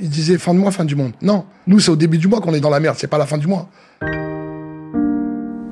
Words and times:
Ils 0.00 0.08
disaient 0.08 0.38
fin 0.38 0.54
de 0.54 0.58
mois, 0.58 0.70
fin 0.70 0.84
du 0.84 0.94
monde. 0.94 1.12
Non, 1.22 1.44
nous 1.66 1.80
c'est 1.80 1.90
au 1.90 1.96
début 1.96 2.18
du 2.18 2.28
mois 2.28 2.40
qu'on 2.40 2.54
est 2.54 2.60
dans 2.60 2.70
la 2.70 2.80
merde, 2.80 2.96
c'est 2.98 3.08
pas 3.08 3.18
la 3.18 3.26
fin 3.26 3.38
du 3.38 3.46
mois. 3.46 3.68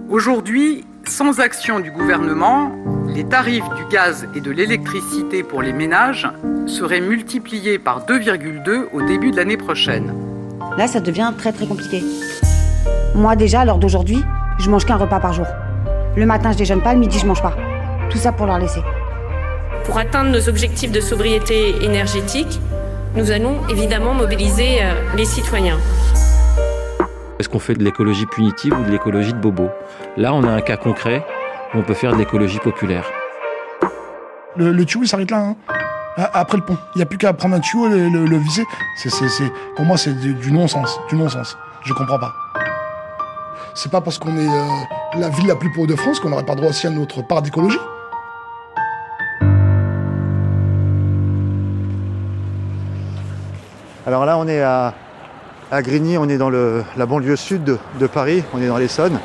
Aujourd'hui, 0.08 0.84
sans 1.04 1.40
action 1.40 1.80
du 1.80 1.90
gouvernement, 1.90 2.72
les 3.14 3.24
tarifs 3.24 3.68
du 3.76 3.84
gaz 3.92 4.26
et 4.34 4.40
de 4.40 4.50
l'électricité 4.50 5.42
pour 5.42 5.62
les 5.62 5.72
ménages 5.72 6.28
seraient 6.66 7.00
multipliés 7.00 7.78
par 7.78 8.06
2,2 8.06 8.86
au 8.92 9.02
début 9.02 9.30
de 9.30 9.36
l'année 9.36 9.56
prochaine. 9.56 10.12
Là, 10.76 10.88
ça 10.88 11.00
devient 11.00 11.32
très 11.38 11.52
très 11.52 11.66
compliqué. 11.66 12.02
Moi 13.14 13.36
déjà, 13.36 13.60
à 13.60 13.64
l'heure 13.64 13.78
d'aujourd'hui, 13.78 14.24
je 14.58 14.68
mange 14.70 14.84
qu'un 14.84 14.96
repas 14.96 15.20
par 15.20 15.32
jour. 15.32 15.46
Le 16.16 16.26
matin, 16.26 16.52
je 16.52 16.58
déjeune 16.58 16.82
pas, 16.82 16.94
le 16.94 17.00
midi, 17.00 17.18
je 17.18 17.26
mange 17.26 17.42
pas. 17.42 17.56
Tout 18.10 18.18
ça 18.18 18.32
pour 18.32 18.46
leur 18.46 18.58
laisser. 18.58 18.80
Pour 19.84 19.98
atteindre 19.98 20.30
nos 20.30 20.48
objectifs 20.48 20.90
de 20.90 21.00
sobriété 21.00 21.84
énergétique, 21.84 22.60
nous 23.16 23.30
allons 23.30 23.56
évidemment 23.68 24.14
mobiliser 24.14 24.82
euh, 24.82 24.92
les 25.16 25.24
citoyens. 25.24 25.78
Est-ce 27.38 27.48
qu'on 27.48 27.58
fait 27.58 27.74
de 27.74 27.82
l'écologie 27.84 28.26
punitive 28.26 28.74
ou 28.78 28.84
de 28.84 28.90
l'écologie 28.90 29.32
de 29.32 29.38
bobo? 29.38 29.68
Là, 30.16 30.32
on 30.34 30.42
a 30.44 30.50
un 30.50 30.60
cas 30.60 30.76
concret 30.76 31.24
où 31.74 31.78
on 31.78 31.82
peut 31.82 31.94
faire 31.94 32.12
de 32.12 32.18
l'écologie 32.18 32.58
populaire. 32.58 33.04
Le, 34.56 34.72
le 34.72 34.84
tuyau, 34.84 35.04
il 35.04 35.08
s'arrête 35.08 35.30
là. 35.30 35.38
hein. 35.38 35.56
A- 36.16 36.40
Après 36.40 36.56
le 36.56 36.64
pont. 36.64 36.78
Il 36.94 36.98
n'y 36.98 37.02
a 37.02 37.06
plus 37.06 37.18
qu'à 37.18 37.32
prendre 37.34 37.54
un 37.56 37.60
tuyau 37.60 37.86
et 37.88 38.08
le, 38.08 38.24
le 38.24 38.36
viser. 38.38 38.64
C'est, 39.02 39.10
c'est, 39.10 39.28
c'est- 39.28 39.52
pour 39.76 39.84
moi, 39.84 39.96
c'est 39.98 40.14
du, 40.18 40.32
du 40.34 40.50
non-sens. 40.52 40.98
Du 41.10 41.16
non-sens. 41.16 41.56
Je 41.84 41.92
comprends 41.92 42.18
pas. 42.18 42.32
C'est 43.74 43.90
pas 43.92 44.00
parce 44.00 44.18
qu'on 44.18 44.34
est 44.38 44.48
euh, 44.48 45.18
la 45.18 45.28
ville 45.28 45.46
la 45.46 45.56
plus 45.56 45.70
pauvre 45.72 45.86
de 45.86 45.96
France 45.96 46.18
qu'on 46.20 46.30
n'aurait 46.30 46.46
pas 46.46 46.54
droit 46.54 46.70
aussi 46.70 46.86
à 46.86 46.90
notre 46.90 47.20
part 47.26 47.42
d'écologie. 47.42 47.78
Alors 54.06 54.24
là, 54.24 54.38
on 54.38 54.46
est 54.46 54.62
à, 54.62 54.94
Grigny, 55.72 56.16
on 56.16 56.28
est 56.28 56.38
dans 56.38 56.48
la 56.48 57.06
banlieue 57.06 57.34
sud 57.34 57.64
de, 57.64 58.06
Paris, 58.06 58.44
on 58.54 58.62
est 58.62 58.68
dans 58.68 58.78
l'Essonne. 58.78 59.18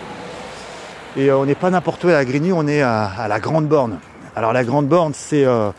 Et 1.16 1.30
euh, 1.30 1.38
on 1.38 1.46
n'est 1.46 1.54
pas 1.54 1.70
n'importe 1.70 2.04
où 2.04 2.08
à 2.08 2.26
Grigny, 2.26 2.52
on 2.52 2.68
est 2.68 2.82
à, 2.82 3.28
la 3.30 3.40
Grande 3.40 3.68
Borne. 3.68 4.00
Alors 4.36 4.54
la 4.54 4.64
Grande 4.64 4.88
Borne, 4.88 5.14
c'est 5.14 5.46
euh, 5.46 5.70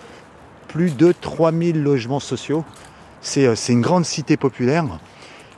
plus 0.69 0.97
de 0.97 1.11
3000 1.11 1.83
logements 1.83 2.21
sociaux. 2.21 2.65
C'est 3.23 3.45
euh, 3.45 3.57
c'est 3.57 3.73
une 3.73 3.81
grande 3.81 4.05
cité 4.05 4.37
populaire. 4.37 4.85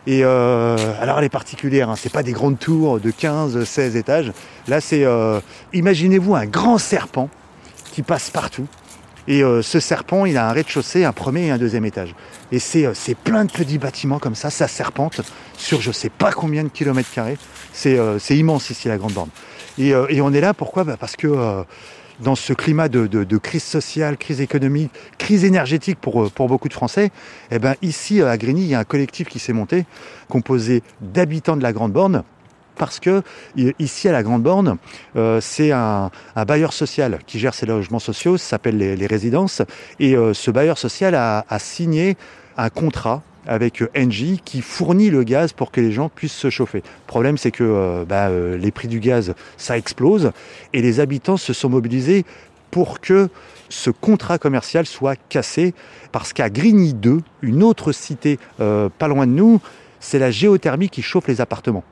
Et 0.07 0.23
alors 0.23 1.19
elle 1.19 1.25
est 1.25 1.31
particulière, 1.31 1.89
hein, 1.89 1.97
c'est 1.97 2.13
pas 2.13 2.23
des 2.23 2.33
grandes 2.33 2.59
tours 2.59 2.99
de 2.99 3.11
15, 3.11 3.65
16 3.65 3.97
étages. 3.97 4.33
Là, 4.69 4.83
c'est, 4.83 5.03
imaginez-vous 5.73 6.35
un 6.35 6.45
grand 6.45 6.77
serpent 6.77 7.31
qui 7.93 8.03
passe 8.03 8.31
partout. 8.31 8.67
Et 9.27 9.43
euh, 9.43 9.63
ce 9.63 9.81
serpent, 9.81 10.27
il 10.27 10.37
a 10.37 10.49
un 10.49 10.53
rez-de-chaussée, 10.53 11.05
un 11.05 11.13
premier 11.13 11.47
et 11.47 11.51
un 11.51 11.59
deuxième 11.59 11.85
étage. 11.85 12.15
Et 12.53 12.59
c'est, 12.59 12.85
euh, 12.87 12.93
plein 13.25 13.45
de 13.45 13.51
petits 13.51 13.79
bâtiments 13.79 14.19
comme 14.19 14.35
ça, 14.35 14.51
ça 14.51 14.69
serpente 14.69 15.21
sur 15.57 15.81
je 15.81 15.93
sais 15.93 16.11
pas 16.11 16.33
combien 16.33 16.63
de 16.65 16.69
kilomètres 16.69 17.11
carrés. 17.11 17.39
C'est, 17.73 17.99
euh, 17.99 18.19
immense 18.31 18.71
ici, 18.71 18.89
la 18.89 18.99
Grande 18.99 19.13
Borne. 19.13 19.31
Et, 19.79 19.95
euh, 19.95 20.07
et 20.11 20.21
on 20.21 20.33
est 20.33 20.41
là, 20.41 20.53
pourquoi? 20.55 20.85
Bah, 20.85 20.97
Parce 20.99 21.17
que 21.17 21.27
euh, 21.27 21.63
dans 22.21 22.35
ce 22.37 22.53
climat 22.53 22.89
de, 22.89 23.07
de- 23.07 23.37
crise 23.39 23.65
sociale, 23.65 24.17
crise 24.17 24.41
économique, 24.41 24.91
crise 25.19 25.45
énergétique 25.45 25.99
pour, 26.01 26.31
pour 26.31 26.47
beaucoup 26.49 26.69
de 26.69 26.75
Français, 26.75 27.11
eh 27.51 27.59
ben, 27.59 27.75
ici 27.83 28.23
à 28.23 28.37
Grigny, 28.37 28.63
il 28.63 28.69
y 28.69 28.75
a 28.75 28.79
un 28.79 28.85
collectif 28.85 29.29
qui 29.29 29.39
s'est 29.39 29.53
monté, 29.53 29.85
composé 30.29 30.83
d'habitants 31.01 31.57
de 31.57 31.63
la 31.63 31.73
Grande 31.73 31.93
Borne, 31.93 32.23
parce 32.77 33.01
que 33.01 33.23
ici 33.79 34.09
à 34.09 34.13
la 34.13 34.23
Grande 34.23 34.43
Borne, 34.43 34.77
euh, 35.17 35.41
c'est 35.41 35.73
un, 35.73 36.11
bailleur 36.47 36.73
social 36.73 37.19
qui 37.27 37.39
gère 37.39 37.55
ces 37.55 37.67
logements 37.67 37.99
sociaux, 37.99 38.37
ça 38.37 38.51
s'appelle 38.51 38.77
les, 38.77 39.07
résidences, 39.07 39.63
et 40.01 40.17
euh, 40.17 40.35
ce 40.35 40.51
bailleur 40.51 40.79
social 40.79 41.15
a, 41.15 41.45
signé 41.59 42.17
un 42.57 42.69
contrat 42.71 43.23
avec 43.47 43.83
euh, 43.83 43.91
Engie 43.97 44.41
qui 44.45 44.61
fournit 44.61 45.11
le 45.11 45.23
gaz 45.23 45.53
pour 45.53 45.71
que 45.71 45.81
les 45.81 45.93
gens 45.93 46.09
puissent 46.09 46.33
se 46.33 46.51
chauffer. 46.51 46.79
Le 46.79 47.07
problème, 47.07 47.39
c'est 47.39 47.51
que 47.51 48.05
bah, 48.09 48.31
les 48.31 48.71
prix 48.71 48.89
du 48.89 49.01
gaz, 49.01 49.35
ça 49.57 49.77
explose, 49.79 50.33
et 50.73 50.83
les 50.83 51.01
habitants 51.01 51.37
se 51.37 51.53
sont 51.53 51.69
mobilisés 51.69 52.25
pour 52.71 53.01
que 53.01 53.29
ce 53.69 53.91
contrat 53.91 54.39
commercial 54.39 54.87
soit 54.87 55.17
cassé, 55.29 55.75
parce 56.13 56.33
qu'à 56.33 56.51
Grigny 56.51 56.95
2, 56.95 57.21
une 57.43 57.63
autre 57.63 57.93
cité 57.93 58.39
pas 58.59 59.09
loin 59.09 59.27
de 59.27 59.33
nous, 59.33 59.61
c'est 60.01 60.19
la 60.19 60.31
géothermie 60.31 60.89
qui 60.89 61.03
chauffe 61.03 61.29
les 61.29 61.41
appartements. 61.41 61.85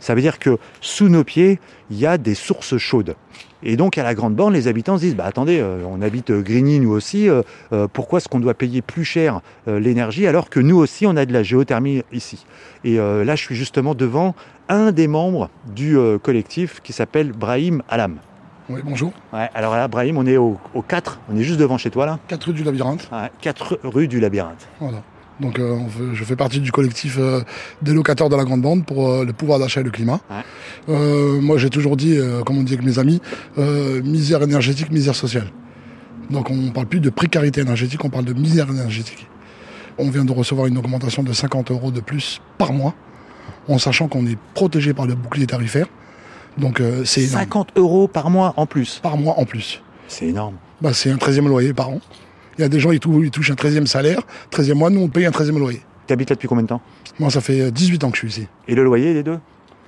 Ça 0.00 0.14
veut 0.14 0.22
dire 0.22 0.38
que 0.38 0.58
sous 0.80 1.08
nos 1.08 1.24
pieds, 1.24 1.60
il 1.90 1.98
y 1.98 2.06
a 2.06 2.18
des 2.18 2.34
sources 2.34 2.76
chaudes. 2.78 3.14
Et 3.62 3.76
donc 3.76 3.98
à 3.98 4.02
la 4.02 4.14
Grande 4.14 4.34
Borne, 4.34 4.54
les 4.54 4.68
habitants 4.68 4.96
se 4.96 5.02
disent 5.02 5.16
bah 5.16 5.26
attendez, 5.26 5.60
euh, 5.60 5.84
on 5.86 6.00
habite 6.00 6.30
euh, 6.30 6.40
Grigny 6.40 6.80
nous 6.80 6.90
aussi, 6.90 7.28
euh, 7.28 7.42
euh, 7.72 7.86
pourquoi 7.92 8.18
est-ce 8.18 8.28
qu'on 8.28 8.40
doit 8.40 8.54
payer 8.54 8.80
plus 8.80 9.04
cher 9.04 9.40
l'énergie 9.66 10.26
alors 10.26 10.48
que 10.48 10.60
nous 10.60 10.76
aussi 10.78 11.06
on 11.06 11.16
a 11.16 11.26
de 11.26 11.32
la 11.32 11.42
géothermie 11.42 12.02
ici? 12.12 12.46
Et 12.84 12.96
là 12.96 13.36
je 13.36 13.42
suis 13.42 13.54
justement 13.54 13.94
devant 13.94 14.34
un 14.68 14.92
des 14.92 15.06
membres 15.06 15.50
du 15.74 15.98
collectif 16.22 16.80
qui 16.82 16.92
s'appelle 16.92 17.32
Brahim 17.32 17.82
Alam. 17.88 18.16
Oui, 18.68 18.80
bonjour. 18.84 19.12
Ouais, 19.32 19.48
alors 19.54 19.74
là 19.74 19.88
Brahim, 19.88 20.16
on 20.16 20.26
est 20.26 20.36
au, 20.36 20.56
au 20.74 20.82
4, 20.82 21.20
on 21.30 21.36
est 21.36 21.42
juste 21.42 21.58
devant 21.58 21.76
chez 21.76 21.90
toi 21.90 22.06
là. 22.06 22.18
4 22.28 22.44
rue 22.44 22.52
du 22.54 22.64
Labyrinthe. 22.64 23.08
Ouais, 23.12 23.30
4 23.40 23.80
rue 23.84 24.08
du 24.08 24.20
Labyrinthe. 24.20 24.68
Voilà. 24.80 25.02
Donc 25.40 25.58
euh, 25.58 25.78
je 26.12 26.24
fais 26.24 26.36
partie 26.36 26.60
du 26.60 26.70
collectif 26.70 27.16
euh, 27.18 27.40
des 27.82 27.92
locataires 27.92 28.28
de 28.28 28.36
la 28.36 28.44
Grande 28.44 28.60
Bande 28.60 28.84
pour 28.84 29.08
euh, 29.08 29.24
le 29.24 29.32
pouvoir 29.32 29.58
d'achat 29.58 29.80
et 29.80 29.84
le 29.84 29.90
climat. 29.90 30.20
Ouais. 30.30 31.40
Moi 31.40 31.56
j'ai 31.58 31.70
toujours 31.70 31.96
dit, 31.96 32.18
comme 32.44 32.58
on 32.58 32.62
dit 32.62 32.74
avec 32.74 32.84
mes 32.84 32.98
amis, 32.98 33.20
misère 33.56 34.42
énergétique, 34.42 34.90
misère 34.90 35.14
sociale. 35.14 35.48
Donc 36.30 36.50
on 36.50 36.70
parle 36.70 36.86
plus 36.86 37.00
de 37.00 37.10
précarité 37.10 37.60
énergétique, 37.60 38.04
on 38.04 38.10
parle 38.10 38.24
de 38.24 38.32
misère 38.32 38.68
énergétique. 38.70 39.28
On 39.98 40.10
vient 40.10 40.24
de 40.24 40.32
recevoir 40.32 40.66
une 40.66 40.78
augmentation 40.78 41.22
de 41.22 41.32
50 41.32 41.70
euros 41.70 41.90
de 41.90 42.00
plus 42.00 42.40
par 42.58 42.72
mois, 42.72 42.94
en 43.68 43.78
sachant 43.78 44.08
qu'on 44.08 44.26
est 44.26 44.38
protégé 44.54 44.94
par 44.94 45.06
le 45.06 45.14
bouclier 45.14 45.46
tarifaire. 45.46 45.86
Donc 46.58 46.82
c'est 47.04 47.22
énorme. 47.22 47.40
50 47.40 47.68
euros 47.76 48.08
par 48.08 48.30
mois 48.30 48.54
en 48.56 48.66
plus. 48.66 48.98
Par 49.00 49.16
mois 49.16 49.38
en 49.38 49.44
plus. 49.44 49.82
C'est 50.08 50.26
énorme. 50.26 50.56
Bah, 50.80 50.92
c'est 50.92 51.10
un 51.10 51.16
13e 51.16 51.46
loyer 51.46 51.72
par 51.72 51.90
an. 51.90 52.00
Il 52.60 52.64
y 52.64 52.66
a 52.66 52.68
des 52.68 52.78
gens, 52.78 52.92
ils 52.92 53.00
tou- 53.00 53.22
ils 53.22 53.30
touchent 53.30 53.50
un 53.50 53.54
13e 53.54 53.86
salaire, 53.86 54.20
13e 54.50 54.74
mois, 54.74 54.90
nous 54.90 55.00
on 55.00 55.08
paye 55.08 55.24
un 55.24 55.30
13e 55.30 55.58
loyer. 55.58 55.80
Tu 56.06 56.12
habites 56.12 56.28
là 56.28 56.36
depuis 56.36 56.46
combien 56.46 56.62
de 56.64 56.68
temps? 56.68 56.82
Moi, 57.18 57.30
ça 57.30 57.40
fait 57.40 57.70
18 57.70 58.04
ans 58.04 58.10
que 58.10 58.16
je 58.16 58.20
suis 58.26 58.28
ici. 58.28 58.48
Et 58.68 58.74
le 58.74 58.84
loyer 58.84 59.14
des 59.14 59.22
deux? 59.22 59.38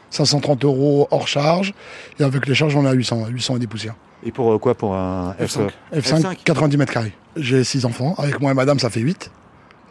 530 0.08 0.64
euros 0.64 1.06
hors 1.10 1.28
charge. 1.28 1.74
Et 2.18 2.22
avec 2.24 2.46
les 2.46 2.54
charges, 2.54 2.74
on 2.76 2.84
est 2.86 2.88
à 2.88 2.92
800, 2.92 3.26
800 3.28 3.56
et 3.56 3.58
des 3.58 3.66
poussières. 3.66 3.94
Et 4.24 4.30
pour 4.32 4.50
euh, 4.52 4.58
quoi 4.58 4.74
Pour 4.74 4.94
un 4.94 5.34
F5 5.38 5.68
F5, 5.94 6.20
F5. 6.22 6.36
90 6.44 6.76
mètres 6.78 6.92
carrés. 6.94 7.12
J'ai 7.36 7.62
6 7.62 7.84
enfants. 7.84 8.14
Avec 8.16 8.40
moi 8.40 8.52
et 8.52 8.54
madame, 8.54 8.78
ça 8.78 8.88
fait 8.88 9.00
8. 9.00 9.30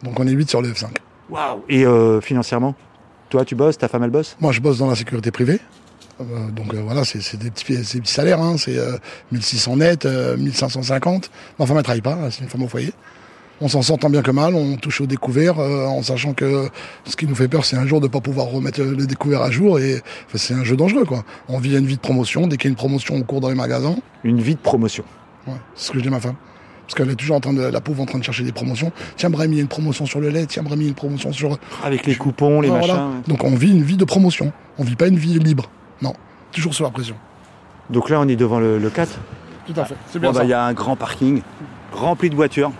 Donc 0.02 0.18
on 0.18 0.26
est 0.26 0.32
8 0.32 0.50
sur 0.50 0.60
le 0.60 0.68
F5. 0.72 0.86
Waouh 1.30 1.62
Et 1.68 1.86
euh, 1.86 2.20
financièrement? 2.20 2.74
Toi, 3.30 3.44
tu 3.44 3.54
bosses, 3.54 3.78
ta 3.78 3.86
femme, 3.88 4.02
elle 4.02 4.10
bosse? 4.10 4.36
Moi, 4.40 4.50
je 4.52 4.60
bosse 4.60 4.78
dans 4.78 4.88
la 4.88 4.96
sécurité 4.96 5.30
privée. 5.30 5.60
Euh, 6.20 6.50
donc 6.50 6.74
euh, 6.74 6.80
voilà, 6.82 7.04
c'est 7.04 7.36
des 7.36 7.50
petits, 7.50 7.76
salaires. 8.04 8.40
Hein. 8.40 8.56
C'est 8.58 8.78
euh, 8.78 8.96
1600 9.32 9.76
net, 9.76 10.06
euh, 10.06 10.36
1550. 10.36 11.30
Ma 11.58 11.66
femme, 11.66 11.76
elle 11.78 11.82
travaille 11.82 12.00
pas. 12.02 12.18
C'est 12.30 12.42
une 12.42 12.48
femme 12.48 12.62
au 12.62 12.68
foyer. 12.68 12.92
On 13.60 13.68
s'en 13.68 13.82
sort 13.82 13.98
tant 13.98 14.10
bien 14.10 14.22
que 14.22 14.30
mal. 14.30 14.54
On 14.54 14.76
touche 14.76 15.00
au 15.00 15.06
découvert 15.06 15.58
en 15.60 16.02
sachant 16.02 16.32
que 16.34 16.68
ce 17.04 17.14
qui 17.14 17.26
nous 17.28 17.34
fait 17.36 17.46
peur, 17.46 17.64
c'est 17.64 17.76
un 17.76 17.86
jour 17.86 18.00
de 18.00 18.08
pas 18.08 18.20
pouvoir 18.20 18.46
remettre 18.46 18.82
le 18.82 19.06
découvert 19.06 19.40
à 19.42 19.52
jour. 19.52 19.78
Et 19.78 20.02
enfin, 20.26 20.38
c'est 20.38 20.54
un 20.54 20.64
jeu 20.64 20.74
dangereux, 20.76 21.04
quoi. 21.04 21.22
On 21.48 21.58
vit 21.58 21.76
une 21.76 21.86
vie 21.86 21.94
de 21.94 22.00
promotion. 22.00 22.48
Dès 22.48 22.56
qu'il 22.56 22.64
y 22.64 22.68
a 22.68 22.70
une 22.70 22.76
promotion, 22.76 23.14
on 23.14 23.22
court 23.22 23.40
dans 23.40 23.50
les 23.50 23.54
magasins. 23.54 23.94
Une 24.24 24.40
vie 24.40 24.56
de 24.56 24.60
promotion. 24.60 25.04
Ouais, 25.46 25.54
c'est 25.76 25.86
ce 25.86 25.92
que 25.92 25.98
je 25.98 26.02
dis 26.02 26.08
à 26.08 26.10
ma 26.10 26.18
femme. 26.18 26.34
Parce 26.86 26.94
qu'elle 26.94 27.10
est 27.10 27.14
toujours 27.14 27.36
en 27.36 27.40
train 27.40 27.52
de, 27.52 27.62
la 27.62 27.80
pauvre 27.80 28.02
en 28.02 28.06
train 28.06 28.18
de 28.18 28.24
chercher 28.24 28.42
des 28.42 28.50
promotions. 28.50 28.90
Tiens, 29.16 29.30
Brahim, 29.30 29.52
il 29.52 29.56
y 29.56 29.58
a 29.60 29.62
une 29.62 29.68
promotion 29.68 30.06
sur 30.06 30.18
le 30.18 30.30
lait. 30.30 30.46
Tiens, 30.46 30.64
Brahim, 30.64 30.80
il 30.80 30.84
y 30.84 30.86
a 30.86 30.88
une 30.88 30.94
promotion 30.96 31.32
sur. 31.32 31.56
Avec 31.84 32.04
les 32.06 32.16
coupons, 32.16 32.60
les 32.60 32.68
Ouais, 32.68 32.74
machins. 32.74 32.94
voilà. 32.94 33.10
Donc 33.28 33.44
on 33.44 33.54
vit 33.54 33.70
une 33.70 33.84
vie 33.84 33.96
de 33.96 34.04
promotion. 34.04 34.52
On 34.78 34.82
vit 34.82 34.96
pas 34.96 35.06
une 35.06 35.18
vie 35.18 35.38
libre. 35.38 35.70
Non. 36.02 36.12
Toujours 36.52 36.74
sous 36.74 36.82
la 36.82 36.90
pression. 36.90 37.14
Donc 37.90 38.10
là, 38.10 38.20
on 38.20 38.28
est 38.28 38.36
devant 38.36 38.58
le, 38.60 38.78
le 38.78 38.90
4. 38.90 39.10
Tout 39.66 39.80
à 39.80 39.84
fait. 39.84 39.94
C'est 40.08 40.18
bien 40.18 40.32
bah, 40.32 40.38
ça. 40.38 40.44
il 40.44 40.50
y 40.50 40.52
a 40.52 40.62
un 40.64 40.72
grand 40.72 40.96
parking 40.96 41.40
rempli 41.92 42.28
de 42.30 42.34
voitures. 42.34 42.72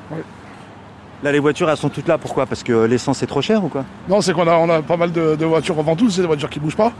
Là, 1.22 1.30
les 1.30 1.38
voitures, 1.38 1.70
elles 1.70 1.76
sont 1.76 1.88
toutes 1.88 2.08
là. 2.08 2.18
Pourquoi? 2.18 2.46
Parce 2.46 2.62
que 2.62 2.72
l'essence 2.84 3.22
est 3.22 3.26
trop 3.26 3.40
chère 3.42 3.64
ou 3.64 3.68
quoi? 3.68 3.84
Non, 4.08 4.20
c'est 4.20 4.32
qu'on 4.32 4.46
a, 4.48 4.54
on 4.56 4.68
a 4.68 4.82
pas 4.82 4.96
mal 4.96 5.12
de, 5.12 5.36
de 5.36 5.44
voitures 5.44 5.78
en 5.78 5.82
ventouse, 5.82 6.14
c'est 6.16 6.20
des 6.22 6.26
voitures 6.26 6.50
qui 6.50 6.58
bougent 6.58 6.76
pas. 6.76 6.92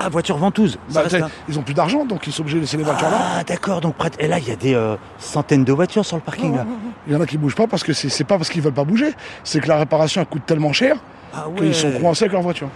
Ah, 0.00 0.08
voiture 0.08 0.36
ventouse. 0.36 0.78
ça 0.88 1.04
Bah, 1.04 1.28
ils 1.48 1.58
ont 1.58 1.62
plus 1.62 1.74
d'argent, 1.74 2.04
donc 2.04 2.26
ils 2.26 2.32
sont 2.32 2.42
obligés 2.42 2.56
de 2.56 2.62
laisser 2.62 2.76
les 2.76 2.84
voitures 2.84 3.08
là. 3.10 3.18
Ah, 3.38 3.44
d'accord. 3.44 3.80
Donc, 3.80 3.94
près 3.96 4.10
de- 4.10 4.16
Et 4.20 4.28
là, 4.28 4.38
il 4.38 4.48
y 4.48 4.50
a 4.52 4.56
des 4.56 4.74
euh, 4.74 4.96
centaines 5.18 5.64
de 5.64 5.72
voitures 5.72 6.04
sur 6.04 6.16
le 6.16 6.22
parking. 6.22 6.56
Là. 6.56 6.66
Il 7.06 7.12
y 7.12 7.16
en 7.16 7.20
a 7.20 7.26
qui 7.26 7.36
bougent 7.38 7.56
pas 7.56 7.66
parce 7.66 7.82
que 7.84 7.92
c'est 7.92 8.08
c'est 8.08 8.24
pas 8.24 8.36
parce 8.36 8.48
qu'ils 8.48 8.62
veulent 8.62 8.72
pas 8.72 8.84
bouger, 8.84 9.12
c'est 9.44 9.60
que 9.60 9.68
la 9.68 9.76
réparation 9.76 10.20
elle 10.20 10.26
coûte 10.28 10.46
tellement 10.46 10.72
cher 10.72 10.96
Ah 11.34 11.46
qu'ils 11.56 11.74
sont 11.74 11.90
coincés 12.00 12.24
avec 12.24 12.32
leur 12.32 12.42
voiture. 12.42 12.68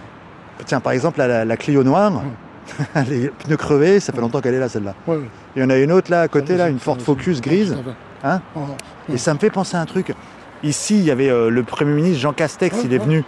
Tiens, 0.65 0.79
par 0.79 0.93
exemple, 0.93 1.19
la 1.21 1.57
Clio 1.57 1.83
noire, 1.83 2.21
les 3.09 3.29
pneus 3.29 3.57
crevés, 3.57 3.99
ça 3.99 4.13
fait 4.13 4.21
longtemps 4.21 4.41
qu'elle 4.41 4.55
est 4.55 4.59
là, 4.59 4.69
celle-là. 4.69 4.95
Ouais. 5.07 5.19
Il 5.55 5.61
y 5.61 5.65
en 5.65 5.69
a 5.69 5.77
une 5.77 5.91
autre 5.91 6.11
là 6.11 6.21
à 6.21 6.27
côté, 6.27 6.53
Ouais, 6.53 6.59
là, 6.59 6.69
une 6.69 6.79
Ford 6.79 6.97
Focus 6.99 7.41
grise. 7.41 7.75
Hein 8.23 8.41
Ouais, 8.55 8.61
ouais. 8.61 9.15
Et 9.15 9.17
ça 9.17 9.33
me 9.33 9.39
fait 9.39 9.49
penser 9.49 9.77
à 9.77 9.81
un 9.81 9.85
truc. 9.85 10.13
Ici, 10.63 10.97
il 10.97 11.03
y 11.03 11.11
avait 11.11 11.29
euh, 11.29 11.49
le 11.49 11.63
Premier 11.63 11.93
ministre 11.93 12.21
Jean 12.21 12.31
Castex, 12.31 12.77
il 12.85 12.93
est 12.93 12.97
venu. 12.97 13.23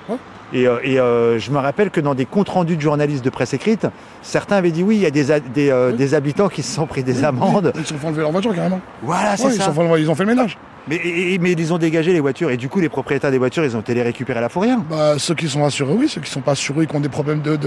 Et, 0.54 0.68
euh, 0.68 0.78
et, 0.84 1.00
euh, 1.00 1.38
je 1.38 1.52
me 1.52 1.58
rappelle 1.58 1.90
que 1.90 2.00
dans 2.00 2.16
des 2.16 2.26
comptes 2.26 2.50
rendus 2.50 2.78
de 2.78 2.82
journalistes 2.82 3.26
de 3.26 3.30
presse 3.30 3.54
écrite, 3.54 3.88
certains 4.22 4.56
avaient 4.56 4.72
dit 4.72 4.84
oui, 4.84 4.96
il 4.96 5.02
y 5.02 5.06
a 5.06 5.12
des, 5.12 6.14
habitants 6.14 6.48
qui 6.48 6.64
se 6.64 6.74
sont 6.74 6.86
pris 6.86 7.04
des 7.04 7.24
amendes. 7.26 7.74
Ils 7.76 7.82
se 7.82 7.90
sont 7.90 7.98
fait 7.98 8.08
enlever 8.08 8.22
leur 8.22 8.32
voiture 8.32 8.56
carrément. 8.56 8.80
Voilà, 9.04 9.36
c'est 9.36 9.48
ils, 9.48 9.54
ça. 9.56 9.66
sont 9.66 9.74
fait 9.74 10.02
ils 10.02 10.10
ont 10.10 10.16
fait 10.16 10.24
le 10.24 10.30
ménage. 10.30 10.58
Mais, 10.88 10.98
et- 10.98 11.40
mais 11.40 11.54
ils 11.54 11.74
ont 11.74 11.80
dégagé 11.80 12.14
les 12.14 12.20
voitures 12.20 12.52
et 12.52 12.58
du 12.58 12.70
coup 12.70 12.80
les 12.80 12.90
propriétaires 12.90 13.32
des 13.32 13.40
voitures 13.40 13.64
ils 13.66 13.76
ont 13.76 13.80
été 13.80 13.96
les 13.96 14.04
récupérer 14.04 14.38
à 14.38 14.42
la 14.42 14.50
fourrière. 14.50 14.78
Bah, 14.90 15.18
ceux 15.18 15.34
qui 15.34 15.50
sont 15.50 15.66
assurés, 15.66 15.94
oui. 15.94 16.08
Ceux 16.08 16.22
qui 16.22 16.30
sont 16.30 16.42
pas 16.42 16.52
assurés, 16.52 16.86
qui 16.86 16.96
ont 16.96 17.00
des 17.00 17.10
problèmes 17.10 17.42
de... 17.42 17.58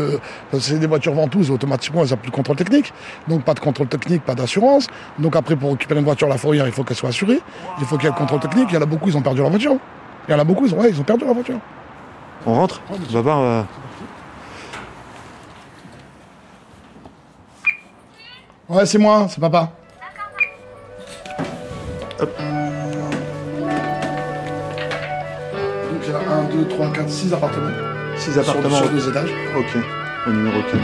c'est 0.60 0.78
des 0.78 0.86
voitures 0.86 1.14
ventouses, 1.14 1.50
automatiquement, 1.50 2.04
elles 2.04 2.10
n'ont 2.10 2.16
plus 2.16 2.30
de 2.30 2.36
contrôle 2.36 2.56
technique. 2.56 2.92
Donc 3.26 3.42
pas 3.42 3.54
de 3.54 3.60
contrôle 3.60 3.88
technique, 3.88 4.22
pas 4.22 4.34
d'assurance. 4.36 4.86
Donc 5.18 5.34
après, 5.34 5.56
pour 5.56 5.70
récupérer 5.72 5.98
une 5.98 6.06
voiture 6.06 6.28
à 6.28 6.30
la 6.30 6.38
fourrière, 6.38 6.66
il 6.66 6.72
faut 6.72 6.84
qu'elle 6.84 6.96
soit 6.96 7.08
assurée. 7.08 7.40
Il 7.80 7.86
faut 7.86 7.96
qu'il 7.96 8.04
y 8.04 8.08
ait 8.08 8.12
le 8.14 8.16
contrôle 8.18 8.40
technique. 8.40 8.68
Il 8.70 8.74
y 8.74 8.78
en 8.78 8.82
a 8.82 8.86
beaucoup, 8.86 9.08
ils 9.08 9.16
ont 9.16 9.22
perdu 9.22 9.40
leur 9.40 9.50
voiture. 9.50 9.76
Il 10.28 10.32
y 10.32 10.34
en 10.34 10.38
a 10.38 10.44
beaucoup, 10.44 10.66
ils 10.66 10.74
ont, 10.74 10.78
ouais, 10.80 10.90
ils 10.90 11.00
ont 11.00 11.04
perdu 11.04 11.24
leur 11.24 11.34
voiture. 11.34 11.58
On 12.46 12.54
rentre? 12.54 12.80
On 12.90 13.12
va 13.12 13.20
voir. 13.20 13.40
euh, 13.40 13.62
Ouais, 18.68 18.86
c'est 18.86 18.98
moi, 18.98 19.26
c'est 19.30 19.40
papa. 19.40 19.72
Donc 22.18 22.28
2, 26.52 26.68
3, 26.68 26.92
4, 26.92 27.08
6 27.08 27.32
appartements. 27.34 27.66
six 28.16 28.32
Sur- 28.32 28.40
appartements. 28.42 28.76
Sur, 28.76 28.88
deux 28.90 29.08
étages. 29.08 29.30
Ok. 29.56 29.76
Au 30.26 30.30
numéro 30.30 30.60
4. 30.62 30.78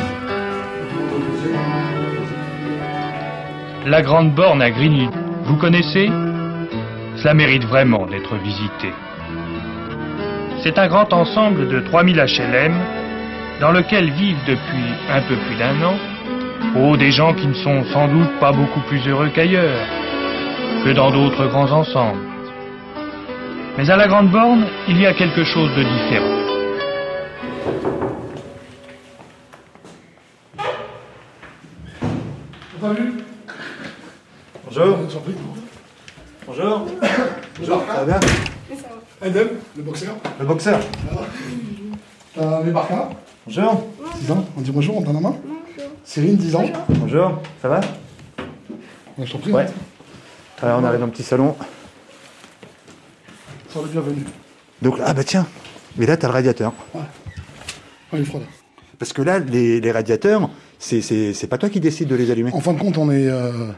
La 3.86 4.02
Grande 4.02 4.32
Borne 4.34 4.62
à 4.62 4.70
Grigny, 4.70 5.08
vous 5.44 5.56
connaissez? 5.56 6.08
Cela 7.16 7.34
mérite 7.34 7.64
vraiment 7.64 8.06
d'être 8.06 8.34
visité. 8.36 8.88
C'est 10.62 10.78
un 10.78 10.88
grand 10.88 11.12
ensemble 11.12 11.68
de 11.68 11.80
3000 11.80 12.16
HLM 12.16 12.74
dans 13.60 13.70
lequel 13.72 14.10
vivent 14.10 14.42
depuis 14.46 14.84
un 15.12 15.20
peu 15.22 15.36
plus 15.36 15.56
d'un 15.56 15.82
an 15.86 15.94
oh, 16.76 16.96
des 16.96 17.10
gens 17.10 17.34
qui 17.34 17.46
ne 17.46 17.54
sont 17.54 17.84
sans 17.92 18.08
doute 18.08 18.30
pas 18.40 18.52
beaucoup 18.52 18.80
plus 18.88 19.06
heureux 19.06 19.30
qu'ailleurs, 19.34 19.86
que 20.84 20.90
dans 20.90 21.10
d'autres 21.10 21.46
grands 21.46 21.70
ensembles. 21.70 22.18
Mais 23.76 23.90
à 23.90 23.96
la 23.96 24.06
Grande 24.06 24.30
Borne, 24.30 24.66
il 24.88 25.00
y 25.00 25.06
a 25.06 25.14
quelque 25.14 25.42
chose 25.42 25.68
de 25.76 25.82
différent. 25.82 26.34
Bonjour. 34.64 34.98
Bonjour. 36.46 36.86
Bonjour. 37.58 37.82
Ça 37.86 38.04
va 38.04 38.04
bien 38.04 38.20
Edem, 39.22 39.48
le 39.76 39.82
boxeur. 39.82 40.14
Le 40.38 40.46
boxeur. 40.46 40.78
T'as 42.34 42.62
mes 42.62 42.70
Barca, 42.70 43.10
Bonjour. 43.46 43.88
6 44.20 44.30
ans. 44.30 44.44
On 44.56 44.60
dit 44.60 44.70
bonjour, 44.70 44.98
on 44.98 45.00
donne 45.00 45.14
la 45.14 45.20
main. 45.20 45.36
Cyrine, 46.04 46.36
10 46.36 46.56
ans. 46.56 46.64
Bonjour. 46.88 47.40
Ça 47.60 47.68
va 47.68 47.80
je 49.18 49.30
t'en 49.30 49.38
prie. 49.38 49.52
Ouais. 49.52 49.66
Alors 50.62 50.80
on 50.80 50.84
arrive 50.84 51.00
dans 51.00 51.06
le 51.06 51.12
petit 51.12 51.22
salon. 51.22 51.56
Sois 53.74 53.82
le 53.82 53.88
bienvenu. 53.88 54.22
Donc 54.82 54.98
ah 55.04 55.12
bah 55.12 55.24
tiens. 55.24 55.48
Mais 55.96 56.06
là 56.06 56.16
t'as 56.16 56.28
le 56.28 56.32
radiateur. 56.32 56.72
Ouais, 56.94 57.00
il. 58.20 58.24
Parce 59.00 59.12
que 59.12 59.20
là 59.20 59.40
les, 59.40 59.80
les 59.80 59.90
radiateurs, 59.90 60.48
c'est 60.78 61.48
pas 61.50 61.58
toi 61.58 61.68
qui 61.68 61.80
décides 61.80 62.06
de 62.06 62.14
les 62.14 62.30
allumer. 62.30 62.52
En 62.52 62.60
fin 62.60 62.72
de 62.72 62.78
compte, 62.78 62.98
on 62.98 63.10
est. 63.10 63.26
euh, 63.26 63.72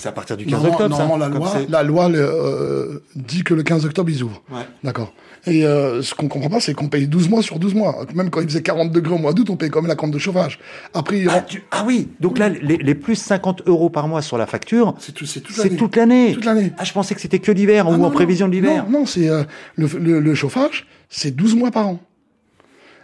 C'est 0.00 0.08
à 0.08 0.12
partir 0.12 0.36
du 0.38 0.46
15 0.46 0.52
normalement, 0.62 0.74
octobre 0.76 0.98
normalement, 0.98 1.16
la 1.18 1.28
loi, 1.28 1.52
la 1.68 1.82
loi 1.82 2.08
le, 2.08 2.18
euh, 2.20 3.02
dit 3.16 3.44
que 3.44 3.52
le 3.52 3.62
15 3.62 3.84
octobre, 3.84 4.08
ils 4.10 4.22
ouvrent. 4.22 4.42
Ouais. 4.50 4.62
D'accord. 4.82 5.12
Et 5.46 5.66
euh, 5.66 6.00
ce 6.02 6.14
qu'on 6.14 6.28
comprend 6.28 6.48
pas, 6.48 6.60
c'est 6.60 6.72
qu'on 6.74 6.88
paye 6.88 7.06
12 7.06 7.28
mois 7.28 7.42
sur 7.42 7.58
12 7.58 7.74
mois. 7.74 8.06
Même 8.14 8.30
quand 8.30 8.40
il 8.40 8.48
faisait 8.48 8.62
40 8.62 8.92
degrés 8.92 9.14
au 9.14 9.18
mois 9.18 9.32
d'août, 9.34 9.48
on 9.50 9.56
paye 9.56 9.68
quand 9.70 9.80
même 9.82 9.88
la 9.88 9.94
compte 9.96 10.10
de 10.10 10.18
chauffage. 10.18 10.58
Après, 10.94 11.24
Ah, 11.28 11.40
tu- 11.42 11.62
ah 11.70 11.84
oui, 11.86 12.08
donc 12.20 12.38
là, 12.38 12.48
les, 12.48 12.76
les 12.78 12.94
plus 12.94 13.14
50 13.16 13.62
euros 13.66 13.90
par 13.90 14.08
mois 14.08 14.22
sur 14.22 14.38
la 14.38 14.46
facture, 14.46 14.94
c'est 14.98 15.12
tout- 15.12 15.26
toute 15.26 15.56
l'année. 15.58 15.76
toute 15.76 15.96
l'année. 15.96 16.32
Toute 16.32 16.44
l'année. 16.46 16.72
Ah, 16.78 16.84
je 16.84 16.92
pensais 16.92 17.14
que 17.14 17.20
c'était 17.20 17.38
que 17.38 17.52
l'hiver 17.52 17.84
Ah 17.86 17.90
ou 17.90 17.96
non, 17.96 18.04
en 18.04 18.08
non. 18.08 18.14
prévision 18.14 18.48
de 18.48 18.52
l'hiver. 18.52 18.84
Non, 18.88 19.00
non, 19.00 19.06
c'est 19.06 19.28
euh, 19.28 19.44
le, 19.76 19.86
le- 19.98 20.20
le 20.20 20.34
chauffage, 20.34 20.86
c'est 21.10 21.30
12 21.34 21.56
mois 21.56 21.70
par 21.70 21.88
an. 21.88 22.00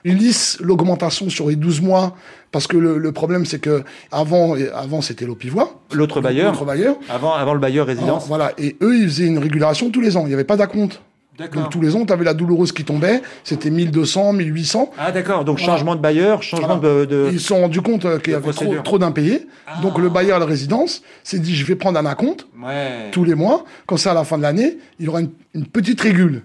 Ils 0.08 0.16
lissent 0.16 0.56
l'augmentation 0.60 1.28
sur 1.28 1.48
les 1.48 1.56
12 1.56 1.80
mois 1.82 2.14
parce 2.52 2.66
que 2.66 2.76
le, 2.76 2.96
le 2.96 3.12
problème 3.12 3.44
c'est 3.44 3.58
que 3.58 3.82
avant, 4.12 4.54
avant 4.74 5.00
c'était 5.02 5.26
l'Opivois, 5.26 5.80
L'autre 5.92 6.20
bailleur, 6.20 6.52
l'autre 6.52 6.64
bailleur. 6.64 6.96
avant, 7.10 7.34
avant 7.34 7.52
le 7.54 7.60
bailleur 7.60 7.86
résidence. 7.86 8.26
voilà, 8.28 8.52
et 8.56 8.76
eux 8.82 8.96
ils 8.96 9.08
faisaient 9.08 9.26
une 9.26 9.38
régulation 9.38 9.90
tous 9.90 10.00
les 10.00 10.16
ans. 10.16 10.22
Il 10.22 10.28
n'y 10.28 10.34
avait 10.34 10.44
pas 10.44 10.56
d'acompte. 10.56 11.02
Donc 11.38 11.68
tous 11.70 11.82
les 11.82 11.94
ans, 11.94 12.06
tu 12.06 12.12
avais 12.14 12.24
la 12.24 12.32
douloureuse 12.32 12.72
qui 12.72 12.82
tombait, 12.82 13.20
c'était 13.44 13.68
1200, 13.68 14.32
1800. 14.32 14.90
Ah 14.96 15.12
d'accord, 15.12 15.44
donc 15.44 15.58
Voilà. 15.58 15.74
changement 15.74 15.94
de 15.94 16.00
bailleur, 16.00 16.42
changement 16.42 16.78
Voilà. 16.78 17.00
de... 17.00 17.04
de- 17.04 17.28
Ils 17.30 17.40
se 17.40 17.48
sont 17.48 17.60
rendus 17.60 17.82
compte 17.82 18.06
euh, 18.06 18.18
qu'il 18.18 18.32
y 18.32 18.36
avait 18.36 18.52
trop, 18.82 18.98
d'impayés. 18.98 19.46
Donc 19.82 19.98
le 19.98 20.08
bailleur 20.08 20.38
de 20.38 20.44
la 20.44 20.48
résidence 20.48 21.02
s'est 21.24 21.38
dit, 21.38 21.54
je 21.54 21.66
vais 21.66 21.74
prendre 21.74 21.98
un 21.98 22.06
acompte 22.06 22.46
Ouais. 22.64 23.10
tous 23.12 23.24
les 23.24 23.34
mois. 23.34 23.66
Comme 23.84 23.98
ça, 23.98 24.12
à 24.12 24.14
la 24.14 24.24
fin 24.24 24.38
de 24.38 24.42
l'année, 24.44 24.78
il 24.98 25.04
y 25.04 25.08
aura 25.10 25.20
une, 25.20 25.28
une 25.54 25.66
petite 25.66 26.00
régule. 26.00 26.42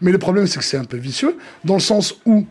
Mais 0.00 0.10
le 0.10 0.18
problème, 0.18 0.48
c'est 0.48 0.58
que 0.58 0.64
c'est 0.64 0.76
un 0.76 0.84
peu 0.84 0.96
vicieux, 0.96 1.38
dans 1.64 1.74
le 1.74 1.80
sens 1.80 2.16
où, 2.26 2.44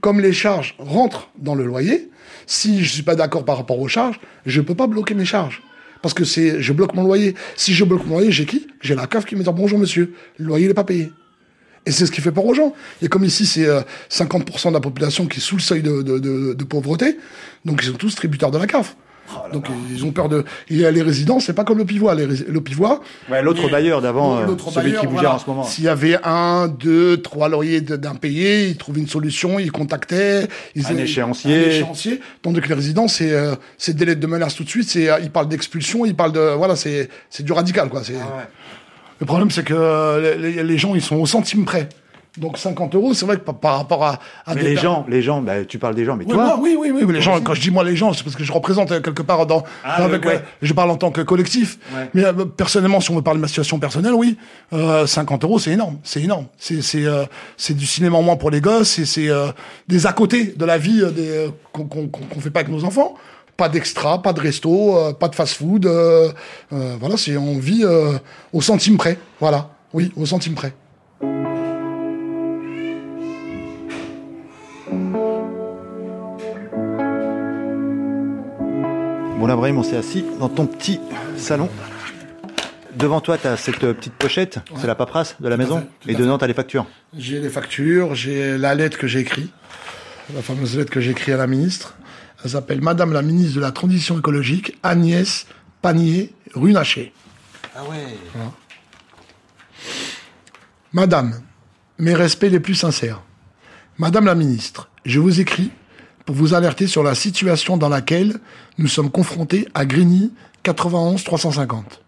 comme 0.00 0.20
les 0.20 0.32
charges 0.32 0.74
rentrent 0.78 1.30
dans 1.38 1.54
le 1.54 1.64
loyer, 1.64 2.10
si 2.46 2.82
je 2.84 2.90
suis 2.90 3.02
pas 3.02 3.14
d'accord 3.14 3.44
par 3.44 3.56
rapport 3.56 3.78
aux 3.78 3.88
charges, 3.88 4.20
je 4.46 4.60
peux 4.60 4.74
pas 4.74 4.86
bloquer 4.86 5.14
mes 5.14 5.24
charges. 5.24 5.62
Parce 6.02 6.14
que 6.14 6.24
c'est, 6.24 6.62
je 6.62 6.72
bloque 6.72 6.94
mon 6.94 7.02
loyer. 7.02 7.34
Si 7.56 7.74
je 7.74 7.84
bloque 7.84 8.06
mon 8.06 8.16
loyer, 8.16 8.32
j'ai 8.32 8.46
qui? 8.46 8.66
J'ai 8.80 8.94
la 8.94 9.06
CAF 9.06 9.26
qui 9.26 9.36
me 9.36 9.42
dit 9.42 9.50
bonjour 9.54 9.78
monsieur, 9.78 10.14
le 10.38 10.46
loyer 10.46 10.66
n'est 10.66 10.74
pas 10.74 10.84
payé. 10.84 11.12
Et 11.86 11.92
c'est 11.92 12.06
ce 12.06 12.12
qui 12.12 12.20
fait 12.20 12.32
peur 12.32 12.44
aux 12.44 12.54
gens. 12.54 12.74
Et 13.02 13.08
comme 13.08 13.24
ici, 13.24 13.46
c'est 13.46 13.66
euh, 13.66 13.82
50% 14.10 14.68
de 14.68 14.74
la 14.74 14.80
population 14.80 15.26
qui 15.26 15.38
est 15.38 15.42
sous 15.42 15.56
le 15.56 15.62
seuil 15.62 15.82
de 15.82 16.64
pauvreté, 16.64 17.18
donc 17.64 17.80
ils 17.82 17.88
sont 17.88 17.96
tous 17.96 18.14
tributaires 18.14 18.50
de 18.50 18.58
la 18.58 18.66
CAF. 18.66 18.96
Donc 19.52 19.66
ils 19.90 20.04
ont 20.04 20.10
peur 20.12 20.28
de. 20.28 20.44
Et 20.68 20.76
les 20.90 21.02
résidents, 21.02 21.40
c'est 21.40 21.52
pas 21.52 21.64
comme 21.64 21.78
le 21.78 21.84
pivois. 21.84 22.14
Les 22.14 22.24
rés- 22.26 22.44
le 22.48 22.60
pivois, 22.60 23.00
Ouais, 23.30 23.42
l'autre 23.42 23.68
bailleur 23.70 24.00
d'avant, 24.00 24.38
euh, 24.38 24.46
L'autre 24.46 24.70
celui 24.70 24.88
bailleur, 24.90 25.00
qui 25.02 25.06
voilà. 25.08 25.20
gère 25.22 25.34
en 25.34 25.38
ce 25.38 25.46
moment. 25.46 25.64
S'il 25.64 25.84
y 25.84 25.88
avait 25.88 26.18
un, 26.24 26.68
deux, 26.68 27.16
trois 27.20 27.48
loyers 27.48 27.80
de- 27.80 27.96
d'impayés, 27.96 28.68
ils 28.68 28.76
trouvaient 28.76 29.00
une 29.00 29.08
solution, 29.08 29.58
ils 29.58 29.72
contactaient. 29.72 30.46
Ils 30.74 30.86
Un 30.86 30.96
échéancier. 30.96 31.54
Un 31.56 31.68
échéancier. 31.68 32.20
Tandis 32.42 32.60
que 32.60 32.68
les 32.68 32.74
résidents, 32.74 33.08
c'est 33.08 33.32
euh, 33.32 33.54
c'est 33.78 33.94
délai 33.96 34.14
de 34.16 34.26
menace 34.26 34.54
tout 34.54 34.64
de 34.64 34.68
suite. 34.68 34.88
C'est 34.88 35.10
euh, 35.10 35.18
ils 35.22 35.30
parlent 35.30 35.48
d'expulsion, 35.48 36.04
ils 36.06 36.14
parlent 36.16 36.32
de 36.32 36.54
voilà, 36.56 36.76
c'est 36.76 37.08
c'est 37.28 37.42
du 37.44 37.52
radical 37.52 37.88
quoi. 37.88 38.02
C'est 38.04 38.14
Ah 38.20 38.46
le 39.20 39.26
problème, 39.26 39.50
c'est 39.50 39.64
que 39.64 39.74
euh, 39.76 40.36
les, 40.38 40.62
les 40.62 40.78
gens 40.78 40.94
ils 40.94 41.02
sont 41.02 41.16
au 41.16 41.26
centime 41.26 41.64
près. 41.66 41.88
Donc 42.38 42.58
50 42.58 42.94
euros, 42.94 43.12
c'est 43.12 43.26
vrai 43.26 43.36
que 43.36 43.40
par, 43.42 43.56
par 43.56 43.76
rapport 43.78 44.04
à, 44.04 44.20
à 44.46 44.54
Mais 44.54 44.62
les 44.62 44.76
gens, 44.76 45.04
les 45.08 45.20
gens, 45.20 45.42
bah, 45.42 45.64
tu 45.64 45.78
parles 45.80 45.96
des 45.96 46.04
gens, 46.04 46.14
mais 46.16 46.24
oui, 46.24 46.32
toi, 46.32 46.44
moi, 46.44 46.58
oui, 46.60 46.76
oui, 46.78 46.92
oui, 46.94 47.02
mais 47.04 47.12
les 47.14 47.20
gens, 47.20 47.40
quand 47.40 47.54
je 47.54 47.60
dis 47.60 47.72
moi 47.72 47.82
les 47.82 47.96
gens, 47.96 48.12
c'est 48.12 48.22
parce 48.22 48.36
que 48.36 48.44
je 48.44 48.52
représente 48.52 48.92
euh, 48.92 49.00
quelque 49.00 49.22
part 49.22 49.46
dans, 49.46 49.64
Ah, 49.82 49.98
dans- 50.00 50.06
le- 50.08 50.14
avec, 50.14 50.24
ouais. 50.24 50.36
euh, 50.36 50.40
je 50.62 50.72
parle 50.72 50.90
en 50.92 50.96
tant 50.96 51.10
que 51.10 51.22
collectif. 51.22 51.78
Ouais. 51.92 52.08
Mais 52.14 52.24
euh, 52.24 52.32
personnellement, 52.44 53.00
si 53.00 53.10
on 53.10 53.16
me 53.16 53.20
parle 53.20 53.38
de 53.38 53.42
ma 53.42 53.48
situation 53.48 53.80
personnelle, 53.80 54.14
oui, 54.14 54.36
euh, 54.72 55.08
50 55.08 55.42
euros, 55.42 55.58
c'est 55.58 55.72
énorme, 55.72 55.98
c'est 56.04 56.22
énorme. 56.22 56.46
C'est 56.56 56.82
c'est 56.82 57.04
euh, 57.04 57.24
c'est 57.56 57.74
du 57.76 57.84
cinéma 57.84 58.16
en 58.18 58.22
moins 58.22 58.36
pour 58.36 58.50
les 58.52 58.60
gosses, 58.60 59.00
et 59.00 59.06
c'est 59.06 59.28
euh, 59.28 59.48
des 59.88 60.06
à 60.06 60.12
côté 60.12 60.54
de 60.56 60.64
la 60.64 60.78
vie 60.78 61.02
euh, 61.02 61.10
des, 61.10 61.28
euh, 61.28 61.48
qu'on 61.72 61.84
qu'on 61.86 62.06
qu'on 62.06 62.40
fait 62.40 62.50
pas 62.50 62.60
avec 62.60 62.70
nos 62.72 62.84
enfants. 62.84 63.14
Pas 63.56 63.68
d'extra, 63.68 64.22
pas 64.22 64.32
de 64.32 64.40
resto, 64.40 64.96
euh, 64.96 65.12
pas 65.12 65.26
de 65.28 65.34
fast-food. 65.34 65.84
euh, 65.84 66.30
euh, 66.72 66.96
voilà, 67.00 67.16
c'est 67.16 67.36
on 67.36 67.58
vit 67.58 67.82
euh, 67.84 68.12
au 68.52 68.60
centime 68.62 68.96
près. 68.96 69.18
Voilà, 69.40 69.70
oui, 69.92 70.12
au 70.16 70.24
centime 70.26 70.54
près. 70.54 70.72
Là, 79.50 79.56
Brahim, 79.56 79.78
on 79.78 79.82
s'est 79.82 79.96
assis 79.96 80.24
dans 80.38 80.48
ton 80.48 80.64
petit 80.64 81.00
salon. 81.36 81.68
Devant 82.94 83.20
toi, 83.20 83.36
tu 83.36 83.48
as 83.48 83.56
cette 83.56 83.82
euh, 83.82 83.94
petite 83.94 84.12
pochette, 84.12 84.60
c'est 84.76 84.86
la 84.86 84.94
paperasse 84.94 85.34
de 85.40 85.48
la 85.48 85.56
maison, 85.56 85.84
fait, 86.02 86.12
et 86.12 86.14
à 86.14 86.18
dedans, 86.20 86.38
tu 86.38 86.44
as 86.44 86.46
les 86.46 86.54
factures. 86.54 86.86
J'ai 87.18 87.40
les 87.40 87.48
factures, 87.48 88.14
j'ai 88.14 88.56
la 88.56 88.76
lettre 88.76 88.96
que 88.96 89.08
j'ai 89.08 89.18
écrite, 89.18 89.52
la 90.32 90.40
fameuse 90.40 90.76
lettre 90.76 90.92
que 90.92 91.00
j'ai 91.00 91.10
écrite 91.10 91.34
à 91.34 91.36
la 91.36 91.48
ministre. 91.48 91.96
Elle 92.44 92.50
s'appelle 92.50 92.80
Madame 92.80 93.12
la 93.12 93.22
ministre 93.22 93.56
de 93.56 93.60
la 93.60 93.72
Transition 93.72 94.20
écologique, 94.20 94.78
Agnès 94.84 95.48
Pannier-Runacher. 95.82 97.12
Ah 97.74 97.80
ouais 97.90 98.06
Madame, 100.92 101.40
mes 101.98 102.14
respects 102.14 102.52
les 102.52 102.60
plus 102.60 102.76
sincères. 102.76 103.20
Madame 103.98 104.26
la 104.26 104.36
ministre, 104.36 104.90
je 105.04 105.18
vous 105.18 105.40
écris 105.40 105.72
pour 106.30 106.36
vous 106.36 106.54
alerter 106.54 106.86
sur 106.86 107.02
la 107.02 107.16
situation 107.16 107.76
dans 107.76 107.88
laquelle 107.88 108.38
nous 108.78 108.86
sommes 108.86 109.10
confrontés 109.10 109.66
à 109.74 109.84
Grigny 109.84 110.32
91 110.62 111.24
350. 111.24 112.02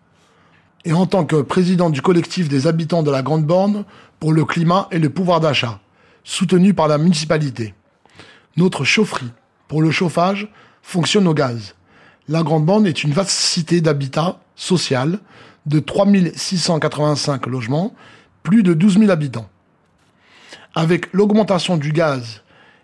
Et 0.85 0.93
en 0.93 1.07
tant 1.07 1.25
que 1.25 1.43
président 1.43 1.91
du 1.91 2.03
collectif 2.03 2.49
des 2.49 2.69
habitants 2.69 3.03
de 3.03 3.11
la 3.11 3.23
Grande 3.23 3.45
Borne 3.45 3.85
pour 4.21 4.33
le 4.33 4.45
climat 4.45 4.87
et 4.93 5.01
le 5.01 5.11
pouvoir 5.11 5.41
d'achat, 5.41 5.81
soutenu 6.23 6.73
par 6.73 6.87
la 6.87 6.99
municipalité. 6.99 7.75
Notre 8.57 8.85
chaufferie 8.85 9.33
pour 9.67 9.83
le 9.83 9.91
chauffage 9.91 10.49
fonctionne 10.83 11.27
au 11.27 11.35
gaz. 11.35 11.75
La 12.29 12.45
Grande 12.45 12.65
Borne 12.65 12.87
est 12.87 13.03
une 13.03 13.13
vaste 13.13 13.31
cité 13.31 13.81
d'habitat 13.81 14.39
social 14.55 15.19
de 15.67 15.81
3685 15.81 17.47
logements, 17.47 17.93
plus 18.45 18.63
de 18.63 18.73
12 18.73 19.01
000 19.01 19.11
habitants. 19.11 19.49
Avec 20.77 21.13
l'augmentation 21.13 21.77
du 21.77 21.91
gaz 21.91 22.42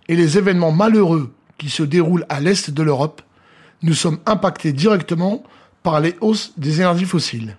et 0.08 0.16
les 0.16 0.38
événements 0.38 0.72
malheureux 0.72 1.32
qui 1.58 1.70
se 1.70 1.82
déroulent 1.82 2.26
à 2.28 2.40
l'est 2.40 2.70
de 2.70 2.82
l'Europe, 2.82 3.22
nous 3.82 3.94
sommes 3.94 4.18
impactés 4.26 4.72
directement 4.72 5.42
par 5.82 6.00
les 6.00 6.16
hausses 6.20 6.52
des 6.56 6.80
énergies 6.80 7.04
fossiles. 7.04 7.56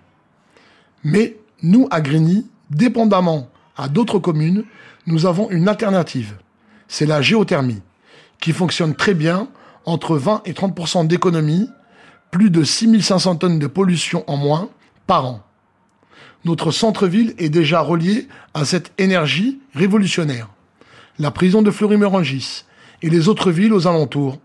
Mais 1.04 1.36
nous, 1.62 1.88
à 1.90 2.00
Grigny, 2.00 2.46
dépendamment 2.70 3.48
à 3.76 3.88
d'autres 3.88 4.18
communes, 4.18 4.64
nous 5.06 5.26
avons 5.26 5.50
une 5.50 5.68
alternative. 5.68 6.34
C'est 6.88 7.06
la 7.06 7.22
géothermie, 7.22 7.82
qui 8.40 8.52
fonctionne 8.52 8.94
très 8.94 9.14
bien, 9.14 9.48
entre 9.84 10.16
20 10.16 10.42
et 10.44 10.52
30% 10.52 11.06
d'économie, 11.06 11.68
plus 12.30 12.50
de 12.50 12.62
6500 12.62 13.36
tonnes 13.36 13.58
de 13.58 13.66
pollution 13.66 14.24
en 14.26 14.36
moins 14.36 14.68
par 15.06 15.26
an. 15.26 15.42
Notre 16.44 16.70
centre-ville 16.70 17.34
est 17.38 17.48
déjà 17.48 17.80
relié 17.80 18.28
à 18.54 18.64
cette 18.64 18.92
énergie 18.98 19.60
révolutionnaire. 19.74 20.48
La 21.20 21.30
prison 21.30 21.60
de 21.60 21.70
Fleury-Mérangis 21.70 22.64
et 23.02 23.10
les 23.10 23.28
autres 23.28 23.50
villes 23.50 23.74
aux 23.74 23.86
alentours, 23.86 24.38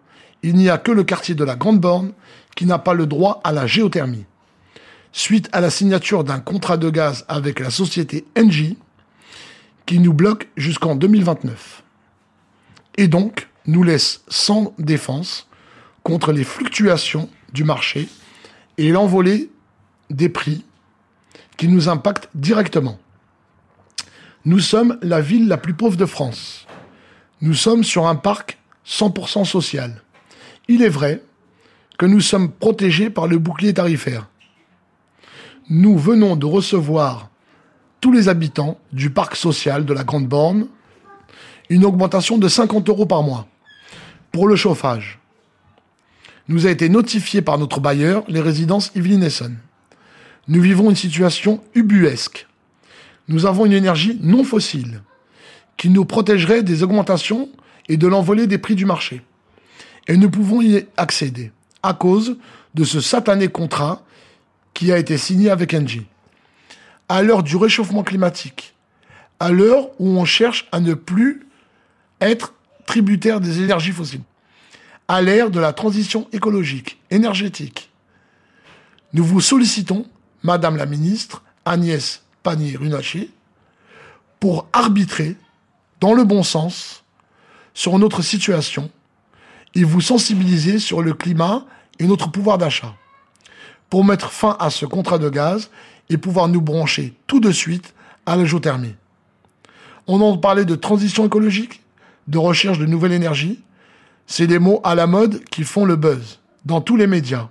il 0.43 0.55
n'y 0.55 0.67
a 0.67 0.77
que 0.77 0.91
le 0.91 1.05
quartier 1.05 1.33
de 1.33 1.45
la 1.45 1.55
Grande 1.55 1.79
Borne 1.79 2.11
qui 2.53 2.65
n'a 2.65 2.79
pas 2.79 2.93
le 2.93 3.05
droit 3.05 3.39
à 3.45 3.53
la 3.53 3.65
géothermie. 3.65 4.25
Suite 5.13 5.47
à 5.53 5.61
la 5.61 5.69
signature 5.69 6.25
d'un 6.25 6.41
contrat 6.41 6.75
de 6.75 6.89
gaz 6.89 7.23
avec 7.29 7.61
la 7.61 7.69
société 7.69 8.25
Engie, 8.37 8.77
qui 9.85 9.99
nous 9.99 10.11
bloque 10.11 10.49
jusqu'en 10.57 10.97
2029. 10.97 11.81
Et 12.97 13.07
donc, 13.07 13.47
nous 13.67 13.83
laisse 13.83 14.25
sans 14.27 14.73
défense 14.77 15.47
contre 16.03 16.33
les 16.33 16.43
fluctuations 16.43 17.29
du 17.53 17.63
marché 17.63 18.09
et 18.77 18.89
l'envolée 18.89 19.49
des 20.09 20.27
prix 20.27 20.65
qui 21.55 21.69
nous 21.69 21.87
impactent 21.87 22.27
directement. 22.35 22.99
Nous 24.47 24.59
sommes 24.59 24.99
la 25.01 25.21
ville 25.21 25.47
la 25.47 25.57
plus 25.57 25.73
pauvre 25.73 25.97
de 25.97 26.05
France. 26.05 26.64
Nous 27.41 27.53
sommes 27.53 27.83
sur 27.83 28.07
un 28.07 28.15
parc 28.15 28.57
100% 28.87 29.45
social. 29.45 30.01
Il 30.67 30.81
est 30.81 30.89
vrai 30.89 31.21
que 31.97 32.05
nous 32.05 32.21
sommes 32.21 32.51
protégés 32.51 33.09
par 33.09 33.27
le 33.27 33.37
bouclier 33.37 33.73
tarifaire. 33.73 34.27
Nous 35.69 35.97
venons 35.97 36.35
de 36.35 36.45
recevoir 36.45 37.29
tous 37.99 38.11
les 38.11 38.29
habitants 38.29 38.79
du 38.93 39.09
parc 39.09 39.35
social 39.35 39.85
de 39.85 39.93
la 39.93 40.03
Grande 40.03 40.27
Borne 40.27 40.67
une 41.69 41.85
augmentation 41.85 42.37
de 42.37 42.47
50 42.47 42.87
euros 42.89 43.05
par 43.05 43.23
mois 43.23 43.47
pour 44.31 44.47
le 44.47 44.55
chauffage. 44.55 45.19
Nous 46.47 46.67
a 46.67 46.71
été 46.71 46.89
notifié 46.89 47.41
par 47.41 47.57
notre 47.57 47.79
bailleur, 47.79 48.23
les 48.27 48.41
résidences 48.41 48.91
Yveline. 48.95 49.27
Nous 50.47 50.61
vivons 50.61 50.89
une 50.89 50.95
situation 50.95 51.61
ubuesque. 51.73 52.47
Nous 53.27 53.47
avons 53.47 53.65
une 53.65 53.73
énergie 53.73 54.19
non 54.21 54.43
fossile 54.43 55.01
qui 55.77 55.89
nous 55.89 56.05
protégerait 56.05 56.63
des 56.63 56.83
augmentations 56.83 57.49
et 57.87 57.97
de 57.97 58.07
l'envolée 58.07 58.47
des 58.47 58.57
prix 58.57 58.75
du 58.75 58.85
marché. 58.85 59.21
Et 60.07 60.17
nous 60.17 60.29
pouvons 60.29 60.61
y 60.61 60.85
accéder 60.97 61.51
à 61.83 61.93
cause 61.93 62.37
de 62.73 62.83
ce 62.83 63.01
satané 63.01 63.47
contrat 63.47 64.03
qui 64.73 64.91
a 64.91 64.97
été 64.97 65.17
signé 65.17 65.49
avec 65.49 65.73
Engie. 65.73 66.05
À 67.07 67.21
l'heure 67.21 67.43
du 67.43 67.55
réchauffement 67.55 68.03
climatique, 68.03 68.73
à 69.39 69.51
l'heure 69.51 69.89
où 69.99 70.07
on 70.07 70.25
cherche 70.25 70.67
à 70.71 70.79
ne 70.79 70.93
plus 70.93 71.47
être 72.21 72.53
tributaire 72.85 73.41
des 73.41 73.61
énergies 73.61 73.91
fossiles, 73.91 74.21
à 75.07 75.21
l'ère 75.21 75.51
de 75.51 75.59
la 75.59 75.73
transition 75.73 76.27
écologique, 76.31 76.99
énergétique, 77.11 77.91
nous 79.13 79.23
vous 79.23 79.41
sollicitons, 79.41 80.05
Madame 80.43 80.77
la 80.77 80.85
Ministre 80.85 81.43
Agnès 81.63 82.23
Pannier-Runacher, 82.43 83.29
pour 84.39 84.67
arbitrer 84.73 85.35
dans 85.99 86.13
le 86.13 86.23
bon 86.23 86.43
sens 86.43 87.03
sur 87.73 87.97
notre 87.99 88.21
situation 88.21 88.89
et 89.73 89.83
vous 89.83 90.01
sensibiliser 90.01 90.79
sur 90.79 91.01
le 91.01 91.13
climat 91.13 91.65
et 91.99 92.07
notre 92.07 92.31
pouvoir 92.31 92.57
d'achat 92.57 92.95
pour 93.89 94.03
mettre 94.03 94.31
fin 94.31 94.55
à 94.59 94.69
ce 94.69 94.85
contrat 94.85 95.17
de 95.17 95.29
gaz 95.29 95.69
et 96.09 96.17
pouvoir 96.17 96.47
nous 96.47 96.61
brancher 96.61 97.13
tout 97.27 97.39
de 97.39 97.51
suite 97.51 97.93
à 98.25 98.35
la 98.35 98.45
géothermie. 98.45 98.95
On 100.07 100.21
en 100.21 100.37
parlait 100.37 100.65
de 100.65 100.75
transition 100.75 101.25
écologique, 101.25 101.81
de 102.27 102.37
recherche 102.37 102.79
de 102.79 102.85
nouvelles 102.85 103.13
énergies. 103.13 103.61
C'est 104.27 104.47
des 104.47 104.59
mots 104.59 104.81
à 104.83 104.95
la 104.95 105.07
mode 105.07 105.43
qui 105.45 105.63
font 105.63 105.85
le 105.85 105.95
buzz 105.95 106.39
dans 106.63 106.81
tous 106.81 106.95
les 106.95 107.07
médias. 107.07 107.49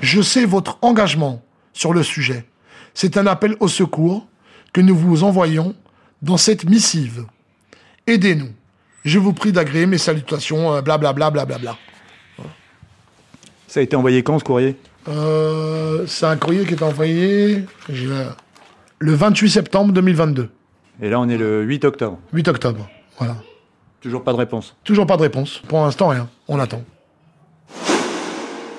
Je 0.00 0.20
sais 0.22 0.44
votre 0.44 0.78
engagement 0.82 1.42
sur 1.72 1.92
le 1.92 2.02
sujet. 2.02 2.46
C'est 2.94 3.16
un 3.16 3.26
appel 3.26 3.56
au 3.60 3.68
secours 3.68 4.26
que 4.72 4.80
nous 4.80 4.96
vous 4.96 5.22
envoyons 5.22 5.74
dans 6.22 6.36
cette 6.36 6.64
missive. 6.64 7.26
Aidez-nous. 8.06 8.50
Je 9.04 9.18
vous 9.18 9.32
prie 9.32 9.52
d'agréer 9.52 9.86
mes 9.86 9.98
salutations, 9.98 10.80
blablabla. 10.82 11.30
Bla, 11.30 11.44
bla, 11.44 11.58
bla, 11.58 11.76
Ça 13.66 13.80
a 13.80 13.82
été 13.82 13.96
envoyé 13.96 14.22
quand 14.22 14.38
ce 14.38 14.44
courrier 14.44 14.76
euh, 15.08 16.06
C'est 16.06 16.26
un 16.26 16.36
courrier 16.36 16.64
qui 16.64 16.74
est 16.74 16.82
envoyé 16.82 17.64
le 18.98 19.14
28 19.14 19.50
septembre 19.50 19.92
2022. 19.92 20.50
Et 21.02 21.10
là, 21.10 21.20
on 21.20 21.28
est 21.28 21.36
le 21.36 21.62
8 21.62 21.84
octobre. 21.84 22.18
8 22.32 22.48
octobre, 22.48 22.88
voilà. 23.18 23.36
Toujours 24.00 24.22
pas 24.22 24.32
de 24.32 24.38
réponse 24.38 24.76
Toujours 24.84 25.06
pas 25.06 25.16
de 25.16 25.22
réponse. 25.22 25.62
Pour 25.66 25.80
l'instant, 25.80 26.08
rien. 26.08 26.28
On 26.46 26.58
attend. 26.60 26.82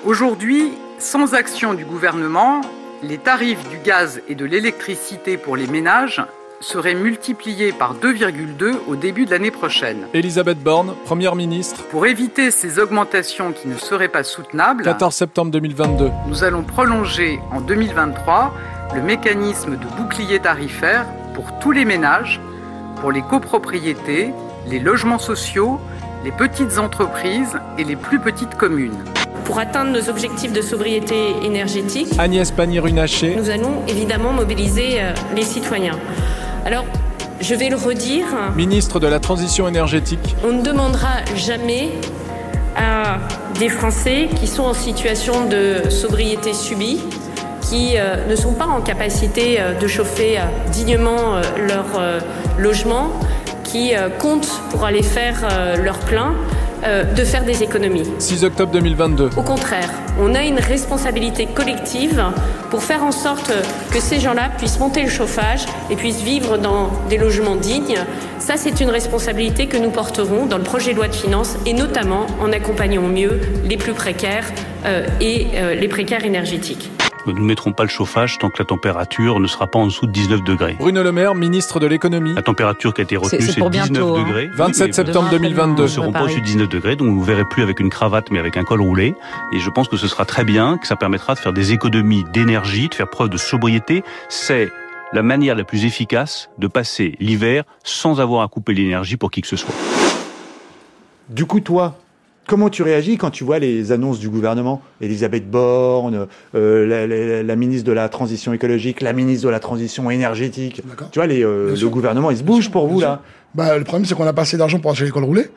Aujourd'hui, 0.04 0.70
sans 0.98 1.34
action 1.34 1.74
du 1.74 1.84
gouvernement, 1.84 2.60
les 3.02 3.18
tarifs 3.18 3.68
du 3.68 3.78
gaz 3.84 4.22
et 4.28 4.34
de 4.36 4.44
l'électricité 4.44 5.36
pour 5.36 5.56
les 5.56 5.66
ménages 5.66 6.22
seraient 6.60 6.94
multipliés 6.94 7.72
par 7.72 7.94
2,2 7.94 8.74
au 8.88 8.96
début 8.96 9.26
de 9.26 9.30
l'année 9.30 9.50
prochaine. 9.50 10.06
Elisabeth 10.14 10.58
Borne, 10.58 10.94
Première 11.04 11.36
ministre. 11.36 11.84
Pour 11.90 12.06
éviter 12.06 12.50
ces 12.50 12.78
augmentations 12.78 13.52
qui 13.52 13.68
ne 13.68 13.76
seraient 13.76 14.08
pas 14.08 14.22
soutenables, 14.22 14.84
14 14.84 15.14
septembre 15.14 15.50
2022. 15.50 16.10
Nous 16.28 16.44
allons 16.44 16.62
prolonger 16.62 17.40
en 17.52 17.60
2023 17.60 18.54
le 18.94 19.02
mécanisme 19.02 19.76
de 19.76 19.86
bouclier 19.96 20.38
tarifaire 20.38 21.06
pour 21.34 21.58
tous 21.58 21.72
les 21.72 21.84
ménages, 21.84 22.40
pour 23.00 23.12
les 23.12 23.22
copropriétés, 23.22 24.30
les 24.66 24.78
logements 24.78 25.18
sociaux, 25.18 25.78
les 26.24 26.32
petites 26.32 26.78
entreprises 26.78 27.58
et 27.78 27.84
les 27.84 27.96
plus 27.96 28.18
petites 28.18 28.54
communes. 28.54 28.96
Pour 29.44 29.58
atteindre 29.58 29.92
nos 29.92 30.08
objectifs 30.08 30.52
de 30.52 30.62
sobriété 30.62 31.34
énergétique, 31.44 32.08
Agnès 32.18 32.50
Pannier-Runacher, 32.50 33.36
nous 33.36 33.50
allons 33.50 33.86
évidemment 33.86 34.32
mobiliser 34.32 34.98
les 35.36 35.42
citoyens. 35.42 35.98
Alors, 36.66 36.84
je 37.40 37.54
vais 37.54 37.68
le 37.68 37.76
redire. 37.76 38.26
Ministre 38.56 38.98
de 38.98 39.06
la 39.06 39.20
Transition 39.20 39.68
énergétique. 39.68 40.34
On 40.44 40.50
ne 40.50 40.62
demandera 40.62 41.24
jamais 41.36 41.90
à 42.76 43.18
des 43.60 43.68
Français 43.68 44.28
qui 44.34 44.48
sont 44.48 44.64
en 44.64 44.74
situation 44.74 45.46
de 45.48 45.88
sobriété 45.90 46.52
subie, 46.52 46.98
qui 47.60 47.94
ne 48.28 48.34
sont 48.34 48.52
pas 48.52 48.66
en 48.66 48.80
capacité 48.80 49.60
de 49.80 49.86
chauffer 49.86 50.40
dignement 50.72 51.36
leur 51.68 51.86
logement, 52.58 53.12
qui 53.62 53.92
comptent 54.18 54.60
pour 54.70 54.84
aller 54.84 55.04
faire 55.04 55.46
leur 55.80 55.98
plein, 56.00 56.34
de 56.82 57.24
faire 57.24 57.44
des 57.44 57.62
économies. 57.62 58.04
6 58.18 58.44
octobre 58.44 58.72
2022. 58.72 59.30
Au 59.36 59.42
contraire, 59.42 59.90
on 60.20 60.34
a 60.34 60.42
une 60.42 60.58
responsabilité 60.58 61.46
collective 61.46 62.22
pour 62.70 62.82
faire 62.82 63.04
en 63.04 63.12
sorte 63.12 63.52
que 63.92 64.00
ces 64.00 64.20
gens-là 64.20 64.50
puissent 64.56 64.78
monter 64.78 65.02
le 65.02 65.08
chauffage 65.08 65.66
et 65.90 65.96
puissent 65.96 66.22
vivre 66.22 66.58
dans 66.58 66.90
des 67.08 67.18
logements 67.18 67.56
dignes. 67.56 67.98
Ça, 68.38 68.54
c'est 68.56 68.80
une 68.80 68.90
responsabilité 68.90 69.66
que 69.66 69.76
nous 69.76 69.90
porterons 69.90 70.46
dans 70.46 70.58
le 70.58 70.64
projet 70.64 70.92
de 70.92 70.96
loi 70.96 71.08
de 71.08 71.14
finances 71.14 71.56
et 71.66 71.72
notamment 71.72 72.26
en 72.40 72.52
accompagnant 72.52 73.02
mieux 73.02 73.40
les 73.64 73.76
plus 73.76 73.92
précaires 73.92 74.46
euh, 74.84 75.06
et 75.20 75.48
euh, 75.54 75.74
les 75.74 75.88
précaires 75.88 76.24
énergétiques. 76.24 76.90
Nous 77.26 77.40
ne 77.40 77.46
mettrons 77.46 77.72
pas 77.72 77.82
le 77.82 77.88
chauffage 77.88 78.38
tant 78.38 78.50
que 78.50 78.58
la 78.58 78.64
température 78.64 79.40
ne 79.40 79.46
sera 79.46 79.66
pas 79.66 79.78
en 79.78 79.86
dessous 79.86 80.06
de 80.06 80.12
19 80.12 80.42
degrés. 80.42 80.76
Bruno 80.78 81.02
Le 81.02 81.12
Maire, 81.12 81.34
ministre 81.34 81.80
de 81.80 81.86
l'économie. 81.86 82.34
La 82.34 82.42
température 82.42 82.94
qui 82.94 83.00
a 83.00 83.04
été 83.04 83.16
retenue, 83.16 83.42
c'est 83.42 83.54
19 83.54 83.70
bientôt, 83.70 84.18
degrés. 84.18 84.48
27 84.54 84.86
Oui, 84.86 84.94
septembre 84.94 85.28
2022. 85.30 85.74
Nous 85.74 85.82
ne 85.82 85.86
serons 85.88 86.12
pas 86.12 86.22
au-dessus 86.22 86.40
de 86.40 86.46
19 86.46 86.68
degrés, 86.68 86.96
donc 86.96 87.08
vous 87.08 87.20
ne 87.20 87.24
verrez 87.24 87.44
plus 87.44 87.62
avec 87.62 87.80
une 87.80 87.90
cravate, 87.90 88.30
mais 88.30 88.38
avec 88.38 88.56
un 88.56 88.64
col 88.64 88.80
roulé. 88.80 89.14
Et 89.52 89.58
je 89.58 89.70
pense 89.70 89.88
que 89.88 89.96
ce 89.96 90.08
sera 90.08 90.24
très 90.24 90.44
bien, 90.44 90.78
que 90.78 90.86
ça 90.86 90.96
permettra 90.96 91.34
de 91.34 91.38
faire 91.38 91.52
des 91.52 91.72
économies 91.72 92.24
d'énergie, 92.32 92.88
de 92.88 92.94
faire 92.94 93.08
preuve 93.08 93.28
de 93.28 93.36
sobriété. 93.36 94.04
C'est 94.28 94.70
la 95.12 95.22
manière 95.22 95.54
la 95.54 95.64
plus 95.64 95.84
efficace 95.84 96.50
de 96.58 96.66
passer 96.66 97.16
l'hiver 97.20 97.64
sans 97.84 98.20
avoir 98.20 98.42
à 98.42 98.48
couper 98.48 98.74
l'énergie 98.74 99.16
pour 99.16 99.30
qui 99.30 99.40
que 99.40 99.48
ce 99.48 99.56
soit. 99.56 99.74
Du 101.28 101.44
coup, 101.44 101.60
toi, 101.60 101.96
comment 102.46 102.68
tu 102.70 102.82
réagis 102.82 103.16
quand 103.16 103.30
tu 103.30 103.44
vois 103.44 103.58
les 103.58 103.92
annonces 103.92 104.18
du 104.18 104.28
gouvernement? 104.28 104.82
Elisabeth 105.00 105.50
Borne, 105.50 106.26
euh, 106.54 106.86
la, 106.86 107.06
la- 107.06 107.42
la 107.42 107.56
ministre 107.56 107.86
de 107.86 107.92
la 107.92 108.08
Transition 108.08 108.52
écologique, 108.52 109.00
la 109.00 109.12
ministre 109.12 109.44
de 109.46 109.50
la 109.50 109.60
Transition 109.60 110.10
énergétique. 110.10 110.82
Tu 111.12 111.18
vois, 111.18 111.26
les, 111.26 111.42
euh, 111.44 111.70
le 111.70 111.76
sûr. 111.76 111.90
gouvernement, 111.90 112.30
il 112.30 112.36
se 112.36 112.42
bouge 112.42 112.70
pour 112.70 112.86
bien 112.86 112.92
vous, 112.94 113.00
sûr. 113.00 113.08
là. 113.08 113.22
Bah, 113.54 113.76
le 113.78 113.84
problème, 113.84 114.04
c'est 114.04 114.14
qu'on 114.14 114.24
n'a 114.24 114.32
pas 114.32 114.42
assez 114.42 114.56
d'argent 114.56 114.78
pour 114.78 114.90
acheter 114.90 115.04
l'école 115.06 115.24
roulée. 115.24 115.48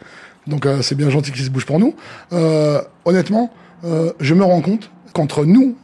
Donc, 0.47 0.65
euh, 0.65 0.81
c'est 0.81 0.95
bien 0.95 1.09
gentil 1.09 1.31
qu'ils 1.31 1.43
se 1.45 1.49
bougent 1.49 1.65
pour 1.65 1.79
nous. 1.79 1.95
Euh, 2.33 2.81
honnêtement, 3.05 3.51
euh, 3.83 4.11
je 4.19 4.33
me 4.33 4.43
rends 4.43 4.61
compte 4.61 4.89
qu'entre 5.13 5.45
nous, 5.45 5.75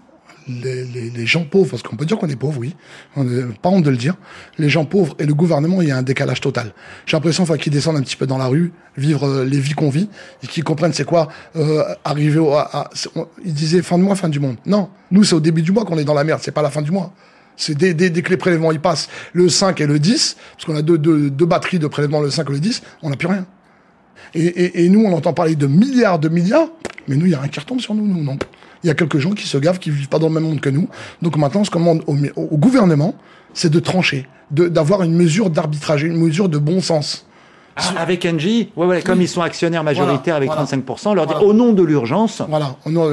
les, 0.47 1.25
gens 1.25 1.43
pauvres, 1.43 1.71
parce 1.71 1.83
qu'on 1.83 1.95
peut 1.95 2.05
dire 2.05 2.17
qu'on 2.17 2.27
est 2.27 2.35
pauvre, 2.35 2.59
oui, 2.59 2.75
on 3.15 3.23
n'est 3.23 3.43
pas 3.61 3.69
honte 3.69 3.83
de 3.83 3.89
le 3.89 3.97
dire, 3.97 4.15
les 4.57 4.69
gens 4.69 4.85
pauvres 4.85 5.15
et 5.19 5.25
le 5.25 5.33
gouvernement, 5.33 5.81
il 5.81 5.87
y 5.87 5.91
a 5.91 5.97
un 5.97 6.03
décalage 6.03 6.41
total. 6.41 6.73
J'ai 7.05 7.17
l'impression 7.17 7.43
enfin, 7.43 7.57
qu'ils 7.57 7.73
descendent 7.73 7.97
un 7.97 8.01
petit 8.01 8.15
peu 8.15 8.27
dans 8.27 8.37
la 8.37 8.47
rue, 8.47 8.71
vivre 8.97 9.27
euh, 9.27 9.45
les 9.45 9.59
vies 9.59 9.73
qu'on 9.73 9.89
vit, 9.89 10.09
et 10.43 10.47
qu'ils 10.47 10.63
comprennent 10.63 10.93
c'est 10.93 11.05
quoi 11.05 11.29
euh, 11.55 11.83
arriver 12.03 12.39
au... 12.39 12.53
À, 12.53 12.89
ils 13.43 13.53
disaient 13.53 13.81
fin 13.81 13.97
de 13.97 14.03
mois, 14.03 14.15
fin 14.15 14.29
du 14.29 14.39
monde. 14.39 14.57
Non, 14.65 14.89
nous, 15.11 15.23
c'est 15.23 15.35
au 15.35 15.39
début 15.39 15.61
du 15.61 15.71
mois 15.71 15.85
qu'on 15.85 15.97
est 15.97 16.05
dans 16.05 16.13
la 16.13 16.23
merde, 16.23 16.41
c'est 16.43 16.51
pas 16.51 16.61
la 16.61 16.71
fin 16.71 16.81
du 16.81 16.91
mois. 16.91 17.13
C'est 17.57 17.75
dès, 17.75 17.93
dès, 17.93 18.11
que 18.11 18.29
les 18.29 18.37
prélèvements 18.37 18.71
y 18.71 18.79
passent, 18.79 19.09
le 19.33 19.47
5 19.49 19.79
et 19.79 19.87
le 19.87 19.97
10, 19.97 20.37
parce 20.53 20.65
qu'on 20.65 20.75
a 20.75 20.81
deux, 20.81 20.97
deux, 20.97 21.45
batteries 21.45 21.79
de 21.79 21.87
prélèvements, 21.87 22.19
le 22.19 22.29
5 22.29 22.49
et 22.49 22.53
le 22.53 22.59
10, 22.59 22.81
on 23.01 23.09
n'a 23.09 23.15
plus 23.15 23.27
rien. 23.27 23.45
Et, 24.33 24.89
nous, 24.89 25.05
on 25.05 25.13
entend 25.13 25.33
parler 25.33 25.55
de 25.55 25.67
milliards 25.67 26.19
de 26.19 26.27
milliards, 26.27 26.67
mais 27.07 27.15
nous, 27.15 27.25
il 27.25 27.31
y 27.31 27.35
a 27.35 27.41
un 27.41 27.47
qui 27.47 27.59
retombe 27.59 27.79
sur 27.79 27.93
nous, 27.93 28.05
nous, 28.05 28.21
non. 28.21 28.37
Il 28.85 28.87
y 28.87 28.91
a 28.91 28.93
quelques 28.93 29.17
gens 29.17 29.31
qui 29.31 29.47
se 29.47 29.57
gavent, 29.57 29.79
qui 29.79 29.89
vivent 29.89 30.09
pas 30.09 30.19
dans 30.19 30.27
le 30.27 30.33
même 30.35 30.43
monde 30.43 30.61
que 30.61 30.69
nous. 30.69 30.87
Donc 31.23 31.37
maintenant, 31.37 31.63
ce 31.63 31.71
qu'on 31.71 31.79
demande 31.79 32.03
au, 32.05 32.15
au 32.35 32.57
gouvernement, 32.57 33.15
c'est 33.55 33.71
de 33.71 33.79
trancher, 33.79 34.27
d'avoir 34.51 35.01
une 35.01 35.15
mesure 35.15 35.49
d'arbitrage, 35.49 36.03
une 36.03 36.17
mesure 36.17 36.49
de 36.49 36.59
bon 36.59 36.81
sens. 36.81 37.25
Ah, 37.77 37.95
avec 37.97 38.25
Engie, 38.25 38.69
ouais, 38.77 38.85
ouais, 38.85 39.01
comme 39.01 39.21
ils 39.21 39.27
sont 39.27 39.41
actionnaires 39.41 39.83
majoritaires 39.83 40.39
voilà, 40.39 40.53
avec 40.53 40.69
voilà. 40.69 40.85
35%, 40.85 41.15
leur 41.15 41.25
dire 41.25 41.43
au 41.43 41.51
nom 41.51 41.73
de 41.73 41.83
l'urgence. 41.83 42.43
Voilà, 42.47 42.77
au 42.85 42.91
nom 42.91 43.09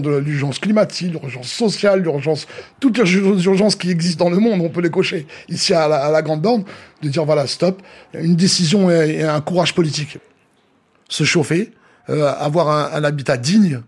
de 0.00 0.18
l'urgence 0.18 0.58
climatique, 0.60 1.10
l'urgence 1.10 1.48
sociale, 1.48 2.02
l'urgence, 2.02 2.46
toutes 2.78 2.98
les 2.98 3.12
urgences 3.46 3.76
qui 3.76 3.90
existent 3.90 4.26
dans 4.26 4.30
le 4.30 4.36
monde, 4.36 4.60
on 4.60 4.68
peut 4.68 4.82
les 4.82 4.90
cocher. 4.90 5.26
Ici, 5.48 5.72
à 5.72 5.88
la, 5.88 5.96
à 5.96 6.10
la 6.12 6.20
grande 6.20 6.42
borne, 6.42 6.64
de 7.02 7.08
dire 7.08 7.24
voilà, 7.24 7.46
stop, 7.48 7.82
une 8.12 8.36
décision 8.36 8.90
et, 8.90 9.16
et 9.20 9.22
un 9.24 9.40
courage 9.40 9.74
politique. 9.74 10.18
Se 11.08 11.24
chauffer, 11.24 11.72
euh, 12.08 12.30
avoir 12.38 12.68
un, 12.68 12.96
un, 12.96 13.04
habitat 13.04 13.36
digne, 13.36 13.80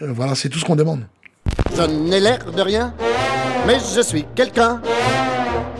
euh, 0.00 0.12
voilà, 0.12 0.34
c'est 0.34 0.48
tout 0.48 0.58
ce 0.58 0.64
qu'on 0.64 0.76
demande. 0.76 1.00
Je 1.76 1.82
n'ai 1.82 2.20
l'air 2.20 2.50
de 2.50 2.62
rien, 2.62 2.94
mais 3.66 3.76
je 3.94 4.00
suis 4.00 4.24
quelqu'un. 4.34 4.80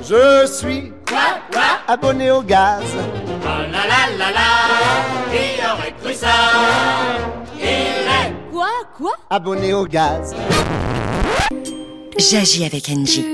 Je 0.02 0.46
suis 0.46 0.92
abonné 1.88 2.30
au 2.30 2.42
gaz. 2.42 2.82
Oh 2.94 3.46
la 3.46 3.64
la 3.66 4.18
la 4.18 4.30
la, 4.30 4.48
qui 5.30 5.60
aurait 5.64 5.94
cru 6.02 6.12
ça? 6.14 6.28
Il 7.56 7.64
est 7.64 8.32
Quoi 8.50 8.68
Quoi? 8.96 9.12
abonné 9.30 9.72
au 9.72 9.86
gaz. 9.86 10.34
J'agis 12.18 12.64
avec 12.64 12.88
Engie. 12.88 13.26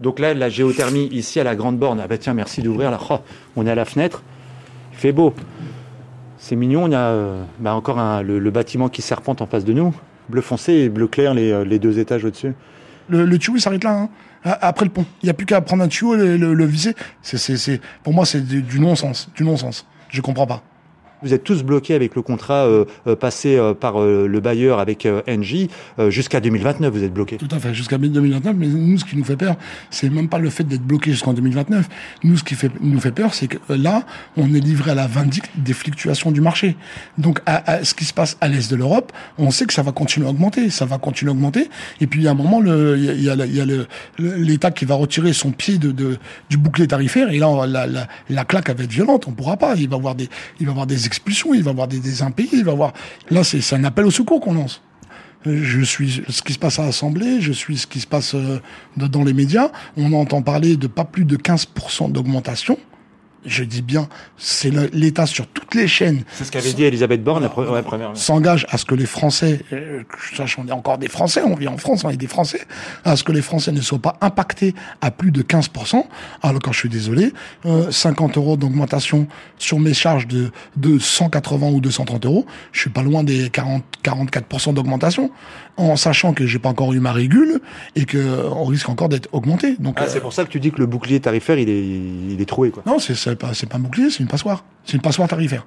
Donc 0.00 0.18
là, 0.18 0.32
la 0.32 0.48
géothermie 0.48 1.08
ici 1.12 1.40
à 1.40 1.44
la 1.44 1.54
grande 1.54 1.78
borne. 1.78 2.00
Ah 2.02 2.06
bah 2.08 2.16
tiens, 2.16 2.32
merci 2.32 2.62
d'ouvrir. 2.62 2.90
Là, 2.90 2.98
oh, 3.10 3.18
on 3.56 3.66
est 3.66 3.70
à 3.70 3.74
la 3.74 3.84
fenêtre. 3.84 4.22
Il 4.92 4.98
fait 4.98 5.12
beau. 5.12 5.34
C'est 6.40 6.56
mignon. 6.56 6.84
On 6.84 6.92
a 6.92 6.98
euh, 6.98 7.44
bah, 7.60 7.74
encore 7.74 8.00
un, 8.00 8.22
le, 8.22 8.50
bâtiment 8.50 8.88
qui 8.88 9.02
serpente 9.02 9.40
en 9.40 9.46
face 9.46 9.64
de 9.64 9.72
nous. 9.72 9.94
Bleu 10.28 10.40
foncé 10.42 10.72
et 10.72 10.88
bleu 10.88 11.06
clair, 11.06 11.34
les, 11.34 11.64
les 11.64 11.78
deux 11.78 12.00
étages 12.00 12.24
au-dessus. 12.24 12.54
Le, 13.08 13.24
le 13.24 13.38
tuyau, 13.38 13.56
il 13.56 13.60
s'arrête 13.60 13.84
là. 13.84 13.92
Hein 13.92 14.08
après 14.44 14.84
le 14.84 14.90
pont. 14.90 15.04
Il 15.22 15.26
n'y 15.26 15.30
a 15.30 15.34
plus 15.34 15.46
qu'à 15.46 15.60
prendre 15.60 15.82
un 15.82 15.88
tuyau 15.88 16.14
et 16.14 16.38
le, 16.38 16.54
le, 16.54 16.64
viser. 16.64 16.94
C'est, 17.22 17.80
pour 18.02 18.12
moi, 18.12 18.24
c'est 18.24 18.40
du, 18.40 18.62
du 18.62 18.80
non-sens. 18.80 19.28
Du 19.34 19.44
non-sens. 19.44 19.86
Je 20.08 20.20
comprends 20.20 20.46
pas. 20.46 20.62
Vous 21.22 21.34
êtes 21.34 21.44
tous 21.44 21.62
bloqués 21.62 21.94
avec 21.94 22.14
le 22.14 22.22
contrat 22.22 22.64
euh, 22.64 22.84
passé 23.16 23.56
euh, 23.56 23.74
par 23.74 24.00
euh, 24.00 24.26
le 24.26 24.40
bailleur 24.40 24.78
avec 24.78 25.06
Engie 25.28 25.68
jusqu'à 26.08 26.40
2029. 26.40 26.92
Vous 26.92 27.04
êtes 27.04 27.12
bloqués. 27.12 27.36
Tout 27.36 27.48
à 27.50 27.58
fait, 27.58 27.74
jusqu'à 27.74 27.98
2029. 27.98 28.54
Mais 28.56 28.66
nous, 28.66 28.98
ce 28.98 29.04
qui 29.04 29.16
nous 29.16 29.24
fait 29.24 29.36
peur, 29.36 29.56
c'est 29.90 30.10
même 30.10 30.28
pas 30.28 30.38
le 30.38 30.50
fait 30.50 30.64
d'être 30.64 30.82
bloqué 30.82 31.10
jusqu'en 31.10 31.32
2029. 31.32 31.88
Nous, 32.24 32.36
ce 32.38 32.44
qui 32.44 32.54
fait, 32.54 32.70
nous 32.80 33.00
fait 33.00 33.12
peur, 33.12 33.34
c'est 33.34 33.48
que 33.48 33.58
là, 33.68 34.04
on 34.36 34.52
est 34.54 34.60
livré 34.60 34.92
à 34.92 34.94
la 34.94 35.06
vindicte 35.06 35.50
des 35.56 35.72
fluctuations 35.72 36.30
du 36.30 36.40
marché. 36.40 36.76
Donc, 37.18 37.40
à, 37.46 37.70
à 37.70 37.84
ce 37.84 37.94
qui 37.94 38.04
se 38.04 38.14
passe 38.14 38.36
à 38.40 38.48
l'est 38.48 38.70
de 38.70 38.76
l'Europe, 38.76 39.12
on 39.38 39.50
sait 39.50 39.66
que 39.66 39.72
ça 39.72 39.82
va 39.82 39.92
continuer 39.92 40.26
à 40.26 40.30
augmenter. 40.30 40.70
Ça 40.70 40.86
va 40.86 40.98
continuer 40.98 41.30
à 41.30 41.32
augmenter. 41.32 41.68
Et 42.00 42.06
puis, 42.06 42.20
il 42.20 42.24
y 42.24 42.28
a 42.28 42.30
un 42.30 42.34
moment, 42.34 42.62
il 42.62 43.22
y 43.22 43.28
a, 43.28 43.34
y 43.34 43.60
a, 43.60 43.66
l'État 44.18 44.70
qui 44.70 44.84
va 44.84 44.94
retirer 44.94 45.32
son 45.32 45.50
pied 45.50 45.78
de, 45.78 45.92
de 45.92 46.16
du 46.48 46.56
bouclier 46.56 46.86
tarifaire. 46.86 47.30
Et 47.30 47.38
là, 47.38 47.66
la 48.28 48.44
claque 48.44 48.70
va 48.70 48.84
être 48.84 48.92
violente. 48.92 49.26
On 49.28 49.32
pourra 49.32 49.56
pas. 49.56 49.74
Il 49.76 49.88
va 49.88 49.96
avoir 49.96 50.14
des, 50.14 50.28
il 50.60 50.66
va 50.66 50.72
avoir 50.72 50.86
des 50.86 51.06
il 51.54 51.62
va 51.62 51.70
y 51.70 51.72
avoir 51.72 51.88
des, 51.88 52.00
des 52.00 52.22
impayés, 52.22 52.50
il 52.52 52.64
va 52.64 52.72
avoir. 52.72 52.92
Là, 53.30 53.44
c'est 53.44 53.74
un 53.74 53.84
appel 53.84 54.06
au 54.06 54.10
secours 54.10 54.40
qu'on 54.40 54.54
lance. 54.54 54.82
Je 55.46 55.80
suis 55.82 56.22
ce 56.28 56.42
qui 56.42 56.52
se 56.52 56.58
passe 56.58 56.78
à 56.78 56.84
l'Assemblée, 56.84 57.40
je 57.40 57.52
suis 57.52 57.78
ce 57.78 57.86
qui 57.86 58.00
se 58.00 58.06
passe 58.06 58.36
dans 58.96 59.24
les 59.24 59.32
médias. 59.32 59.70
On 59.96 60.12
entend 60.12 60.42
parler 60.42 60.76
de 60.76 60.86
pas 60.86 61.04
plus 61.04 61.24
de 61.24 61.36
15% 61.36 62.12
d'augmentation 62.12 62.78
je 63.44 63.64
dis 63.64 63.82
bien, 63.82 64.08
c'est 64.36 64.70
l'État 64.92 65.26
sur 65.26 65.46
toutes 65.46 65.74
les 65.74 65.88
chaînes. 65.88 66.24
C'est 66.32 66.44
ce 66.44 66.52
qu'avait 66.52 66.72
dit 66.72 66.84
Elisabeth 66.84 67.22
Borne 67.22 67.42
la 67.42 67.48
première. 67.48 68.16
S'engage 68.16 68.66
à 68.70 68.78
ce 68.78 68.84
que 68.84 68.94
les 68.94 69.06
Français, 69.06 69.60
sache 70.36 70.58
on 70.58 70.66
est 70.66 70.72
encore 70.72 70.98
des 70.98 71.08
Français, 71.08 71.42
on 71.42 71.54
vit 71.54 71.68
en 71.68 71.76
France, 71.76 72.04
on 72.04 72.10
est 72.10 72.16
des 72.16 72.26
Français, 72.26 72.60
à 73.04 73.16
ce 73.16 73.24
que 73.24 73.32
les 73.32 73.42
Français 73.42 73.72
ne 73.72 73.80
soient 73.80 73.98
pas 73.98 74.16
impactés 74.20 74.74
à 75.00 75.10
plus 75.10 75.30
de 75.30 75.42
15%. 75.42 76.04
Alors 76.42 76.60
quand 76.60 76.72
je 76.72 76.78
suis 76.78 76.88
désolé, 76.88 77.32
euh, 77.66 77.90
50 77.90 78.36
euros 78.36 78.56
d'augmentation 78.56 79.26
sur 79.58 79.78
mes 79.78 79.94
charges 79.94 80.26
de, 80.26 80.50
de 80.76 80.98
180 80.98 81.70
ou 81.70 81.80
230 81.80 82.26
euros, 82.26 82.46
je 82.72 82.80
suis 82.80 82.90
pas 82.90 83.02
loin 83.02 83.24
des 83.24 83.50
40, 83.50 83.82
44% 84.04 84.74
d'augmentation, 84.74 85.30
en 85.76 85.96
sachant 85.96 86.34
que 86.34 86.46
j'ai 86.46 86.58
pas 86.58 86.68
encore 86.68 86.92
eu 86.92 87.00
ma 87.00 87.12
régule 87.12 87.60
et 87.96 88.04
que 88.04 88.48
on 88.50 88.64
risque 88.64 88.88
encore 88.88 89.08
d'être 89.08 89.28
augmenté. 89.32 89.76
Donc 89.78 89.96
ah, 89.98 90.08
c'est 90.08 90.20
pour 90.20 90.32
ça 90.32 90.44
que 90.44 90.50
tu 90.50 90.60
dis 90.60 90.70
que 90.70 90.78
le 90.78 90.86
bouclier 90.86 91.20
tarifaire 91.20 91.58
il 91.58 91.68
est, 91.68 91.82
il 91.82 92.40
est 92.40 92.48
troué 92.48 92.70
quoi. 92.70 92.82
Non, 92.86 92.98
c'est 92.98 93.29
c'est 93.52 93.66
pas, 93.66 93.74
pas 93.74 93.76
un 93.76 93.80
bouclier, 93.80 94.10
c'est 94.10 94.20
une 94.20 94.28
passoire. 94.28 94.64
C'est 94.84 94.94
une 94.94 95.02
passoire 95.02 95.28
tarifaire. 95.28 95.66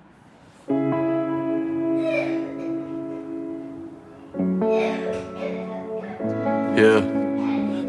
Yeah. 6.75 7.01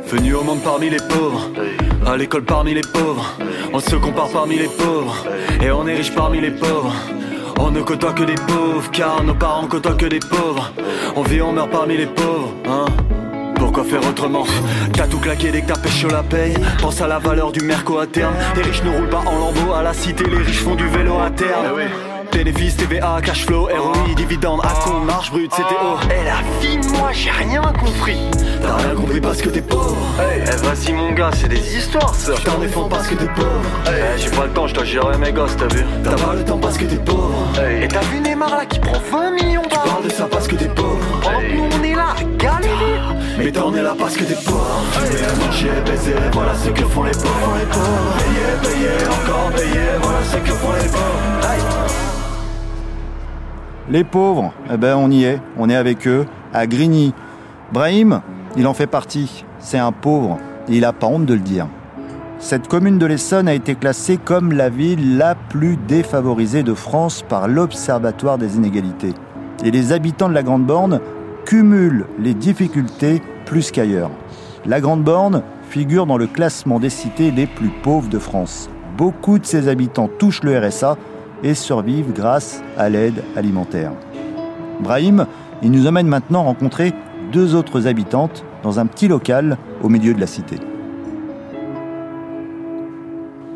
Venu 0.06 0.34
au 0.34 0.44
monde 0.44 0.60
parmi 0.62 0.90
les 0.90 0.98
pauvres, 1.08 1.50
à 2.06 2.16
l'école 2.16 2.44
parmi 2.44 2.74
les 2.74 2.82
pauvres, 2.82 3.24
on 3.72 3.80
se 3.80 3.96
compare 3.96 4.28
parmi 4.28 4.58
les 4.58 4.68
pauvres, 4.68 5.26
et 5.62 5.70
on 5.70 5.87
est 5.88 5.94
riche 5.94 6.14
parmi 6.14 6.40
les 6.40 6.50
pauvres. 6.50 6.94
On 7.58 7.70
ne 7.70 7.80
côtoie 7.80 8.12
que 8.12 8.24
des 8.24 8.34
pauvres, 8.34 8.90
car 8.92 9.24
nos 9.24 9.34
parents 9.34 9.66
côtoient 9.66 9.94
que 9.94 10.06
des 10.06 10.20
pauvres. 10.20 10.72
On 11.16 11.22
vit, 11.22 11.40
on 11.40 11.52
meurt 11.52 11.70
parmi 11.70 11.96
les 11.96 12.06
pauvres, 12.06 12.52
hein. 12.66 12.84
Pourquoi 13.74 13.90
faire 13.90 14.08
autrement. 14.08 14.44
T'as 14.92 15.08
tout 15.08 15.18
claqué 15.18 15.50
dès 15.50 15.62
que 15.62 15.66
t'as 15.66 15.76
pêché 15.76 16.06
la 16.06 16.22
paye. 16.22 16.54
Pense 16.80 17.00
à 17.00 17.08
la 17.08 17.18
valeur 17.18 17.50
du 17.50 17.58
merco 17.64 17.98
à 17.98 18.06
terme. 18.06 18.32
Les 18.54 18.62
riches 18.62 18.84
ne 18.84 18.90
roulent 18.90 19.10
pas 19.10 19.24
en 19.26 19.37
lambeau 19.37 19.72
à 19.72 19.82
la 19.82 19.92
cité 19.92 20.22
Les 20.30 20.38
riches 20.38 20.60
font 20.60 20.76
du 20.76 20.87
vélo 20.87 21.18
à 21.18 21.28
terme 21.30 22.13
Bénéfice, 22.35 22.77
TVA, 22.77 23.20
cash 23.23 23.47
flow, 23.47 23.68
ROI, 23.73 24.12
dividende, 24.16 24.61
à 24.64 24.73
con, 24.83 24.99
marge 24.99 25.31
brute, 25.31 25.53
CTO 25.53 25.99
Eh 26.07 26.25
la 26.25 26.42
vie, 26.61 26.79
moi 26.99 27.12
j'ai 27.12 27.31
rien 27.31 27.62
compris. 27.62 28.18
T'as 28.61 28.75
rien 28.75 28.94
compris 28.97 29.20
parce 29.20 29.40
que 29.40 29.51
t'es 29.51 29.61
pauvre. 29.61 29.97
Hey, 30.18 30.42
eh, 30.42 30.66
Vas-y 30.66 30.92
mon 30.94 31.12
gars, 31.12 31.31
c'est 31.33 31.47
des 31.47 31.77
histoires 31.77 32.12
ça. 32.12 32.33
Je 32.37 32.42
t'en 32.42 32.59
défends 32.59 32.88
parce 32.88 33.07
que 33.07 33.14
t'es 33.14 33.27
pauvre. 33.27 33.62
Hey, 33.87 33.94
hey, 33.94 34.20
J'ai 34.20 34.31
pas 34.31 34.47
le 34.47 34.51
temps, 34.51 34.66
je 34.66 34.75
dois 34.75 34.85
gérer 34.85 35.16
mes 35.16 35.31
gosses, 35.31 35.57
t'as 35.57 35.73
vu. 35.73 35.85
T'as 36.03 36.16
pas 36.16 36.35
le 36.35 36.44
temps 36.44 36.59
parce 36.59 36.77
que 36.77 36.85
t'es 36.87 36.97
pauvre. 36.97 37.53
Et 37.81 37.87
t'as 37.87 38.01
vu 38.01 38.18
Neymar 38.18 38.51
là 38.51 38.66
qui 38.66 38.81
prend 38.81 38.99
20 39.12 39.31
millions 39.31 39.62
Tu 39.70 39.79
parles 39.79 40.03
de 40.03 40.11
ça 40.11 40.27
parce 40.29 40.49
que 40.49 40.57
t'es 40.57 40.68
pauvre. 40.68 40.99
Pendant 41.23 41.38
que 41.38 41.57
nous 41.57 41.68
on 41.79 41.85
est 41.85 41.94
là, 41.94 42.16
galérer 42.37 42.99
Mais 43.38 43.53
t'en 43.53 43.73
es 43.77 43.83
là 43.83 43.94
parce 43.97 44.16
que 44.16 44.25
t'es 44.25 44.35
pauvre. 44.35 44.83
Fumer, 44.90 45.47
manger, 45.47 45.68
baiser, 45.87 46.14
voilà 46.33 46.55
ce 46.57 46.70
que 46.70 46.85
font 46.85 47.05
les 47.05 47.12
pauvres. 47.12 47.57
Les 47.61 47.66
pauvres. 47.66 48.16
Payer, 48.18 48.75
payer, 48.75 49.07
encore 49.07 49.51
payer, 49.55 49.88
voilà 50.03 50.18
ce 50.25 50.37
que 50.38 50.53
font 50.53 50.73
les 50.73 50.88
pauvres 50.88 51.34
les 53.90 54.05
pauvres, 54.05 54.53
eh 54.73 54.77
ben 54.77 54.97
on 54.97 55.11
y 55.11 55.25
est, 55.25 55.40
on 55.59 55.68
est 55.68 55.77
avec 55.77 56.07
eux, 56.07 56.27
à 56.53 56.66
Grigny. 56.66 57.12
Brahim, 57.73 58.20
il 58.57 58.66
en 58.66 58.75
fait 58.75 58.87
partie, 58.87 59.44
c'est 59.59 59.79
un 59.79 59.92
pauvre, 59.92 60.38
et 60.68 60.77
il 60.77 60.85
a 60.85 60.92
pas 60.92 61.07
honte 61.07 61.27
de 61.27 61.35
le 61.35 61.40
dire. 61.40 61.66
Cette 62.38 62.68
commune 62.68 62.99
de 62.99 63.07
l'Essonne 63.07 63.49
a 63.49 63.55
été 63.55 63.75
classée 63.75 64.18
comme 64.18 64.53
la 64.53 64.68
ville 64.68 65.16
la 65.16 65.35
plus 65.35 65.77
défavorisée 65.77 66.62
de 66.62 66.75
France 66.75 67.25
par 67.27 67.49
l'Observatoire 67.49 68.38
des 68.38 68.57
inégalités. 68.57 69.14
Et 69.64 69.70
les 69.70 69.92
habitants 69.92 70.29
de 70.29 70.35
la 70.35 70.42
Grande 70.42 70.66
Borne 70.66 71.01
cumulent 71.47 72.07
les 72.18 72.35
difficultés 72.35 73.23
plus 73.47 73.70
qu'ailleurs. 73.70 74.11
La 74.66 74.81
Grande 74.81 75.03
Borne 75.03 75.42
figure 75.68 76.07
dans 76.07 76.16
le 76.16 76.27
classement 76.27 76.81
des 76.81 76.90
cités 76.90 77.31
les 77.31 77.47
plus 77.47 77.70
pauvres 77.83 78.09
de 78.09 78.18
France. 78.18 78.68
Beaucoup 78.97 79.38
de 79.38 79.47
ses 79.47 79.68
habitants 79.68 80.11
touchent 80.18 80.42
le 80.42 80.59
RSA, 80.59 80.97
et 81.44 81.54
survivent 81.54 82.12
grâce 82.12 82.62
à 82.76 82.88
l'aide 82.88 83.22
alimentaire. 83.37 83.92
Brahim, 84.80 85.26
il 85.62 85.70
nous 85.70 85.87
emmène 85.87 86.09
maintenant 86.09 86.42
rencontrer 86.42 86.92
deux 87.33 87.54
autres 87.54 87.87
habitantes 87.87 88.44
dans 88.62 88.80
un 88.80 88.87
petit 88.87 89.07
local 89.07 89.59
au 89.83 89.88
milieu 89.88 90.14
de 90.14 90.20
la 90.20 90.26
cité. 90.26 90.57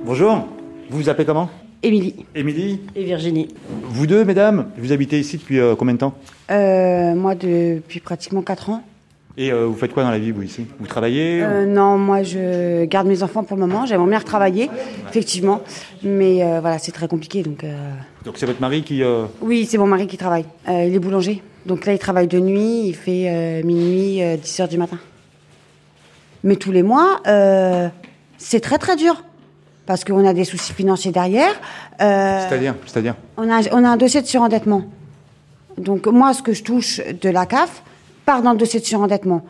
Bonjour, 0.04 0.46
vous 0.90 0.98
vous 0.98 1.08
appelez 1.08 1.24
comment? 1.26 1.50
Émilie. 1.82 2.26
Émilie? 2.34 2.80
Et 2.96 3.04
Virginie. 3.04 3.48
Vous 3.90 4.06
deux, 4.06 4.24
mesdames, 4.24 4.66
vous 4.78 4.92
habitez 4.92 5.20
ici 5.20 5.36
depuis 5.36 5.60
euh, 5.60 5.76
combien 5.76 5.94
de 5.94 5.98
temps? 5.98 6.14
Euh, 6.50 7.14
Moi, 7.14 7.34
depuis 7.34 8.00
pratiquement 8.00 8.42
4 8.42 8.70
ans. 8.70 8.82
Et 9.40 9.52
euh, 9.52 9.66
vous 9.66 9.76
faites 9.76 9.92
quoi 9.92 10.02
dans 10.02 10.10
la 10.10 10.18
vie, 10.18 10.32
vous, 10.32 10.42
ici? 10.42 10.66
Vous 10.80 10.88
travaillez 10.88 11.40
euh, 11.44 11.64
Non, 11.64 11.96
moi, 11.96 12.24
je 12.24 12.84
garde 12.86 13.06
mes 13.06 13.22
enfants 13.22 13.44
pour 13.44 13.56
le 13.56 13.64
moment. 13.64 13.86
J'aimerais 13.86 14.08
bien 14.08 14.18
retravailler, 14.18 14.68
effectivement. 15.08 15.62
Mais 16.02 16.42
euh, 16.42 16.58
voilà, 16.60 16.80
c'est 16.80 16.90
très 16.90 17.06
compliqué. 17.06 17.44
Donc, 17.44 17.64
donc 18.24 18.34
c'est 18.36 18.46
votre 18.46 18.60
mari 18.60 18.82
qui... 18.82 19.00
Oui, 19.40 19.64
c'est 19.64 19.78
mon 19.78 19.86
mari 19.86 20.08
qui 20.08 20.16
travaille. 20.16 20.44
il 20.66 20.92
est 20.92 20.98
boulanger. 20.98 21.40
Donc 21.66 21.86
là, 21.86 21.92
il 21.92 22.00
travaille 22.00 22.26
de 22.26 22.40
nuit. 22.40 22.88
Il 22.88 22.96
fait 22.96 23.62
minuit, 23.62 24.20
10 24.42 24.60
heures 24.60 24.68
du 24.68 24.76
matin. 24.76 24.98
Mais 26.42 26.56
tous 26.56 26.72
les 26.72 26.82
mois, 26.82 27.20
c'est 28.38 28.60
très, 28.60 28.78
très 28.78 28.96
dur. 28.96 29.22
Parce 29.86 30.02
qu'on 30.02 30.26
a 30.26 30.34
des 30.34 30.44
soucis 30.44 30.72
financiers 30.72 31.12
derrière. 31.12 31.54
C'est-à-dire 32.00 32.74
C'est-à-dire? 32.86 33.14
On 33.36 33.48
a, 33.48 33.60
on 33.70 33.84
a 33.84 33.88
un 33.88 33.96
dossier 33.96 34.20
de 34.20 34.26
surendettement. 34.26 34.82
Donc 35.78 36.08
moi, 36.08 36.34
ce 36.34 36.42
que 36.42 36.52
je 36.52 36.64
touche 36.64 37.00
de 37.00 37.28
la 37.30 37.46
CAF, 37.46 37.84
part 38.28 38.42
dans 38.42 38.52
le 38.52 38.58
dossier 38.58 38.78
de 38.78 38.84
surendettement. 38.84 39.42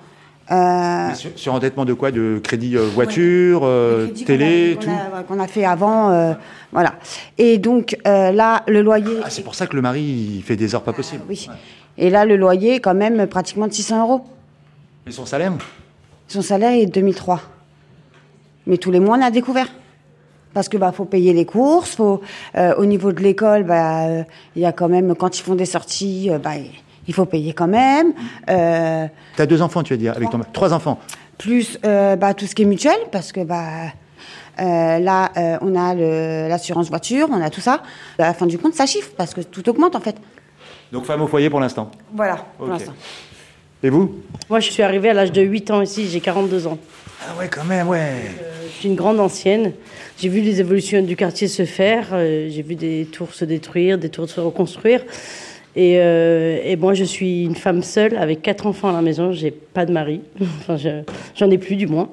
Euh, 0.53 1.09
Mais 1.09 1.15
Sur, 1.17 1.31
sur 1.35 1.53
endettement 1.53 1.85
de 1.85 1.95
quoi? 1.95 2.13
De 2.13 2.41
crédit 2.41 2.77
euh, 2.77 2.89
voiture, 2.95 3.63
euh, 3.65 4.07
télé, 4.07 4.77
qu'on 4.77 4.85
tout 4.85 4.91
a, 4.91 5.19
ouais, 5.19 5.25
qu'on 5.27 5.41
a 5.41 5.49
fait 5.49 5.65
avant, 5.65 6.37
voilà. 6.71 6.95
Et 7.39 7.59
donc 7.59 7.97
là, 8.05 8.63
le 8.69 8.81
loyer. 8.83 9.17
Ah, 9.25 9.31
c'est 9.31 9.43
pour 9.43 9.57
ça 9.57 9.67
que 9.67 9.75
le 9.75 9.83
mari 9.83 10.03
il 10.37 10.43
fait 10.45 10.55
des 10.55 10.77
heures 10.77 10.85
pas 10.85 10.93
possibles. 10.93 11.25
oui. 11.29 11.49
Et 12.01 12.11
là, 12.11 12.25
le 12.25 12.37
loyer 12.37 12.77
est 12.77 12.81
quand 12.81 12.95
même 12.95 13.27
pratiquement 13.27 13.67
de 13.67 13.73
600 13.73 14.03
euros. 14.03 14.25
Mais 15.05 15.11
son 15.11 15.27
salaire? 15.27 15.53
Son 16.29 16.43
salaire 16.43 16.71
est 16.71 16.87
de 16.87 16.93
2003. 16.93 17.41
Mais 18.69 18.77
tous 18.77 18.93
les 18.93 19.01
mois, 19.01 19.19
on 19.19 19.23
a 19.23 19.33
découvert. 19.33 19.67
Parce 20.55 20.69
que 20.69 20.77
bah 20.77 20.93
faut 20.93 21.05
payer 21.05 21.33
les 21.33 21.45
courses, 21.45 21.97
faut 21.97 22.21
au 22.55 22.85
niveau 22.87 23.11
de 23.13 23.21
l'école, 23.21 23.65
bah 23.65 24.25
il 24.55 24.63
y 24.63 24.67
a 24.67 24.73
quand 24.73 24.89
même 24.89 25.17
quand 25.17 25.37
ils 25.37 25.43
font 25.43 25.57
des 25.57 25.67
sorties, 25.67 26.31
bah 26.43 26.53
il 27.09 27.15
faut 27.15 27.25
payer 27.25 27.53
quand 27.55 27.67
même. 27.67 28.13
Euh, 28.49 29.07
T'as 29.37 29.47
deux 29.47 29.61
enfants, 29.63 29.83
tu 29.83 29.95
as 29.95 29.97
dit, 29.97 30.09
avec 30.09 30.31
ton 30.31 30.41
Trois 30.53 30.73
enfants. 30.73 31.01
plus 31.39 31.79
euh, 31.85 32.15
bah, 32.17 32.35
tout 32.35 32.47
ce 32.47 32.55
qui 32.55 32.63
est 32.63 32.67
mutuel, 32.67 32.97
parce 33.11 33.33
que 33.33 33.41
bah, 33.41 33.65
euh, 34.61 34.99
là, 34.99 35.31
euh, 35.37 35.57
on 35.63 35.75
a 35.75 35.95
l'assurance 36.49 36.89
voiture, 36.89 37.29
on 37.33 37.41
a 37.43 37.51
tout 37.51 37.61
ça. 37.61 37.83
À 38.19 38.23
la 38.23 38.35
fin 38.35 38.47
du 38.47 38.59
compte, 38.59 38.75
ça 38.75 38.87
chiffre, 38.87 39.11
parce 39.17 39.35
que 39.35 39.41
tout 39.41 39.69
augmente 39.69 39.97
en 39.97 40.01
fait. 40.01 40.17
Donc 40.93 41.05
femme 41.05 41.23
au 41.23 41.27
foyer 41.27 41.51
pour 41.51 41.61
l'instant. 41.61 41.91
Voilà, 42.15 42.45
pour 42.57 42.67
Ok. 42.67 42.73
l'instant. 42.73 42.93
Et 43.83 43.91
vous? 43.91 44.17
Moi, 44.51 44.59
je 44.61 44.71
suis 44.71 44.83
arrivée 44.83 45.11
à 45.11 45.15
l'âge 45.15 45.31
de 45.33 45.41
8 45.43 45.71
ans 45.71 45.81
ici, 45.83 46.09
j'ai 46.09 46.21
42 46.21 46.67
ans. 46.67 46.79
Ah 47.23 47.39
ouais, 47.39 47.49
quand 47.49 47.65
même, 47.65 47.89
ouais. 47.89 48.13
Je 48.67 48.73
suis 48.81 48.89
une 48.89 48.97
grande 48.97 49.21
ancienne. 49.21 49.73
J'ai 50.19 50.29
vu 50.29 50.41
les 50.41 50.59
évolutions 50.61 51.01
du 51.03 51.15
quartier 51.15 51.47
se 51.47 51.65
faire. 51.65 52.09
euh, 52.13 52.49
j'ai 52.51 52.63
vu 52.63 52.75
des 52.75 53.07
tours 53.07 53.33
se 53.35 53.45
détruire, 53.45 53.97
des 53.99 54.09
tours 54.09 54.29
se 54.29 54.41
reconstruire. 54.41 55.03
Et, 55.79 56.01
euh, 56.01 56.59
et 56.65 56.75
moi, 56.75 56.93
je 56.93 57.05
suis 57.05 57.45
une 57.45 57.55
femme 57.55 57.85
seule 57.85 58.17
avec 58.17 58.43
quatre 58.43 58.67
enfants 58.67 58.89
à 58.89 58.93
la 58.93 59.01
maison. 59.01 59.31
J'ai 59.31 59.53
pas 59.53 59.87
de 59.87 59.93
mari. 59.93 60.23
Enfin, 60.41 60.77
je- 60.77 61.03
j'en 61.37 61.49
ai 61.53 61.57
plus, 61.59 61.77
du 61.77 61.87
moins. 61.87 62.09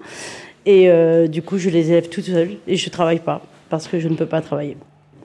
Et 0.67 0.87
euh, 0.87 1.25
du 1.27 1.41
coup, 1.41 1.57
je 1.57 1.71
les 1.71 1.89
élève 1.89 2.07
toute 2.09 2.25
seule 2.25 2.51
et 2.67 2.75
je 2.75 2.89
travaille 2.91 3.17
pas 3.19 3.41
parce 3.71 3.87
que 3.87 3.99
je 3.99 4.07
ne 4.07 4.13
peux 4.13 4.27
pas 4.27 4.41
travailler. 4.41 4.77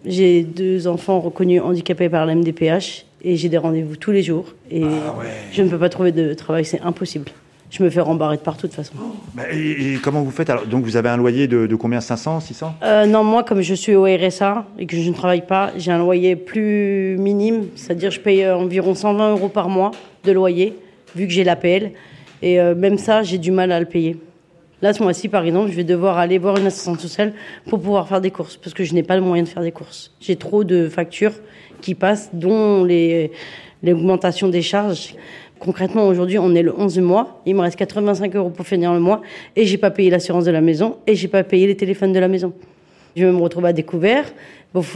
J'ai 0.07 0.43
deux 0.43 0.87
enfants 0.89 1.21
reconnus 1.21 1.61
handicapés 1.63 2.09
par 2.09 2.25
la 2.25 2.35
MDPH 2.35 3.05
et 3.23 3.37
j'ai 3.37 3.51
des 3.51 3.59
rendez-vous 3.59 3.97
tous 3.97 4.11
les 4.11 4.23
jours. 4.23 4.55
Et 4.71 4.85
je 5.53 5.63
ne 5.63 5.69
peux 5.69 5.79
pas 5.79 5.91
trouver 5.91 6.11
de 6.13 6.33
travail, 6.33 6.65
c'est 6.65 6.81
impossible. 6.81 7.27
Je 7.71 7.83
me 7.85 7.89
fais 7.91 8.01
rembarrer 8.01 8.37
de 8.37 8.43
partout 8.43 8.67
de 8.67 8.73
toute 8.73 8.77
façon. 8.85 8.95
Bah, 9.35 9.45
et, 9.53 9.95
et 9.95 9.99
comment 10.03 10.23
vous 10.23 10.33
faites 10.33 10.51
alors? 10.51 10.67
Donc 10.67 10.85
vous 10.85 10.97
avez 10.97 11.09
un 11.09 11.17
loyer 11.17 11.47
de, 11.47 11.67
de 11.69 11.75
combien? 11.77 12.01
500, 12.01 12.41
600 12.41 12.75
Euh, 12.83 13.07
non, 13.07 13.23
moi, 13.23 13.45
comme 13.45 13.61
je 13.61 13.75
suis 13.75 13.95
au 13.95 14.05
RSA 14.07 14.67
et 14.79 14.87
que 14.87 14.97
je 14.97 15.09
ne 15.09 15.15
travaille 15.15 15.47
pas, 15.47 15.71
j'ai 15.77 15.93
un 15.93 15.99
loyer 15.99 16.35
plus 16.35 17.17
minime, 17.19 17.67
c'est-à-dire 17.77 18.11
je 18.11 18.19
paye 18.21 18.43
euh, 18.43 18.57
environ 18.57 18.95
120 18.95 19.31
euros 19.33 19.49
par 19.49 19.69
mois 19.69 19.93
de 20.25 20.33
loyer, 20.33 20.75
vu 21.15 21.27
que 21.29 21.33
j'ai 21.33 21.45
l'APL. 21.45 21.93
Et 22.43 22.61
euh, 22.61 22.75
même 22.75 22.99
ça, 22.99 23.23
j'ai 23.23 23.39
du 23.39 23.53
mal 23.53 23.71
à 23.71 23.79
le 23.79 23.87
payer. 23.87 24.17
Là, 24.83 24.93
ce 24.93 25.03
mois-ci, 25.03 25.29
par 25.29 25.45
exemple, 25.45 25.71
je 25.71 25.77
vais 25.77 25.85
devoir 25.85 26.19
aller 26.19 26.39
voir 26.39 26.57
une 26.57 26.67
assistante 26.67 26.99
sociale 27.01 27.35
pour 27.69 27.81
pouvoir 27.81 28.09
faire 28.09 28.21
des 28.23 28.31
courses, 28.33 28.57
parce 28.57 28.75
que 28.75 28.83
je 28.83 28.95
n'ai 28.95 29.03
pas 29.03 29.15
le 29.15 29.21
moyen 29.23 29.43
de 29.45 29.49
faire 29.49 29.63
des 29.63 29.73
courses. 29.73 30.11
J'ai 30.21 30.37
trop 30.37 30.65
de 30.65 30.89
factures 30.89 31.35
qui 31.83 31.95
passent, 31.95 32.31
dont 32.33 32.83
les- 32.85 33.31
l'augmentation 33.83 34.49
des 34.49 34.63
charges. 34.63 35.15
Concrètement, 35.61 36.09
aujourd'hui, 36.09 36.39
on 36.39 36.55
est 36.55 36.63
le 36.63 36.75
11 36.75 36.95
du 36.95 37.01
mois. 37.03 37.43
Il 37.45 37.55
me 37.55 37.61
reste 37.61 37.77
85 37.77 38.35
euros 38.35 38.49
pour 38.49 38.67
finir 38.67 38.95
le 38.95 38.99
mois. 38.99 39.21
Et 39.57 39.67
j'ai 39.67 39.77
pas 39.77 39.91
payé 39.91 40.09
l'assurance 40.09 40.47
de 40.47 40.51
la 40.51 40.63
maison. 40.63 40.97
Et 41.07 41.15
j'ai 41.15 41.29
pas 41.29 41.45
payé 41.45 41.67
les 41.67 41.77
téléphones 41.77 42.15
de 42.15 42.19
la 42.19 42.29
maison. 42.29 42.55
Je 43.15 43.27
vais 43.27 43.33
me 43.33 43.41
retrouver 43.41 43.69
à 43.69 43.73
découvert. 43.75 44.25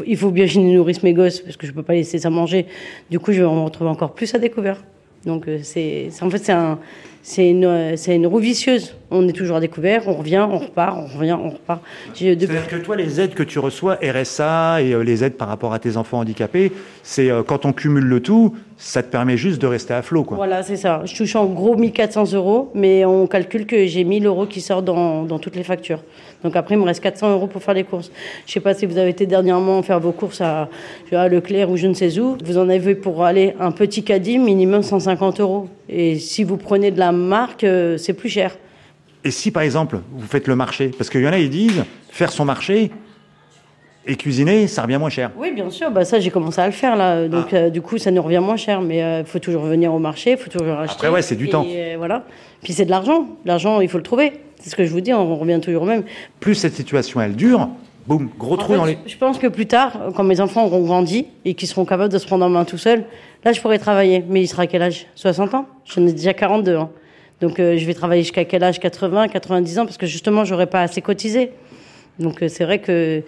Il 0.06 0.16
faut 0.16 0.30
bien 0.30 0.46
que 0.46 0.52
je 0.52 0.60
nourrisse 0.60 1.02
mes 1.02 1.12
gosses 1.12 1.40
parce 1.40 1.58
que 1.58 1.66
je 1.66 1.72
peux 1.72 1.82
pas 1.82 1.92
laisser 1.92 2.18
ça 2.18 2.30
manger. 2.30 2.66
Du 3.10 3.18
coup, 3.18 3.32
je 3.32 3.42
vais 3.42 3.48
me 3.48 3.60
retrouver 3.60 3.90
encore 3.90 4.14
plus 4.14 4.34
à 4.34 4.38
découvert. 4.38 4.82
Donc, 5.26 5.48
euh, 5.48 5.58
c'est, 5.62 6.08
en 6.20 6.28
fait, 6.30 6.38
c'est 6.44 6.52
un, 6.52 6.78
c'est 7.22 7.48
une, 7.48 7.64
euh, 7.64 7.96
c'est 7.96 8.14
une 8.14 8.26
roue 8.26 8.38
vicieuse. 8.38 8.94
On 9.10 9.26
est 9.28 9.32
toujours 9.32 9.56
à 9.56 9.60
découvert, 9.60 10.02
on 10.06 10.14
revient, 10.14 10.46
on 10.50 10.58
repart, 10.58 10.98
on 10.98 11.18
revient, 11.18 11.32
on 11.40 11.50
repart. 11.50 11.80
Depuis- 12.08 12.24
C'est-à-dire 12.46 12.68
que 12.68 12.76
toi, 12.76 12.96
les 12.96 13.20
aides 13.20 13.32
que 13.34 13.42
tu 13.42 13.58
reçois, 13.58 13.96
RSA 14.02 14.82
et 14.82 14.92
euh, 14.92 15.02
les 15.02 15.24
aides 15.24 15.34
par 15.36 15.48
rapport 15.48 15.72
à 15.72 15.78
tes 15.78 15.96
enfants 15.96 16.18
handicapés, 16.18 16.72
c'est 17.02 17.30
euh, 17.30 17.42
quand 17.42 17.64
on 17.64 17.72
cumule 17.72 18.04
le 18.04 18.20
tout, 18.20 18.54
ça 18.76 19.02
te 19.02 19.08
permet 19.10 19.36
juste 19.38 19.62
de 19.62 19.66
rester 19.66 19.94
à 19.94 20.02
flot, 20.02 20.24
quoi. 20.24 20.36
Voilà, 20.36 20.62
c'est 20.62 20.76
ça. 20.76 21.02
Je 21.06 21.16
touche 21.16 21.36
en 21.36 21.46
gros 21.46 21.76
1400 21.76 22.32
euros, 22.34 22.70
mais 22.74 23.04
on 23.06 23.26
calcule 23.26 23.64
que 23.66 23.86
j'ai 23.86 24.04
1000 24.04 24.26
euros 24.26 24.44
qui 24.46 24.60
sortent 24.60 24.84
dans, 24.84 25.22
dans 25.22 25.38
toutes 25.38 25.56
les 25.56 25.62
factures. 25.64 26.02
Donc 26.44 26.56
après, 26.56 26.74
il 26.74 26.78
me 26.78 26.84
reste 26.84 27.02
400 27.02 27.32
euros 27.32 27.46
pour 27.46 27.62
faire 27.62 27.72
les 27.74 27.84
courses. 27.84 28.10
Je 28.46 28.52
sais 28.52 28.60
pas 28.60 28.74
si 28.74 28.84
vous 28.84 28.98
avez 28.98 29.08
été 29.10 29.24
dernièrement 29.26 29.82
faire 29.82 29.98
vos 29.98 30.12
courses 30.12 30.42
à, 30.42 30.68
à 31.10 31.28
Leclerc 31.28 31.70
ou 31.70 31.76
je 31.78 31.86
ne 31.86 31.94
sais 31.94 32.18
où. 32.18 32.36
Vous 32.44 32.58
en 32.58 32.68
avez 32.68 32.94
pour 32.94 33.24
aller 33.24 33.54
un 33.58 33.72
petit 33.72 34.04
caddie, 34.04 34.38
minimum 34.38 34.82
150 34.82 35.40
euros. 35.40 35.68
Et 35.88 36.18
si 36.18 36.44
vous 36.44 36.58
prenez 36.58 36.90
de 36.90 36.98
la 36.98 37.12
marque, 37.12 37.64
euh, 37.64 37.96
c'est 37.96 38.12
plus 38.12 38.28
cher. 38.28 38.56
Et 39.24 39.30
si, 39.30 39.50
par 39.50 39.62
exemple, 39.62 40.00
vous 40.12 40.26
faites 40.26 40.46
le 40.46 40.54
marché, 40.54 40.90
parce 40.98 41.08
qu'il 41.08 41.22
y 41.22 41.26
en 41.28 41.32
a, 41.32 41.38
ils 41.38 41.48
disent, 41.48 41.82
faire 42.10 42.30
son 42.30 42.44
marché 42.44 42.90
et 44.06 44.16
cuisiner, 44.16 44.66
ça 44.66 44.82
revient 44.82 44.98
moins 44.98 45.08
cher. 45.08 45.30
Oui, 45.38 45.50
bien 45.50 45.70
sûr. 45.70 45.90
Bah, 45.90 46.04
ça, 46.04 46.20
j'ai 46.20 46.28
commencé 46.30 46.60
à 46.60 46.66
le 46.66 46.72
faire 46.72 46.94
là. 46.94 47.26
Donc, 47.26 47.54
euh, 47.54 47.70
du 47.70 47.80
coup, 47.80 47.96
ça 47.96 48.10
nous 48.10 48.20
revient 48.20 48.40
moins 48.42 48.58
cher. 48.58 48.82
Mais 48.82 49.20
il 49.20 49.24
faut 49.24 49.38
toujours 49.38 49.62
venir 49.62 49.94
au 49.94 49.98
marché, 49.98 50.32
il 50.32 50.36
faut 50.36 50.50
toujours 50.50 50.78
acheter. 50.78 50.94
Après, 50.96 51.08
ouais, 51.08 51.22
c'est 51.22 51.36
du 51.36 51.46
Et, 51.46 51.48
temps. 51.48 51.64
euh, 51.66 51.94
voilà. 51.96 52.26
Puis 52.62 52.74
c'est 52.74 52.84
de 52.84 52.90
l'argent. 52.90 53.28
L'argent, 53.46 53.80
il 53.80 53.88
faut 53.88 53.96
le 53.96 54.02
trouver. 54.04 54.34
C'est 54.64 54.70
ce 54.70 54.76
que 54.76 54.86
je 54.86 54.90
vous 54.90 55.02
dis. 55.02 55.12
On 55.12 55.36
revient 55.36 55.60
toujours 55.60 55.82
au 55.82 55.86
même. 55.86 56.04
Plus 56.40 56.54
cette 56.54 56.72
situation, 56.72 57.20
elle 57.20 57.36
dure, 57.36 57.68
boum, 58.06 58.30
gros 58.38 58.54
En 58.54 58.56
trou 58.56 58.72
fait, 58.72 58.78
dans 58.78 58.86
les... 58.86 58.96
Je 59.04 59.18
pense 59.18 59.36
que 59.36 59.46
plus 59.46 59.66
tard, 59.66 59.92
quand 60.16 60.24
mes 60.24 60.40
enfants 60.40 60.64
auront 60.64 60.80
grandi 60.80 61.26
et 61.44 61.52
qu'ils 61.52 61.68
seront 61.68 61.84
capables 61.84 62.10
de 62.10 62.16
se 62.16 62.26
prendre 62.26 62.46
en 62.46 62.48
main 62.48 62.64
tout 62.64 62.78
seuls, 62.78 63.04
là, 63.44 63.52
je 63.52 63.60
pourrai 63.60 63.78
travailler. 63.78 64.24
Mais 64.26 64.40
il 64.40 64.46
sera 64.48 64.62
à 64.62 64.66
quel 64.66 64.80
âge? 64.80 65.06
60 65.16 65.52
ans? 65.52 65.66
J'en 65.84 66.06
ai 66.06 66.14
déjà 66.14 66.32
42 66.32 66.76
ans. 66.76 66.90
Donc, 67.42 67.60
euh, 67.60 67.76
je 67.76 67.84
vais 67.84 67.92
travailler 67.92 68.22
jusqu'à 68.22 68.46
quel 68.46 68.64
âge? 68.64 68.80
80, 68.80 69.28
90 69.28 69.80
ans 69.80 69.84
Parce 69.84 69.98
que 69.98 70.06
justement, 70.06 70.46
j'aurai 70.46 70.64
pas 70.64 70.80
assez 70.80 71.02
cotisé. 71.02 71.50
Donc, 72.18 72.42
euh, 72.42 72.48
c'est 72.48 72.64
vrai 72.64 72.78
que. 72.78 73.22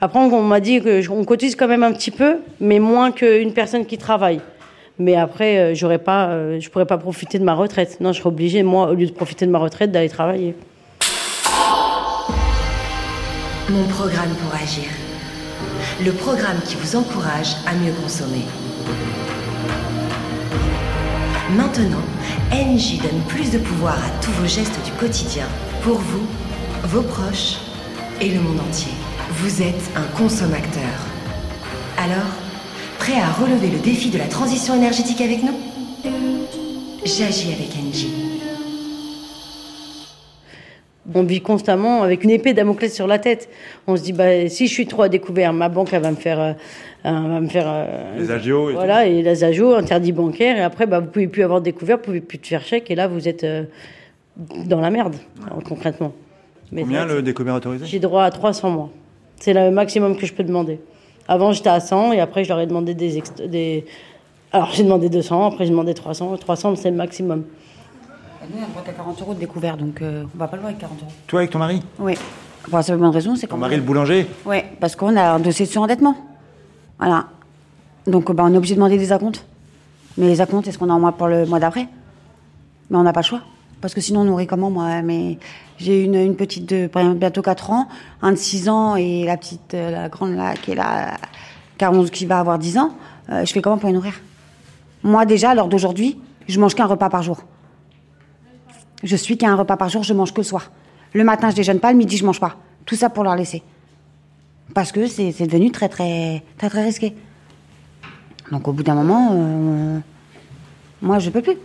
Après, 0.00 0.20
on 0.20 0.42
m'a 0.42 0.60
dit 0.60 0.80
qu'on 0.80 1.24
cotise 1.24 1.56
quand 1.56 1.66
même 1.66 1.82
un 1.82 1.92
petit 1.92 2.12
peu, 2.12 2.36
mais 2.60 2.78
moins 2.78 3.10
qu'une 3.10 3.52
personne 3.52 3.86
qui 3.86 3.98
travaille. 3.98 4.40
Mais 4.98 5.14
après, 5.14 5.58
euh, 5.58 5.74
j'aurais 5.74 5.98
pas, 5.98 6.28
euh, 6.28 6.58
je 6.58 6.70
pourrais 6.70 6.86
pas 6.86 6.96
profiter 6.96 7.38
de 7.38 7.44
ma 7.44 7.54
retraite. 7.54 7.98
Non, 8.00 8.12
je 8.12 8.18
serais 8.18 8.28
obligée, 8.28 8.62
moi, 8.62 8.90
au 8.90 8.94
lieu 8.94 9.06
de 9.06 9.12
profiter 9.12 9.44
de 9.46 9.50
ma 9.50 9.58
retraite, 9.58 9.92
d'aller 9.92 10.08
travailler. 10.08 10.54
Mon 13.68 13.82
programme 13.88 14.32
pour 14.36 14.54
agir. 14.54 14.84
Le 16.04 16.12
programme 16.12 16.60
qui 16.64 16.76
vous 16.76 16.94
encourage 16.94 17.56
à 17.66 17.74
mieux 17.74 17.92
consommer. 18.00 18.44
Maintenant, 21.56 22.04
NJ 22.52 22.98
donne 22.98 23.20
plus 23.26 23.50
de 23.50 23.58
pouvoir 23.58 23.94
à 23.94 24.08
tous 24.22 24.30
vos 24.32 24.46
gestes 24.46 24.78
du 24.84 24.92
quotidien, 24.92 25.46
pour 25.82 25.98
vous, 25.98 26.26
vos 26.84 27.02
proches 27.02 27.56
et 28.20 28.28
le 28.28 28.40
monde 28.40 28.60
entier. 28.60 28.92
Vous 29.30 29.62
êtes 29.62 29.90
un 29.96 30.16
consommateur. 30.16 31.00
Alors, 31.98 32.30
prêt 33.00 33.20
à 33.20 33.32
relever 33.32 33.70
le 33.70 33.80
défi 33.80 34.10
de 34.10 34.18
la 34.18 34.28
transition 34.28 34.76
énergétique 34.76 35.20
avec 35.20 35.42
nous? 35.42 35.58
J'agis 37.04 37.52
avec 37.52 37.74
NJ. 37.74 38.25
On 41.14 41.22
vit 41.22 41.40
constamment 41.40 42.02
avec 42.02 42.24
une 42.24 42.30
épée 42.30 42.52
Damoclès 42.52 42.92
sur 42.92 43.06
la 43.06 43.18
tête. 43.18 43.48
On 43.86 43.96
se 43.96 44.02
dit, 44.02 44.12
bah, 44.12 44.48
si 44.48 44.66
je 44.66 44.72
suis 44.72 44.86
trop 44.86 45.02
à 45.02 45.08
découvert, 45.08 45.52
ma 45.52 45.68
banque 45.68 45.92
elle 45.92 46.02
va 46.02 46.10
me 46.10 46.16
faire, 46.16 46.40
euh, 46.40 46.52
va 47.04 47.40
me 47.40 47.48
faire 47.48 47.66
euh, 47.68 48.18
Les 48.18 48.30
agios 48.30 48.70
et 48.70 48.72
voilà, 48.72 49.06
et 49.06 49.22
les 49.22 49.44
agios, 49.44 49.74
interdit 49.74 50.12
bancaire, 50.12 50.56
et 50.56 50.62
après, 50.62 50.86
bah, 50.86 51.00
vous 51.00 51.06
pouvez 51.06 51.28
plus 51.28 51.44
avoir 51.44 51.60
de 51.60 51.66
découvert, 51.66 51.98
vous 51.98 52.04
pouvez 52.04 52.20
plus 52.20 52.38
te 52.38 52.46
faire 52.48 52.62
chèque, 52.62 52.90
et 52.90 52.96
là, 52.96 53.06
vous 53.06 53.28
êtes 53.28 53.44
euh, 53.44 53.64
dans 54.36 54.80
la 54.80 54.90
merde, 54.90 55.14
alors, 55.46 55.62
concrètement. 55.62 56.12
Mais 56.72 56.82
Combien 56.82 57.06
le 57.06 57.22
découvert 57.22 57.54
autorisé? 57.54 57.86
J'ai 57.86 58.00
droit 58.00 58.24
à 58.24 58.30
300 58.30 58.70
mois. 58.70 58.90
C'est 59.38 59.52
le 59.52 59.70
maximum 59.70 60.16
que 60.16 60.26
je 60.26 60.32
peux 60.32 60.42
demander. 60.42 60.80
Avant, 61.28 61.52
j'étais 61.52 61.68
à 61.68 61.78
100, 61.78 62.12
et 62.12 62.20
après, 62.20 62.42
je 62.42 62.48
leur 62.48 62.58
ai 62.58 62.66
demandé 62.66 62.94
des... 62.94 63.84
alors 64.52 64.70
j'ai 64.72 64.82
demandé 64.82 65.08
200, 65.08 65.46
après 65.46 65.64
j'ai 65.64 65.70
demandé 65.70 65.94
300, 65.94 66.36
300 66.36 66.76
c'est 66.76 66.90
le 66.90 66.96
maximum. 66.96 67.44
Nous, 68.50 68.58
on 68.60 68.64
a 68.64 68.66
droit 68.68 68.82
qu'à 68.82 68.92
40 68.92 69.20
euros 69.22 69.34
de 69.34 69.40
découvert, 69.40 69.76
donc 69.76 70.02
euh, 70.02 70.24
on 70.34 70.38
va 70.38 70.48
pas 70.48 70.56
le 70.56 70.62
voir 70.62 70.70
avec 70.70 70.80
40 70.80 70.98
euros. 71.02 71.12
Toi 71.26 71.40
avec 71.40 71.50
ton 71.50 71.58
mari? 71.58 71.82
Oui. 71.98 72.14
Pour 72.62 72.76
la 72.76 72.82
seule 72.82 72.98
bonne 72.98 73.10
raison, 73.10 73.36
c'est 73.36 73.46
Ton 73.46 73.54
qu'on 73.56 73.60
mari 73.60 73.76
le 73.76 73.82
boulanger? 73.82 74.26
Oui, 74.44 74.58
parce 74.80 74.96
qu'on 74.96 75.16
a 75.16 75.32
un 75.34 75.38
dossier 75.40 75.66
de 75.66 75.70
surendettement. 75.70 76.16
Voilà. 76.98 77.26
Donc, 78.06 78.30
bah, 78.32 78.44
on 78.46 78.52
est 78.52 78.56
obligé 78.56 78.74
de 78.74 78.78
demander 78.80 78.98
des 78.98 79.12
acomptes. 79.12 79.44
Mais 80.16 80.26
les 80.26 80.40
acomptes, 80.40 80.66
est-ce 80.68 80.78
qu'on 80.78 80.90
a 80.90 80.92
en 80.92 81.00
moins 81.00 81.12
pour 81.12 81.28
le 81.28 81.44
mois 81.46 81.58
d'après? 81.60 81.88
Mais 82.90 82.96
on 82.96 83.02
n'a 83.02 83.12
pas 83.12 83.20
le 83.20 83.26
choix. 83.26 83.40
Parce 83.80 83.94
que 83.94 84.00
sinon, 84.00 84.20
on 84.20 84.24
nourrit 84.24 84.46
comment, 84.46 84.70
moi? 84.70 85.02
Mais 85.02 85.38
j'ai 85.78 86.04
une, 86.04 86.14
une 86.14 86.36
petite 86.36 86.66
de 86.66 86.86
par 86.86 87.02
exemple, 87.02 87.18
bientôt 87.18 87.42
4 87.42 87.70
ans, 87.70 87.88
un 88.22 88.32
de 88.32 88.36
6 88.36 88.68
ans 88.68 88.96
et 88.96 89.24
la 89.24 89.36
petite, 89.36 89.74
euh, 89.74 89.90
la 89.90 90.08
grande 90.08 90.34
là, 90.34 90.54
qui 90.54 90.72
est 90.72 90.74
là, 90.74 91.16
qui 91.76 91.84
a 91.84 91.92
11, 91.92 92.10
qui 92.10 92.26
va 92.26 92.38
avoir 92.38 92.58
10 92.58 92.78
ans. 92.78 92.90
Euh, 93.30 93.44
je 93.44 93.52
fais 93.52 93.60
comment 93.60 93.76
pour 93.78 93.88
les 93.88 93.94
nourrir? 93.94 94.14
Moi, 95.02 95.26
déjà, 95.26 95.50
à 95.50 95.54
l'heure 95.54 95.68
d'aujourd'hui, 95.68 96.18
je 96.48 96.58
mange 96.58 96.74
qu'un 96.74 96.86
repas 96.86 97.10
par 97.10 97.22
jour. 97.22 97.42
Je 99.02 99.16
suis 99.16 99.36
qu'à 99.36 99.48
un 99.48 99.56
repas 99.56 99.76
par 99.76 99.88
jour, 99.88 100.02
je 100.02 100.12
mange 100.14 100.32
que 100.32 100.38
le 100.40 100.44
soir. 100.44 100.70
Le 101.12 101.24
matin, 101.24 101.50
je 101.50 101.56
déjeune 101.56 101.80
pas, 101.80 101.92
le 101.92 101.98
midi, 101.98 102.16
je 102.16 102.24
mange 102.24 102.40
pas. 102.40 102.56
Tout 102.84 102.96
ça 102.96 103.08
pour 103.10 103.24
leur 103.24 103.36
laisser. 103.36 103.62
Parce 104.74 104.92
que 104.92 105.06
c'est 105.06 105.32
devenu 105.46 105.70
très, 105.70 105.88
très, 105.88 106.42
très, 106.58 106.68
très 106.68 106.84
risqué. 106.84 107.14
Donc, 108.50 108.66
au 108.68 108.72
bout 108.72 108.82
d'un 108.82 108.94
moment, 108.94 109.30
euh, 109.32 109.98
moi, 111.02 111.18
je 111.18 111.30
peux 111.30 111.42
plus. 111.42 111.56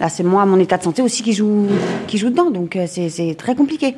Là, 0.00 0.08
c'est 0.08 0.22
moi, 0.22 0.44
mon 0.46 0.58
état 0.58 0.78
de 0.78 0.82
santé 0.82 1.02
aussi 1.02 1.22
qui 1.22 1.32
joue, 1.32 1.66
qui 2.06 2.18
joue 2.18 2.30
dedans. 2.30 2.50
Donc, 2.50 2.76
euh, 2.76 2.86
c'est 2.88 3.34
très 3.38 3.54
compliqué. 3.54 3.96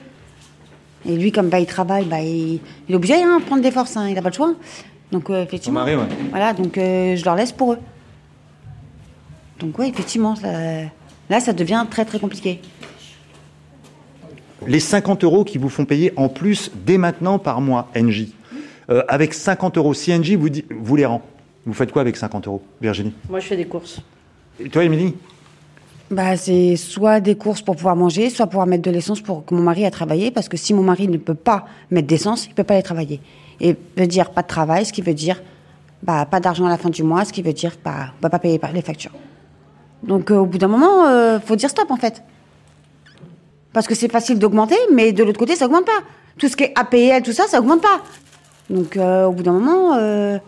Et 1.07 1.17
lui, 1.17 1.31
comme 1.33 1.49
bah, 1.49 1.61
il 1.61 1.67
travaille, 1.67 2.05
bah, 2.05 2.21
il, 2.21 2.61
il 2.89 2.93
est 2.93 2.95
obligé 2.95 3.15
hein, 3.23 3.39
de 3.41 3.45
prendre 3.45 3.63
des 3.63 3.71
forces. 3.71 3.97
hein, 3.97 4.07
il 4.09 4.15
n'a 4.15 4.23
pas 4.23 4.29
le 4.31 4.35
choix. 4.35 4.53
Donc, 5.13 5.31
euh, 5.31 5.45
effectivement. 5.45 5.81
mari, 5.81 5.97
ouais. 5.97 6.03
Voilà, 6.31 6.53
donc 6.53 6.77
euh, 6.77 7.17
je 7.17 7.25
leur 7.25 7.35
laisse 7.37 7.53
pour 7.53 7.73
eux. 7.75 7.79
Donc, 9.61 9.79
oui, 9.79 9.89
effectivement, 9.89 10.37
ça- 10.37 10.49
là, 11.31 11.41
ça 11.41 11.53
devient 11.53 11.85
très, 11.91 12.05
très 12.05 12.19
compliqué. 12.19 12.61
Les 14.67 14.81
50 14.81 15.25
euros 15.25 15.45
qui 15.45 15.57
vous 15.59 15.69
font 15.69 15.85
payer 15.85 16.13
en 16.17 16.29
plus 16.29 16.71
dès 16.85 16.99
maintenant 16.99 17.39
par 17.39 17.61
mois, 17.61 17.89
NJ. 17.97 18.27
Euh, 18.91 19.03
avec 19.09 19.35
50 19.35 19.79
euros, 19.79 19.95
si 19.95 20.13
NJ 20.17 20.33
vous, 20.35 20.49
dit, 20.49 20.65
vous 20.71 20.97
les 20.97 21.07
rend, 21.07 21.23
vous 21.67 21.73
faites 21.75 21.93
quoi 21.93 22.03
avec 22.03 22.17
50 22.17 22.47
euros, 22.49 22.63
Virginie? 22.81 23.13
Moi, 23.29 23.41
je 23.41 23.47
fais 23.47 23.57
des 23.57 23.67
courses. 23.67 24.01
Et 24.59 24.69
toi, 24.69 24.83
Émilie? 24.85 25.15
Bah, 26.11 26.37
c'est 26.39 26.77
soit 26.77 27.21
des 27.21 27.37
courses 27.37 27.61
pour 27.61 27.77
pouvoir 27.77 27.95
manger, 27.95 28.31
soit 28.31 28.47
pouvoir 28.47 28.67
mettre 28.67 28.83
de 28.83 28.91
l'essence 28.91 29.21
pour 29.21 29.45
que 29.45 29.55
mon 29.55 29.61
mari 29.63 29.85
a 29.85 29.91
travaillé. 29.91 30.31
Parce 30.31 30.49
que 30.49 30.57
si 30.57 30.73
mon 30.73 30.83
mari 30.83 31.07
ne 31.07 31.19
peut 31.19 31.35
pas 31.35 31.67
mettre 31.91 32.09
d'essence, 32.09 32.47
il 32.47 32.55
peut 32.55 32.65
pas 32.65 32.75
aller 32.75 32.83
travailler. 32.83 33.21
Et 33.61 33.77
veut 33.97 34.07
dire 34.07 34.31
pas 34.31 34.43
de 34.43 34.47
travail, 34.49 34.87
ce 34.87 34.93
qui 34.93 35.03
veut 35.03 35.15
dire 35.15 35.43
bah, 36.03 36.25
pas 36.25 36.41
d'argent 36.41 36.65
à 36.65 36.71
la 36.71 36.79
fin 36.79 36.89
du 36.89 37.03
mois, 37.03 37.25
ce 37.27 37.33
qui 37.33 37.43
veut 37.43 37.53
dire 37.53 37.73
bah, 37.85 38.13
on 38.19 38.23
va 38.23 38.31
pas 38.31 38.39
payer 38.39 38.59
par- 38.59 38.73
les 38.73 38.81
factures. 38.83 39.13
Donc, 40.03 40.31
euh, 40.31 40.37
au 40.37 40.47
bout 40.47 40.59
d'un 40.59 40.69
moment, 40.69 41.07
euh, 41.07 41.39
faut 41.41 41.57
dire 41.57 41.71
stop 41.71 41.91
en 41.91 41.97
fait. 41.97 42.23
Parce 43.73 43.87
que 43.87 43.95
c'est 43.95 44.11
facile 44.11 44.39
d'augmenter, 44.39 44.77
mais 44.93 45.13
de 45.13 45.23
l'autre 45.25 45.39
côté, 45.39 45.55
ça 45.57 45.67
augmente 45.67 45.85
pas. 45.87 46.01
Tout 46.39 46.49
ce 46.49 46.57
qui 46.57 46.65
est 46.65 46.73
APL, 46.79 47.23
tout 47.23 47.33
ça, 47.33 47.47
ça 47.49 47.59
augmente 47.61 47.83
pas. 47.83 48.01
Donc, 48.71 48.97
euh, 48.97 49.27
au 49.27 49.33
bout 49.33 49.43
d'un 49.43 49.53
moment, 49.53 49.95
euh, 49.97 50.39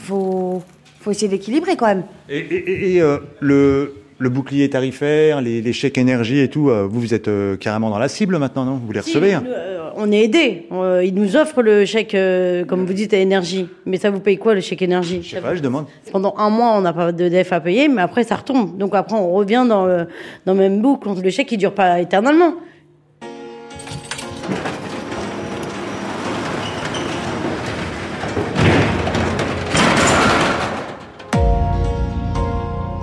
faut, 0.00 0.62
faut 1.00 1.10
essayer 1.10 1.28
d'équilibrer 1.28 1.76
quand 1.76 1.86
même. 1.86 2.04
Et, 2.28 2.38
et- 2.38 2.70
et- 2.70 2.94
et, 2.96 3.02
euh, 3.02 3.18
le, 3.40 3.94
le 4.18 4.28
bouclier 4.28 4.68
tarifaire, 4.70 5.40
les, 5.40 5.60
les 5.62 5.72
chèques 5.72 5.98
énergie 5.98 6.38
et 6.40 6.48
tout, 6.48 6.70
euh, 6.70 6.86
vous, 6.90 7.00
vous 7.00 7.14
êtes 7.14 7.28
euh, 7.28 7.56
carrément 7.56 7.90
dans 7.90 7.98
la 7.98 8.08
cible 8.08 8.38
maintenant, 8.38 8.64
non? 8.64 8.80
Vous 8.84 8.92
les 8.92 9.00
recevez 9.00 9.28
Si, 9.30 9.34
hein? 9.34 9.42
nous, 9.44 9.50
euh, 9.52 9.81
on 9.96 10.10
est 10.12 10.22
aidé. 10.24 10.66
ils 11.04 11.14
nous 11.14 11.36
offrent 11.36 11.62
le 11.62 11.84
chèque, 11.84 12.14
euh, 12.14 12.64
comme 12.64 12.84
vous 12.84 12.92
dites, 12.92 13.14
à 13.14 13.18
énergie. 13.18 13.68
Mais 13.86 13.96
ça 13.96 14.10
vous 14.10 14.20
paye 14.20 14.38
quoi 14.38 14.54
le 14.54 14.60
chèque 14.60 14.82
énergie? 14.82 15.22
Je 15.22 15.36
sais 15.36 15.40
pas, 15.40 15.54
je 15.54 15.60
demande. 15.60 15.86
Pendant 16.10 16.34
un 16.38 16.50
mois, 16.50 16.74
on 16.76 16.80
n'a 16.80 16.92
pas 16.92 17.12
de 17.12 17.28
DF 17.28 17.52
à 17.52 17.60
payer, 17.60 17.88
mais 17.88 18.02
après, 18.02 18.24
ça 18.24 18.36
retombe. 18.36 18.76
Donc 18.78 18.94
après, 18.94 19.16
on 19.16 19.32
revient 19.32 19.64
dans 19.68 19.86
le, 19.86 20.06
dans 20.46 20.54
le 20.54 20.58
même 20.58 20.80
boucle. 20.80 21.08
Le 21.22 21.30
chèque, 21.30 21.52
il 21.52 21.58
dure 21.58 21.74
pas 21.74 22.00
éternellement. 22.00 22.54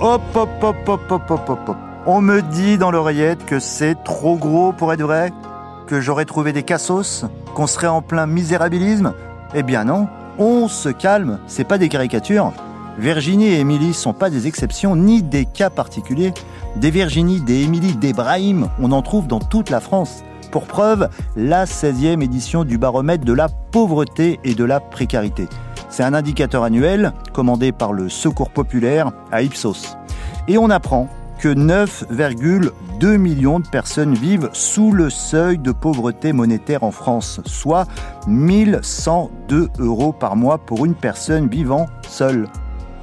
Hop, 0.02 0.22
hop, 0.34 0.48
hop, 0.62 0.76
hop, 0.88 1.00
hop, 1.10 1.30
hop, 1.30 1.48
hop, 1.50 1.68
hop. 1.68 1.76
On 2.06 2.22
me 2.22 2.40
dit 2.40 2.78
dans 2.78 2.90
l'oreillette 2.90 3.44
que 3.44 3.60
c'est 3.60 4.02
trop 4.02 4.36
gros 4.36 4.72
pour 4.72 4.90
être 4.94 5.02
vrai, 5.02 5.30
j'aurais 5.98 6.26
trouvé 6.26 6.52
des 6.52 6.62
cassos, 6.62 7.24
qu'on 7.54 7.66
serait 7.66 7.88
en 7.88 8.02
plein 8.02 8.26
misérabilisme. 8.26 9.14
Eh 9.54 9.64
bien 9.64 9.84
non, 9.84 10.06
on 10.38 10.68
se 10.68 10.90
calme, 10.90 11.40
c'est 11.48 11.64
pas 11.64 11.78
des 11.78 11.88
caricatures. 11.88 12.52
Virginie 12.98 13.46
et 13.46 13.60
Émilie 13.60 13.94
sont 13.94 14.12
pas 14.12 14.30
des 14.30 14.46
exceptions 14.46 14.94
ni 14.94 15.22
des 15.22 15.46
cas 15.46 15.70
particuliers. 15.70 16.34
Des 16.76 16.90
Virginie, 16.90 17.40
des 17.40 17.62
Émilie, 17.62 17.96
des 17.96 18.12
Brahim, 18.12 18.68
on 18.78 18.92
en 18.92 19.02
trouve 19.02 19.26
dans 19.26 19.40
toute 19.40 19.70
la 19.70 19.80
France. 19.80 20.22
Pour 20.52 20.66
preuve, 20.66 21.08
la 21.34 21.64
16e 21.64 22.22
édition 22.22 22.64
du 22.64 22.76
baromètre 22.76 23.24
de 23.24 23.32
la 23.32 23.48
pauvreté 23.48 24.38
et 24.44 24.54
de 24.54 24.64
la 24.64 24.80
précarité. 24.80 25.48
C'est 25.88 26.02
un 26.02 26.14
indicateur 26.14 26.62
annuel 26.62 27.12
commandé 27.32 27.72
par 27.72 27.92
le 27.92 28.08
Secours 28.08 28.50
populaire 28.50 29.10
à 29.32 29.42
Ipsos. 29.42 29.96
Et 30.46 30.58
on 30.58 30.70
apprend 30.70 31.08
que 31.40 31.48
9,2 31.48 33.16
millions 33.16 33.60
de 33.60 33.66
personnes 33.66 34.12
vivent 34.12 34.50
sous 34.52 34.92
le 34.92 35.08
seuil 35.08 35.56
de 35.56 35.72
pauvreté 35.72 36.34
monétaire 36.34 36.82
en 36.82 36.90
France, 36.90 37.40
soit 37.46 37.86
1102 38.26 39.70
euros 39.78 40.12
par 40.12 40.36
mois 40.36 40.58
pour 40.58 40.84
une 40.84 40.94
personne 40.94 41.48
vivant 41.48 41.86
seule. 42.06 42.46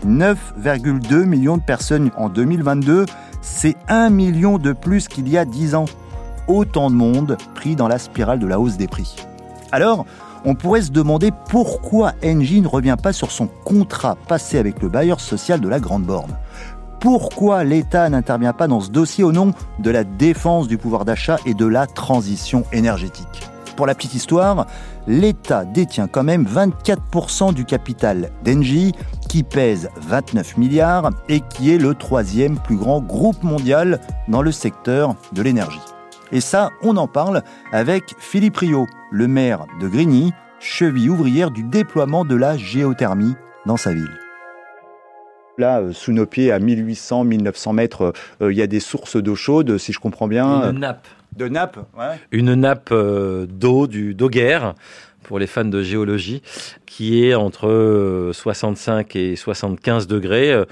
9,2 0.06 1.26
millions 1.26 1.58
de 1.58 1.64
personnes 1.64 2.12
en 2.16 2.30
2022, 2.30 3.08
c'est 3.42 3.76
1 3.88 4.12
million 4.12 4.60
de 4.60 4.72
plus 4.72 5.08
qu'il 5.08 5.28
y 5.28 5.38
a 5.40 5.44
10 5.46 5.74
ans. 5.74 5.86
Autant 6.48 6.92
de 6.92 6.96
monde 6.96 7.38
pris 7.56 7.76
dans 7.76 7.88
la 7.88 7.98
spirale 7.98 8.38
de 8.38 8.48
la 8.48 8.60
hausse 8.60 8.78
des 8.78 8.88
prix. 8.88 9.16
Alors, 9.72 10.06
on 10.46 10.54
pourrait 10.54 10.84
se 10.84 10.92
demander 10.92 11.32
pourquoi 11.50 12.14
Engie 12.24 12.62
ne 12.62 12.68
revient 12.68 12.98
pas 13.02 13.14
sur 13.14 13.32
son 13.32 13.48
contrat 13.48 14.16
passé 14.28 14.60
avec 14.60 14.82
le 14.82 14.90
bailleur 14.90 15.20
social 15.20 15.60
de 15.60 15.68
la 15.68 15.80
Grande 15.80 16.04
Borne. 16.04 16.38
Pourquoi 17.00 17.64
l'État 17.64 18.10
n'intervient 18.10 18.54
pas 18.54 18.68
dans 18.68 18.80
ce 18.80 18.90
dossier 18.90 19.24
au 19.24 19.32
nom 19.32 19.54
de 19.80 19.92
la 19.92 20.04
défense 20.04 20.68
du 20.68 20.78
pouvoir 20.78 21.06
d'achat 21.06 21.38
et 21.46 21.54
de 21.54 21.66
la 21.66 21.86
transition 21.86 22.64
énergétique 22.72 23.48
Pour 23.76 23.86
la 23.86 23.94
petite 23.94 24.16
histoire, 24.16 24.66
l'État 25.06 25.64
détient 25.64 26.08
quand 26.08 26.24
même 26.24 26.46
24% 26.46 27.54
du 27.54 27.66
capital 27.66 28.32
d'Engie, 28.44 28.94
qui 29.30 29.44
pèse 29.44 29.90
29 29.98 30.58
milliards 30.58 31.12
et 31.30 31.42
qui 31.42 31.72
est 31.72 31.78
le 31.78 31.94
troisième 31.94 32.58
plus 32.58 32.78
grand 32.78 33.02
groupe 33.02 33.44
mondial 33.44 34.00
dans 34.28 34.42
le 34.42 34.52
secteur 34.52 35.16
de 35.34 35.42
l'énergie. 35.44 35.82
Et 36.32 36.42
ça, 36.42 36.72
on 36.82 36.98
en 36.98 37.08
parle 37.08 37.44
avec 37.72 38.16
Philippe 38.18 38.58
Rio, 38.58 38.88
le 39.12 39.28
maire 39.28 39.66
de 39.80 39.88
Grigny, 39.88 40.34
cheville 40.60 41.10
ouvrière 41.10 41.52
du 41.52 41.64
déploiement 41.64 42.26
de 42.26 42.36
la 42.36 42.58
géothermie 42.58 43.36
dans 43.66 43.78
sa 43.78 43.94
ville. 43.94 44.27
Là, 45.58 45.80
euh, 45.80 45.92
sous 45.92 46.12
nos 46.12 46.26
pieds, 46.26 46.52
à 46.52 46.60
1800, 46.60 47.24
1900 47.24 47.74
mètres, 47.74 48.14
euh, 48.42 48.52
il 48.52 48.58
y 48.58 48.62
a 48.62 48.68
des 48.68 48.80
sources 48.80 49.18
d'eau 49.18 49.36
chaude, 49.36 49.78
si 49.78 49.92
je 49.92 50.00
comprends 50.00 50.28
bien. 50.28 50.72
Une 50.72 50.80
nappe. 50.80 51.08
De 51.36 51.48
nappe, 51.48 51.78
ouais. 51.98 52.20
Une 52.32 52.54
nappe 52.56 52.90
euh, 52.92 53.46
d'eau, 53.48 53.86
du 53.88 54.16
d'Auguerre, 54.16 54.76
pour 55.24 55.40
les 55.40 55.48
fans 55.48 55.66
de 55.66 55.84
géologie, 55.84 56.42
qui 56.86 57.26
est 57.26 57.36
entre 57.36 57.68
euh, 57.68 58.34
65 58.34 59.16
et 59.16 59.36
75 59.36 60.08
degrés. 60.08 60.52
Euh, 60.52 60.66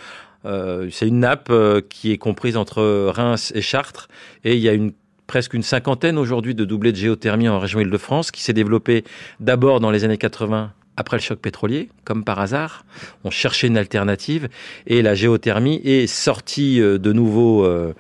euh, 0.45 0.88
c'est 0.91 1.08
une 1.08 1.19
nappe 1.19 1.50
euh, 1.50 1.82
qui 1.88 2.12
est 2.12 2.17
comprise 2.17 2.58
entre 2.58 3.08
Reims 3.10 3.52
et 3.56 3.62
Chartres, 3.62 4.08
et 4.43 4.56
il 4.56 4.62
y 4.62 4.69
a 4.69 4.74
une 4.74 4.91
presque 5.28 5.56
une 5.56 5.63
cinquantaine 5.63 6.19
aujourd'hui 6.19 6.54
de 6.54 6.65
doublés 6.65 6.91
de 6.91 6.98
géothermie 6.98 7.50
en 7.50 7.60
région 7.60 7.80
Île-de-France, 7.80 8.30
qui 8.30 8.43
s'est 8.43 8.54
développée 8.54 9.04
d'abord 9.39 9.80
dans 9.80 9.89
les 9.89 10.04
années 10.04 10.19
80 10.19 10.71
après 10.97 11.17
le 11.17 11.21
choc 11.21 11.39
pétrolier, 11.39 11.89
comme 12.03 12.23
par 12.23 12.39
hasard. 12.39 12.86
On 13.23 13.29
cherchait 13.29 13.67
une 13.67 13.77
alternative 13.77 14.47
et 14.88 15.01
la 15.01 15.15
géothermie 15.15 15.81
est 15.84 16.08
sortie 16.08 16.81
euh, 16.81 16.97
de 16.97 17.12
nouveau 17.12 17.65
euh, 17.65 17.93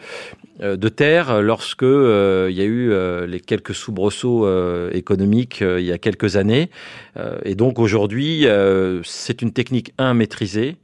euh, 0.61 0.77
de 0.77 0.89
terre 0.89 1.41
lorsque 1.41 1.81
il 1.83 2.55
y 2.55 2.61
a 2.61 2.65
eu 2.65 2.93
les 3.27 3.39
quelques 3.39 3.75
soubresauts 3.75 4.47
économiques 4.91 5.61
il 5.61 5.83
y 5.83 5.91
a 5.91 5.97
quelques 5.97 6.37
années. 6.37 6.69
Et 7.43 7.55
donc 7.55 7.79
aujourd'hui, 7.79 8.47
c'est 9.03 9.41
une 9.41 9.51
technique 9.51 9.93
un 9.97 10.13
maîtrisée. 10.13 10.77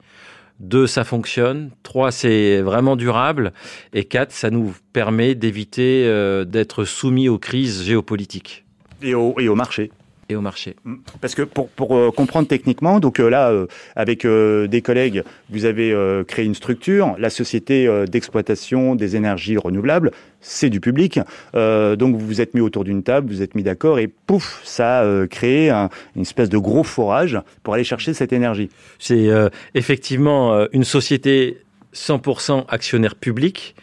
Deux, 0.59 0.87
ça 0.87 1.03
fonctionne. 1.03 1.71
Trois, 1.83 2.11
c'est 2.11 2.61
vraiment 2.61 2.95
durable. 2.95 3.53
Et 3.93 4.03
quatre, 4.03 4.31
ça 4.31 4.49
nous 4.49 4.75
permet 4.93 5.35
d'éviter 5.35 6.05
d'être 6.45 6.83
soumis 6.83 7.29
aux 7.29 7.39
crises 7.39 7.83
géopolitiques. 7.83 8.65
Et 9.01 9.13
au 9.15 9.55
marché. 9.55 9.91
Et 10.31 10.35
au 10.35 10.41
marché. 10.41 10.75
Parce 11.19 11.35
que 11.35 11.41
pour, 11.41 11.67
pour 11.69 11.95
euh, 11.97 12.09
comprendre 12.09 12.47
techniquement, 12.47 12.99
donc 13.01 13.19
euh, 13.19 13.29
là, 13.29 13.49
euh, 13.51 13.67
avec 13.95 14.23
euh, 14.23 14.67
des 14.67 14.81
collègues, 14.81 15.23
vous 15.49 15.65
avez 15.65 15.91
euh, 15.91 16.23
créé 16.23 16.45
une 16.45 16.55
structure, 16.55 17.15
la 17.19 17.29
société 17.29 17.85
euh, 17.85 18.05
d'exploitation 18.05 18.95
des 18.95 19.15
énergies 19.17 19.57
renouvelables, 19.57 20.11
c'est 20.39 20.69
du 20.69 20.79
public. 20.79 21.19
Euh, 21.55 21.95
donc 21.97 22.15
vous 22.15 22.25
vous 22.25 22.39
êtes 22.39 22.53
mis 22.53 22.61
autour 22.61 22.83
d'une 22.85 23.03
table, 23.03 23.27
vous 23.29 23.35
vous 23.37 23.41
êtes 23.41 23.55
mis 23.55 23.63
d'accord 23.63 23.99
et 23.99 24.07
pouf, 24.07 24.61
ça 24.63 24.99
a 24.99 25.03
euh, 25.03 25.27
créé 25.27 25.69
un- 25.69 25.89
une 26.15 26.21
espèce 26.21 26.49
de 26.49 26.57
gros 26.57 26.83
forage 26.83 27.37
pour 27.63 27.73
aller 27.73 27.83
chercher 27.83 28.13
cette 28.13 28.31
énergie. 28.31 28.69
C'est 28.99 29.27
euh, 29.27 29.49
effectivement 29.75 30.53
euh, 30.53 30.67
une 30.71 30.85
société 30.85 31.57
100% 31.93 32.65
actionnaire 32.69 33.15
public 33.15 33.75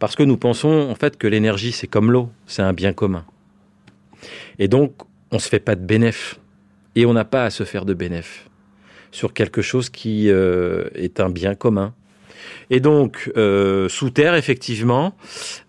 parce 0.00 0.16
que 0.16 0.24
nous 0.24 0.36
pensons 0.36 0.88
en 0.90 0.94
fait 0.96 1.16
que 1.16 1.28
l'énergie 1.28 1.70
c'est 1.72 1.86
comme 1.86 2.10
l'eau, 2.10 2.30
c'est 2.46 2.62
un 2.62 2.72
bien 2.72 2.92
commun. 2.92 3.24
Et 4.58 4.66
donc 4.68 4.92
on 5.30 5.38
se 5.38 5.48
fait 5.48 5.60
pas 5.60 5.74
de 5.74 5.84
bénéf. 5.84 6.38
Et 6.96 7.06
on 7.06 7.12
n'a 7.12 7.24
pas 7.24 7.44
à 7.44 7.50
se 7.50 7.64
faire 7.64 7.84
de 7.84 7.94
bénéf 7.94 8.48
sur 9.14 9.32
quelque 9.32 9.62
chose 9.62 9.90
qui 9.90 10.28
euh, 10.28 10.88
est 10.94 11.20
un 11.20 11.30
bien 11.30 11.54
commun. 11.54 11.94
Et 12.68 12.80
donc 12.80 13.30
euh, 13.36 13.88
sous 13.88 14.10
terre 14.10 14.34
effectivement, 14.34 15.16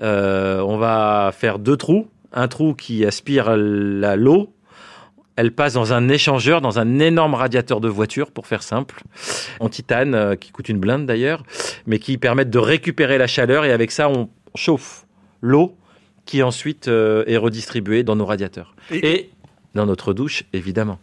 euh, 0.02 0.60
on 0.62 0.78
va 0.78 1.32
faire 1.32 1.60
deux 1.60 1.78
trous, 1.78 2.08
un 2.34 2.48
trou 2.48 2.74
qui 2.74 3.06
aspire 3.06 3.56
l'eau. 3.56 4.52
Elle 5.36 5.52
passe 5.52 5.74
dans 5.74 5.94
un 5.94 6.08
échangeur, 6.10 6.62
dans 6.62 6.80
un 6.80 7.00
énorme 7.00 7.34
radiateur 7.34 7.82
de 7.82 7.89
voiture, 7.89 8.32
pour 8.32 8.48
faire 8.48 8.63
simple, 8.63 9.04
en 9.60 9.68
titane, 9.68 10.38
qui 10.38 10.52
coûte 10.52 10.70
une 10.70 10.80
blinde 10.80 11.06
d'ailleurs, 11.06 11.44
mais 11.88 12.00
qui 12.00 12.18
permettent 12.18 12.50
de 12.50 12.58
récupérer 12.58 13.18
la 13.18 13.28
chaleur. 13.28 13.65
Et 13.65 13.74
avec 13.74 13.91
ça, 13.91 14.10
on 14.10 14.30
chauffe 14.56 15.06
l'eau 15.41 15.76
qui 16.26 16.41
ensuite 16.41 16.88
est 16.88 17.36
redistribuée 17.36 18.04
dans 18.04 18.15
nos 18.15 18.26
radiateurs. 18.26 18.76
Et, 18.91 19.30
dans 19.76 19.86
notre 19.86 20.14
douche, 20.14 20.44
évidemment. 20.54 21.00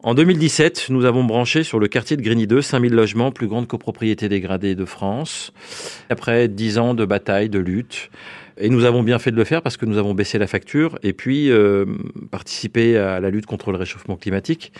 En 0.00 0.14
2017, 0.14 0.90
nous 0.90 1.06
avons 1.06 1.24
branché 1.24 1.64
sur 1.64 1.80
le 1.80 1.88
quartier 1.88 2.16
de 2.16 2.22
Grigny 2.22 2.46
2 2.46 2.62
5000 2.62 2.94
logements, 2.94 3.32
plus 3.32 3.48
grande 3.48 3.66
copropriété 3.66 4.28
dégradée 4.28 4.76
de 4.76 4.84
France. 4.84 5.52
Après 6.08 6.46
10 6.46 6.78
ans 6.78 6.94
de 6.94 7.04
bataille, 7.04 7.48
de 7.48 7.58
lutte, 7.58 8.10
et 8.58 8.68
nous 8.68 8.84
avons 8.84 9.02
bien 9.02 9.18
fait 9.18 9.30
de 9.30 9.36
le 9.36 9.44
faire 9.44 9.60
parce 9.62 9.76
que 9.76 9.86
nous 9.86 9.98
avons 9.98 10.14
baissé 10.14 10.38
la 10.38 10.46
facture 10.46 10.98
et 11.02 11.12
puis 11.12 11.50
euh, 11.50 11.84
participé 12.30 12.96
à 12.96 13.18
la 13.20 13.30
lutte 13.30 13.46
contre 13.46 13.72
le 13.72 13.78
réchauffement 13.78 14.16
climatique, 14.16 14.72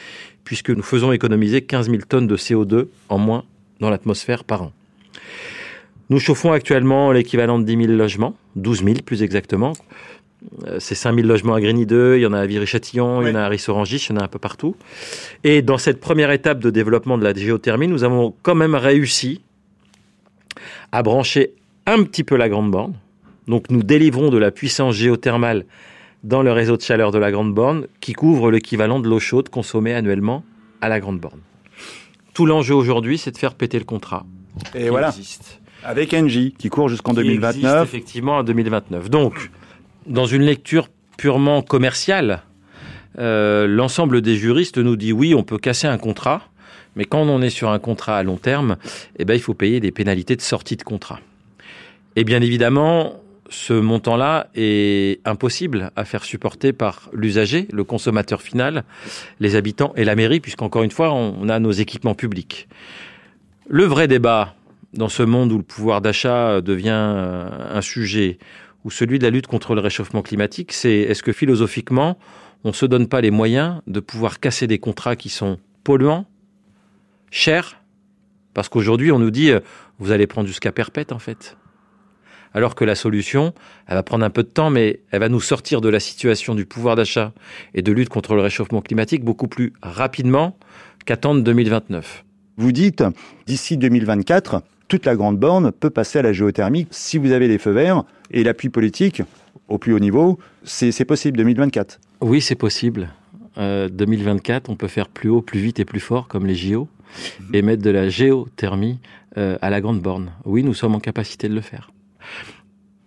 puisque 0.44 0.70
nous 0.70 0.82
faisons 0.82 1.12
économiser 1.12 1.62
15 1.62 1.90
000 1.90 2.02
tonnes 2.08 2.26
de 2.26 2.36
CO2 2.36 2.86
en 3.08 3.18
moins 3.18 3.44
dans 3.80 3.90
l'atmosphère 3.90 4.44
par 4.44 4.62
an. 4.62 4.72
Nous 6.10 6.20
chauffons 6.20 6.52
actuellement 6.52 7.12
l'équivalent 7.12 7.58
de 7.58 7.64
10 7.64 7.86
000 7.86 7.92
logements, 7.92 8.34
12 8.56 8.84
000 8.84 8.96
plus 9.04 9.22
exactement. 9.22 9.74
Euh, 10.66 10.76
C'est 10.78 10.94
5 10.94 11.14
000 11.14 11.26
logements 11.26 11.54
à 11.54 11.60
Grigny 11.60 11.86
2, 11.86 12.16
il 12.16 12.22
y 12.22 12.26
en 12.26 12.32
a 12.32 12.40
à 12.40 12.46
Viry-Châtillon, 12.46 13.22
il 13.22 13.28
y 13.28 13.30
en 13.32 13.34
a 13.34 13.42
à 13.42 13.48
Rissorangis, 13.48 14.06
il 14.08 14.14
y 14.14 14.18
en 14.18 14.20
a 14.20 14.24
un 14.24 14.28
peu 14.28 14.38
partout. 14.38 14.76
Et 15.44 15.62
dans 15.62 15.78
cette 15.78 16.00
première 16.00 16.30
étape 16.30 16.60
de 16.60 16.70
développement 16.70 17.18
de 17.18 17.24
la 17.24 17.34
géothermie, 17.34 17.88
nous 17.88 18.04
avons 18.04 18.34
quand 18.42 18.54
même 18.54 18.74
réussi 18.74 19.40
à 20.92 21.02
brancher 21.02 21.52
un 21.86 22.02
petit 22.04 22.24
peu 22.24 22.36
la 22.36 22.48
grande 22.48 22.70
borne. 22.70 22.94
Donc 23.46 23.70
nous 23.70 23.82
délivrons 23.82 24.30
de 24.30 24.38
la 24.38 24.50
puissance 24.50 24.94
géothermale 24.94 25.64
dans 26.24 26.42
le 26.42 26.52
réseau 26.52 26.76
de 26.76 26.82
chaleur 26.82 27.12
de 27.12 27.18
la 27.18 27.30
grande 27.30 27.54
borne 27.54 27.86
qui 28.00 28.12
couvre 28.12 28.50
l'équivalent 28.50 29.00
de 29.00 29.08
l'eau 29.08 29.20
chaude 29.20 29.48
consommée 29.48 29.94
annuellement 29.94 30.44
à 30.80 30.88
la 30.88 31.00
grande 31.00 31.20
borne. 31.20 31.40
Tout 32.34 32.46
l'enjeu 32.46 32.74
aujourd'hui, 32.74 33.18
c'est 33.18 33.30
de 33.30 33.38
faire 33.38 33.54
péter 33.54 33.78
le 33.78 33.84
contrat. 33.84 34.24
Et 34.74 34.82
qui 34.84 34.88
voilà. 34.88 35.08
existe. 35.08 35.60
Avec 35.84 36.12
Engie, 36.12 36.54
qui 36.58 36.68
court 36.68 36.88
jusqu'en 36.88 37.12
Qui 37.14 37.20
existe 37.20 37.40
2029. 37.40 37.84
effectivement 37.88 38.38
en 38.38 38.42
2029. 38.42 39.10
Donc, 39.10 39.50
dans 40.08 40.26
une 40.26 40.42
lecture 40.42 40.88
purement 41.16 41.62
commerciale, 41.62 42.42
euh, 43.18 43.66
l'ensemble 43.66 44.22
des 44.22 44.36
juristes 44.36 44.78
nous 44.78 44.96
dit 44.96 45.12
oui, 45.12 45.34
on 45.34 45.42
peut 45.42 45.58
casser 45.58 45.86
un 45.86 45.98
contrat, 45.98 46.42
mais 46.96 47.04
quand 47.04 47.22
on 47.22 47.42
est 47.42 47.50
sur 47.50 47.70
un 47.70 47.78
contrat 47.78 48.18
à 48.18 48.22
long 48.22 48.36
terme, 48.36 48.76
eh 49.18 49.24
ben, 49.24 49.34
il 49.34 49.40
faut 49.40 49.54
payer 49.54 49.80
des 49.80 49.90
pénalités 49.90 50.36
de 50.36 50.40
sortie 50.40 50.76
de 50.76 50.82
contrat. 50.82 51.20
Et 52.16 52.24
bien 52.24 52.40
évidemment, 52.40 53.20
ce 53.50 53.72
montant-là 53.72 54.48
est 54.54 55.20
impossible 55.26 55.90
à 55.96 56.04
faire 56.04 56.24
supporter 56.24 56.72
par 56.72 57.08
l'usager, 57.12 57.66
le 57.72 57.84
consommateur 57.84 58.42
final, 58.42 58.84
les 59.40 59.56
habitants 59.56 59.92
et 59.96 60.04
la 60.04 60.16
mairie, 60.16 60.40
puisqu'encore 60.40 60.82
une 60.82 60.90
fois, 60.90 61.12
on 61.12 61.48
a 61.48 61.58
nos 61.58 61.70
équipements 61.72 62.14
publics. 62.14 62.68
Le 63.68 63.84
vrai 63.84 64.08
débat 64.08 64.54
dans 64.94 65.08
ce 65.08 65.22
monde 65.22 65.52
où 65.52 65.58
le 65.58 65.62
pouvoir 65.62 66.00
d'achat 66.00 66.60
devient 66.60 66.90
euh, 66.90 67.48
un 67.74 67.82
sujet, 67.82 68.38
ou 68.84 68.90
celui 68.90 69.18
de 69.18 69.24
la 69.24 69.30
lutte 69.30 69.46
contre 69.46 69.74
le 69.74 69.80
réchauffement 69.80 70.22
climatique, 70.22 70.72
c'est 70.72 71.00
est-ce 71.00 71.22
que 71.22 71.32
philosophiquement, 71.32 72.18
on 72.64 72.68
ne 72.68 72.74
se 72.74 72.86
donne 72.86 73.08
pas 73.08 73.20
les 73.20 73.30
moyens 73.30 73.80
de 73.86 74.00
pouvoir 74.00 74.40
casser 74.40 74.66
des 74.66 74.78
contrats 74.78 75.16
qui 75.16 75.28
sont 75.28 75.58
polluants, 75.84 76.26
chers, 77.30 77.80
parce 78.54 78.68
qu'aujourd'hui 78.68 79.12
on 79.12 79.18
nous 79.18 79.30
dit 79.30 79.50
euh, 79.50 79.60
vous 79.98 80.10
allez 80.10 80.26
prendre 80.26 80.48
jusqu'à 80.48 80.72
perpète 80.72 81.12
en 81.12 81.18
fait. 81.18 81.56
Alors 82.54 82.74
que 82.74 82.84
la 82.84 82.94
solution, 82.94 83.52
elle 83.86 83.94
va 83.94 84.02
prendre 84.02 84.24
un 84.24 84.30
peu 84.30 84.42
de 84.42 84.48
temps, 84.48 84.70
mais 84.70 85.00
elle 85.10 85.20
va 85.20 85.28
nous 85.28 85.40
sortir 85.40 85.80
de 85.80 85.88
la 85.88 86.00
situation 86.00 86.54
du 86.54 86.64
pouvoir 86.64 86.96
d'achat 86.96 87.32
et 87.74 87.82
de 87.82 87.92
lutte 87.92 88.08
contre 88.08 88.34
le 88.34 88.40
réchauffement 88.40 88.80
climatique 88.80 89.22
beaucoup 89.22 89.48
plus 89.48 89.74
rapidement 89.82 90.58
qu'attendre 91.04 91.42
2029. 91.42 92.24
Vous 92.56 92.72
dites, 92.72 93.04
d'ici 93.46 93.76
2024, 93.76 94.62
toute 94.88 95.06
la 95.06 95.14
grande 95.14 95.38
borne 95.38 95.72
peut 95.72 95.90
passer 95.90 96.18
à 96.18 96.22
la 96.22 96.32
géothermie 96.32 96.86
si 96.90 97.18
vous 97.18 97.32
avez 97.32 97.48
les 97.48 97.58
feux 97.58 97.70
verts 97.70 98.04
et 98.30 98.42
l'appui 98.42 98.68
politique 98.68 99.22
au 99.68 99.78
plus 99.78 99.92
haut 99.92 99.98
niveau. 99.98 100.38
C'est 100.64 101.04
possible 101.04 101.36
2024. 101.36 102.00
Oui, 102.20 102.40
c'est 102.40 102.54
possible. 102.54 103.10
Euh, 103.58 103.88
2024, 103.88 104.70
on 104.70 104.76
peut 104.76 104.88
faire 104.88 105.08
plus 105.08 105.28
haut, 105.28 105.42
plus 105.42 105.60
vite 105.60 105.78
et 105.80 105.84
plus 105.84 106.00
fort, 106.00 106.28
comme 106.28 106.46
les 106.46 106.54
JO, 106.54 106.88
et 107.52 107.62
mettre 107.62 107.82
de 107.82 107.90
la 107.90 108.08
géothermie 108.08 108.98
euh, 109.36 109.58
à 109.60 109.70
la 109.70 109.80
grande 109.80 110.00
borne. 110.00 110.30
Oui, 110.44 110.62
nous 110.62 110.74
sommes 110.74 110.94
en 110.94 111.00
capacité 111.00 111.48
de 111.48 111.54
le 111.54 111.60
faire. 111.60 111.90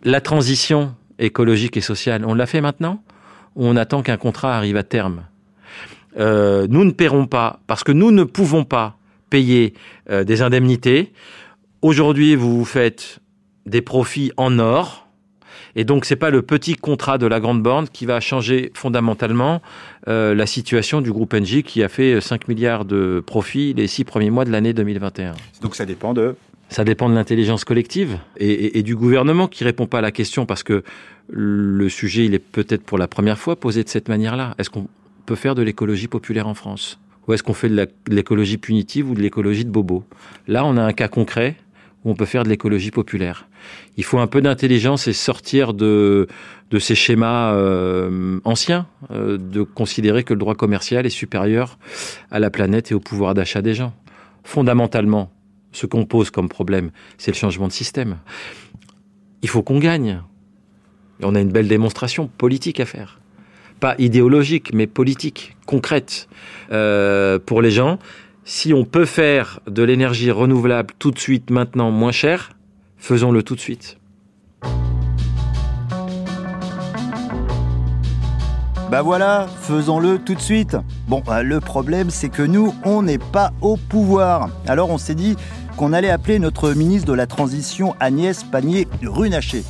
La 0.04 0.22
transition 0.22 0.94
écologique 1.20 1.78
et 1.78 1.82
sociale, 1.82 2.26
on 2.26 2.34
l'a 2.34 2.46
fait 2.46 2.62
maintenant 2.62 3.02
ou 3.56 3.66
on 3.66 3.76
attend 3.76 4.02
qu'un 4.02 4.18
contrat 4.18 4.56
arrive 4.56 4.78
à 4.78 4.84
terme? 4.84 5.24
Euh, 6.18 6.68
Nous 6.70 6.84
ne 6.84 6.92
paierons 6.92 7.28
pas, 7.28 7.60
parce 7.68 7.84
que 7.84 7.92
nous 7.92 8.12
ne 8.12 8.24
pouvons 8.24 8.64
pas 8.64 8.98
payer 9.30 9.74
euh, 10.10 10.24
des 10.24 10.42
indemnités. 10.42 11.14
Aujourd'hui, 11.82 12.36
vous 12.36 12.58
vous 12.58 12.66
faites 12.66 13.20
des 13.66 13.82
profits 13.82 14.32
en 14.38 14.60
or, 14.60 15.08
et 15.76 15.86
donc, 15.86 16.04
c'est 16.04 16.18
pas 16.18 16.32
le 16.32 16.42
petit 16.42 16.76
contrat 16.76 17.18
de 17.18 17.26
la 17.26 17.40
grande 17.40 17.64
borne 17.64 17.88
qui 17.88 18.06
va 18.06 18.20
changer 18.20 18.72
fondamentalement 18.74 19.62
euh, 20.10 20.36
la 20.36 20.46
situation 20.46 21.00
du 21.00 21.14
groupe 21.14 21.34
Engie 21.34 21.64
qui 21.64 21.82
a 21.82 21.88
fait 21.88 22.20
5 22.20 22.50
milliards 22.50 22.84
de 22.84 23.24
profits 23.26 23.74
les 23.74 23.88
six 23.88 24.04
premiers 24.04 24.32
mois 24.32 24.44
de 24.44 24.52
l'année 24.52 24.74
2021. 24.74 25.32
Donc 25.62 25.76
ça 25.76 25.86
dépend 25.86 26.14
de... 26.14 26.36
Ça 26.68 26.84
dépend 26.84 27.08
de 27.10 27.16
l'intelligence 27.16 27.64
collective 27.64 28.18
et, 28.38 28.50
et- 28.52 28.80
et 28.80 28.84
du 28.84 28.96
gouvernement 28.98 29.48
qui 29.48 29.64
répond 29.64 29.88
pas 29.88 30.00
à 30.00 30.02
la 30.02 30.12
question 30.12 30.46
parce 30.46 30.64
que 30.64 30.84
le 31.30 31.88
sujet, 31.90 32.26
il 32.26 32.34
est 32.34 32.40
peut-être 32.40 32.84
pour 32.84 32.98
la 32.98 33.08
première 33.08 33.38
fois 33.40 33.56
posé 33.58 33.84
de 33.84 33.90
cette 33.90 34.10
manière-là. 34.10 34.56
Est-ce 34.58 34.70
qu'on 34.70 34.88
peut 35.26 35.36
faire 35.36 35.56
de 35.56 35.62
l'écologie 35.62 36.08
populaire 36.08 36.48
en 36.50 36.54
France? 36.54 37.00
Ou 37.28 37.34
est-ce 37.34 37.44
qu'on 37.44 37.54
fait 37.54 37.70
de 37.70 37.88
l'écologie 38.10 38.58
punitive 38.58 39.10
ou 39.10 39.14
de 39.16 39.22
l'écologie 39.22 39.64
de 39.64 39.70
bobo? 39.70 40.04
Là, 40.48 40.66
on 40.66 40.76
a 40.76 40.82
un 40.84 40.94
cas 40.94 41.08
concret 41.08 41.56
où 42.04 42.12
on 42.12 42.16
peut 42.16 42.26
faire 42.26 42.44
de 42.44 42.50
l'écologie 42.50 42.92
populaire. 42.92 43.48
Il 43.98 44.04
faut 44.04 44.20
un 44.20 44.28
peu 44.28 44.42
d'intelligence 44.42 45.08
et 45.08 45.14
sortir 45.14 45.74
de, 45.74 46.28
de 46.72 46.80
ces 46.80 46.96
schémas 46.96 47.54
euh, 47.54 48.40
anciens, 48.44 48.88
euh, 49.12 49.38
de 49.38 49.62
considérer 49.62 50.24
que 50.24 50.34
le 50.34 50.40
droit 50.40 50.56
commercial 50.56 51.06
est 51.06 51.10
supérieur 51.10 51.78
à 52.32 52.40
la 52.40 52.50
planète 52.50 52.92
et 52.92 52.96
au 52.96 53.00
pouvoir 53.00 53.34
d'achat 53.34 53.62
des 53.62 53.74
gens. 53.74 53.94
Fondamentalement, 54.44 55.32
ce 55.72 55.86
qu'on 55.86 56.06
pose 56.06 56.32
comme 56.32 56.50
problème, 56.50 56.92
c'est 57.18 57.32
le 57.32 57.38
changement 57.38 57.68
de 57.68 57.74
système. 57.74 58.18
Il 59.42 59.50
faut 59.50 59.62
qu'on 59.62 59.80
gagne. 59.80 60.22
On 61.22 61.36
a 61.36 61.42
une 61.42 61.52
belle 61.52 61.68
démonstration 61.68 62.28
politique 62.28 62.80
à 62.80 62.86
faire. 62.86 63.20
Pas 63.80 63.96
idéologique, 63.98 64.74
mais 64.74 64.88
politique, 64.88 65.56
concrète. 65.66 66.28
Euh, 66.72 67.40
pour 67.40 67.62
les 67.62 67.72
gens, 67.72 68.00
si 68.44 68.74
on 68.74 68.86
peut 68.86 69.06
faire 69.06 69.60
de 69.68 69.84
l'énergie 69.84 70.32
renouvelable 70.32 70.94
tout 71.00 71.12
de 71.12 71.20
suite, 71.20 71.50
maintenant, 71.50 71.92
moins 71.92 72.12
cher, 72.12 72.52
faisons-le 72.98 73.44
tout 73.44 73.56
de 73.56 73.60
suite. 73.60 73.98
Bah 78.92 79.02
voilà, 79.04 79.48
faisons-le 79.62 80.20
tout 80.20 80.36
de 80.36 80.42
suite. 80.42 80.76
Bon, 81.08 81.24
bah, 81.26 81.44
le 81.44 81.62
problème, 81.62 82.10
c'est 82.10 82.28
que 82.28 82.42
nous, 82.44 82.76
on 82.84 83.04
n'est 83.04 83.20
pas 83.20 83.54
au 83.62 83.78
pouvoir. 83.78 84.50
Alors 84.68 84.90
on 84.90 84.98
s'est 84.98 85.16
dit 85.16 85.38
qu'on 85.78 85.94
allait 85.94 86.10
appeler 86.10 86.40
notre 86.40 86.74
ministre 86.74 87.08
de 87.08 87.14
la 87.14 87.26
Transition 87.26 87.96
Agnès 88.02 88.44
Pannier-Runacher. 88.44 89.64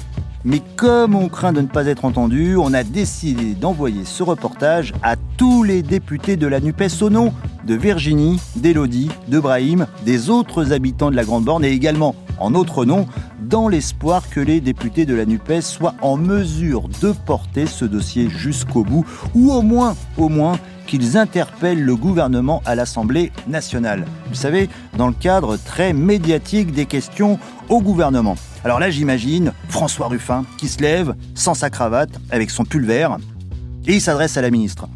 Mais 0.43 0.62
comme 0.75 1.15
on 1.15 1.30
craint 1.30 1.54
de 1.54 1.62
ne 1.62 1.67
pas 1.67 1.86
être 1.86 2.06
entendu, 2.06 2.56
on 2.56 2.73
a 2.73 2.84
décidé 2.84 3.54
d'envoyer 3.54 4.06
ce 4.06 4.23
reportage 4.23 4.93
à 5.04 5.15
tous 5.38 5.63
les 5.63 5.84
députés 5.84 6.36
de 6.36 6.47
la 6.47 6.60
NUPES 6.60 7.01
au 7.01 7.10
nom 7.10 7.34
de 7.65 7.75
Virginie, 7.75 8.39
d'Élodie, 8.56 9.10
de 9.27 9.39
Brahim, 9.39 9.86
des 10.04 10.32
autres 10.32 10.73
habitants 10.73 11.12
de 11.12 11.15
la 11.15 11.23
Grande 11.23 11.45
Borne 11.45 11.63
et 11.63 11.71
également 11.71 12.15
en 12.39 12.49
notre 12.49 12.86
nom, 12.86 13.06
dans 13.39 13.67
l'espoir 13.67 14.30
que 14.30 14.39
les 14.39 14.62
députés 14.62 15.06
de 15.06 15.13
la 15.13 15.25
NUPES 15.25 15.62
soient 15.62 15.93
en 16.01 16.17
mesure 16.17 16.89
de 17.01 17.12
porter 17.12 17.67
ce 17.67 17.86
dossier 17.86 18.30
jusqu'au 18.30 18.84
bout, 18.84 19.06
ou 19.36 19.51
au 19.51 19.62
moins, 19.62 19.95
au 20.17 20.27
moins, 20.27 20.58
qu'ils 20.88 21.17
interpellent 21.17 21.84
le 21.84 21.95
gouvernement 21.95 22.63
à 22.65 22.73
l'Assemblée 22.73 23.32
nationale. 23.47 24.06
Vous 24.30 24.36
savez, 24.36 24.69
dans 24.97 25.08
le 25.08 25.13
cadre 25.13 25.58
très 25.58 25.93
médiatique 25.93 26.71
des 26.71 26.88
questions 26.88 27.38
au 27.69 27.80
gouvernement. 27.80 28.36
Alors 28.63 28.80
là, 28.80 28.91
j'imagine 28.91 29.54
François 29.69 30.08
Ruffin 30.08 30.45
qui 30.58 30.67
se 30.67 30.82
lève 30.82 31.15
sans 31.34 31.54
sa 31.54 31.69
cravate, 31.69 32.12
avec 32.30 32.52
son 32.52 32.63
pull 32.63 32.89
et 32.91 33.08
il 33.88 34.02
s'adresse 34.02 34.38
à 34.38 34.41
la 34.41 34.52
ministre. 34.52 34.88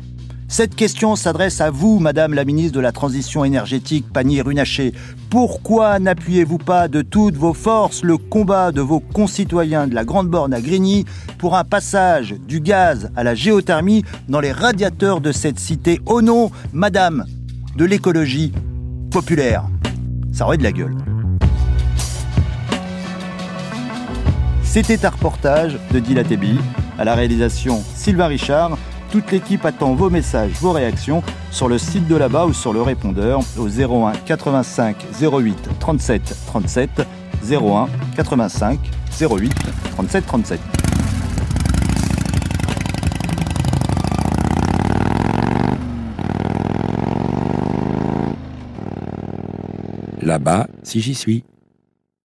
Cette 0.47 0.75
question 0.75 1.15
s'adresse 1.15 1.59
à 1.59 1.71
vous, 1.71 1.97
Madame 1.97 2.35
la 2.35 2.45
ministre 2.45 2.73
de 2.75 2.79
la 2.79 2.91
Transition 2.91 3.43
énergétique, 3.43 4.05
Panier 4.13 4.41
Runacher. 4.41 4.93
Pourquoi 5.31 5.97
n'appuyez-vous 5.97 6.59
pas 6.59 6.87
de 6.87 7.01
toutes 7.01 7.35
vos 7.35 7.55
forces 7.55 8.03
le 8.03 8.17
combat 8.17 8.71
de 8.71 8.81
vos 8.81 8.99
concitoyens 8.99 9.87
de 9.87 9.95
la 9.95 10.05
Grande 10.05 10.29
Borne 10.29 10.53
à 10.53 10.61
Grigny 10.61 11.03
pour 11.39 11.55
un 11.55 11.63
passage 11.63 12.35
du 12.47 12.59
gaz 12.59 13.09
à 13.15 13.23
la 13.23 13.33
géothermie 13.33 14.05
dans 14.29 14.39
les 14.39 14.51
radiateurs 14.51 15.19
de 15.19 15.31
cette 15.31 15.59
cité 15.59 15.99
au 16.05 16.21
nom, 16.21 16.51
Madame, 16.73 17.25
de 17.75 17.85
l'écologie 17.85 18.53
populaire? 19.09 19.63
Ça 20.31 20.45
aurait 20.45 20.57
de 20.57 20.63
la 20.63 20.71
gueule. 20.71 20.95
C'était 24.75 25.05
un 25.05 25.09
reportage 25.09 25.79
de 25.93 25.99
Dilatébi. 25.99 26.59
À 26.99 27.05
la 27.05 27.15
réalisation, 27.15 27.81
Sylvain 27.95 28.27
Richard. 28.27 28.77
Toute 29.09 29.31
l'équipe 29.31 29.63
attend 29.63 29.95
vos 29.95 30.09
messages, 30.09 30.51
vos 30.59 30.73
réactions 30.73 31.23
sur 31.49 31.69
le 31.69 31.77
site 31.77 32.09
de 32.09 32.15
là-bas 32.17 32.45
ou 32.45 32.51
sur 32.51 32.73
le 32.73 32.81
répondeur 32.81 33.39
au 33.57 33.69
01 33.69 34.11
85 34.25 34.97
08 35.21 35.69
37 35.79 36.35
37 36.47 36.89
01 37.49 37.87
85 38.17 38.79
08 39.17 39.53
37 39.91 40.25
37. 40.25 40.59
Là-bas, 50.21 50.67
si 50.83 50.99
j'y 50.99 51.15
suis. 51.15 51.45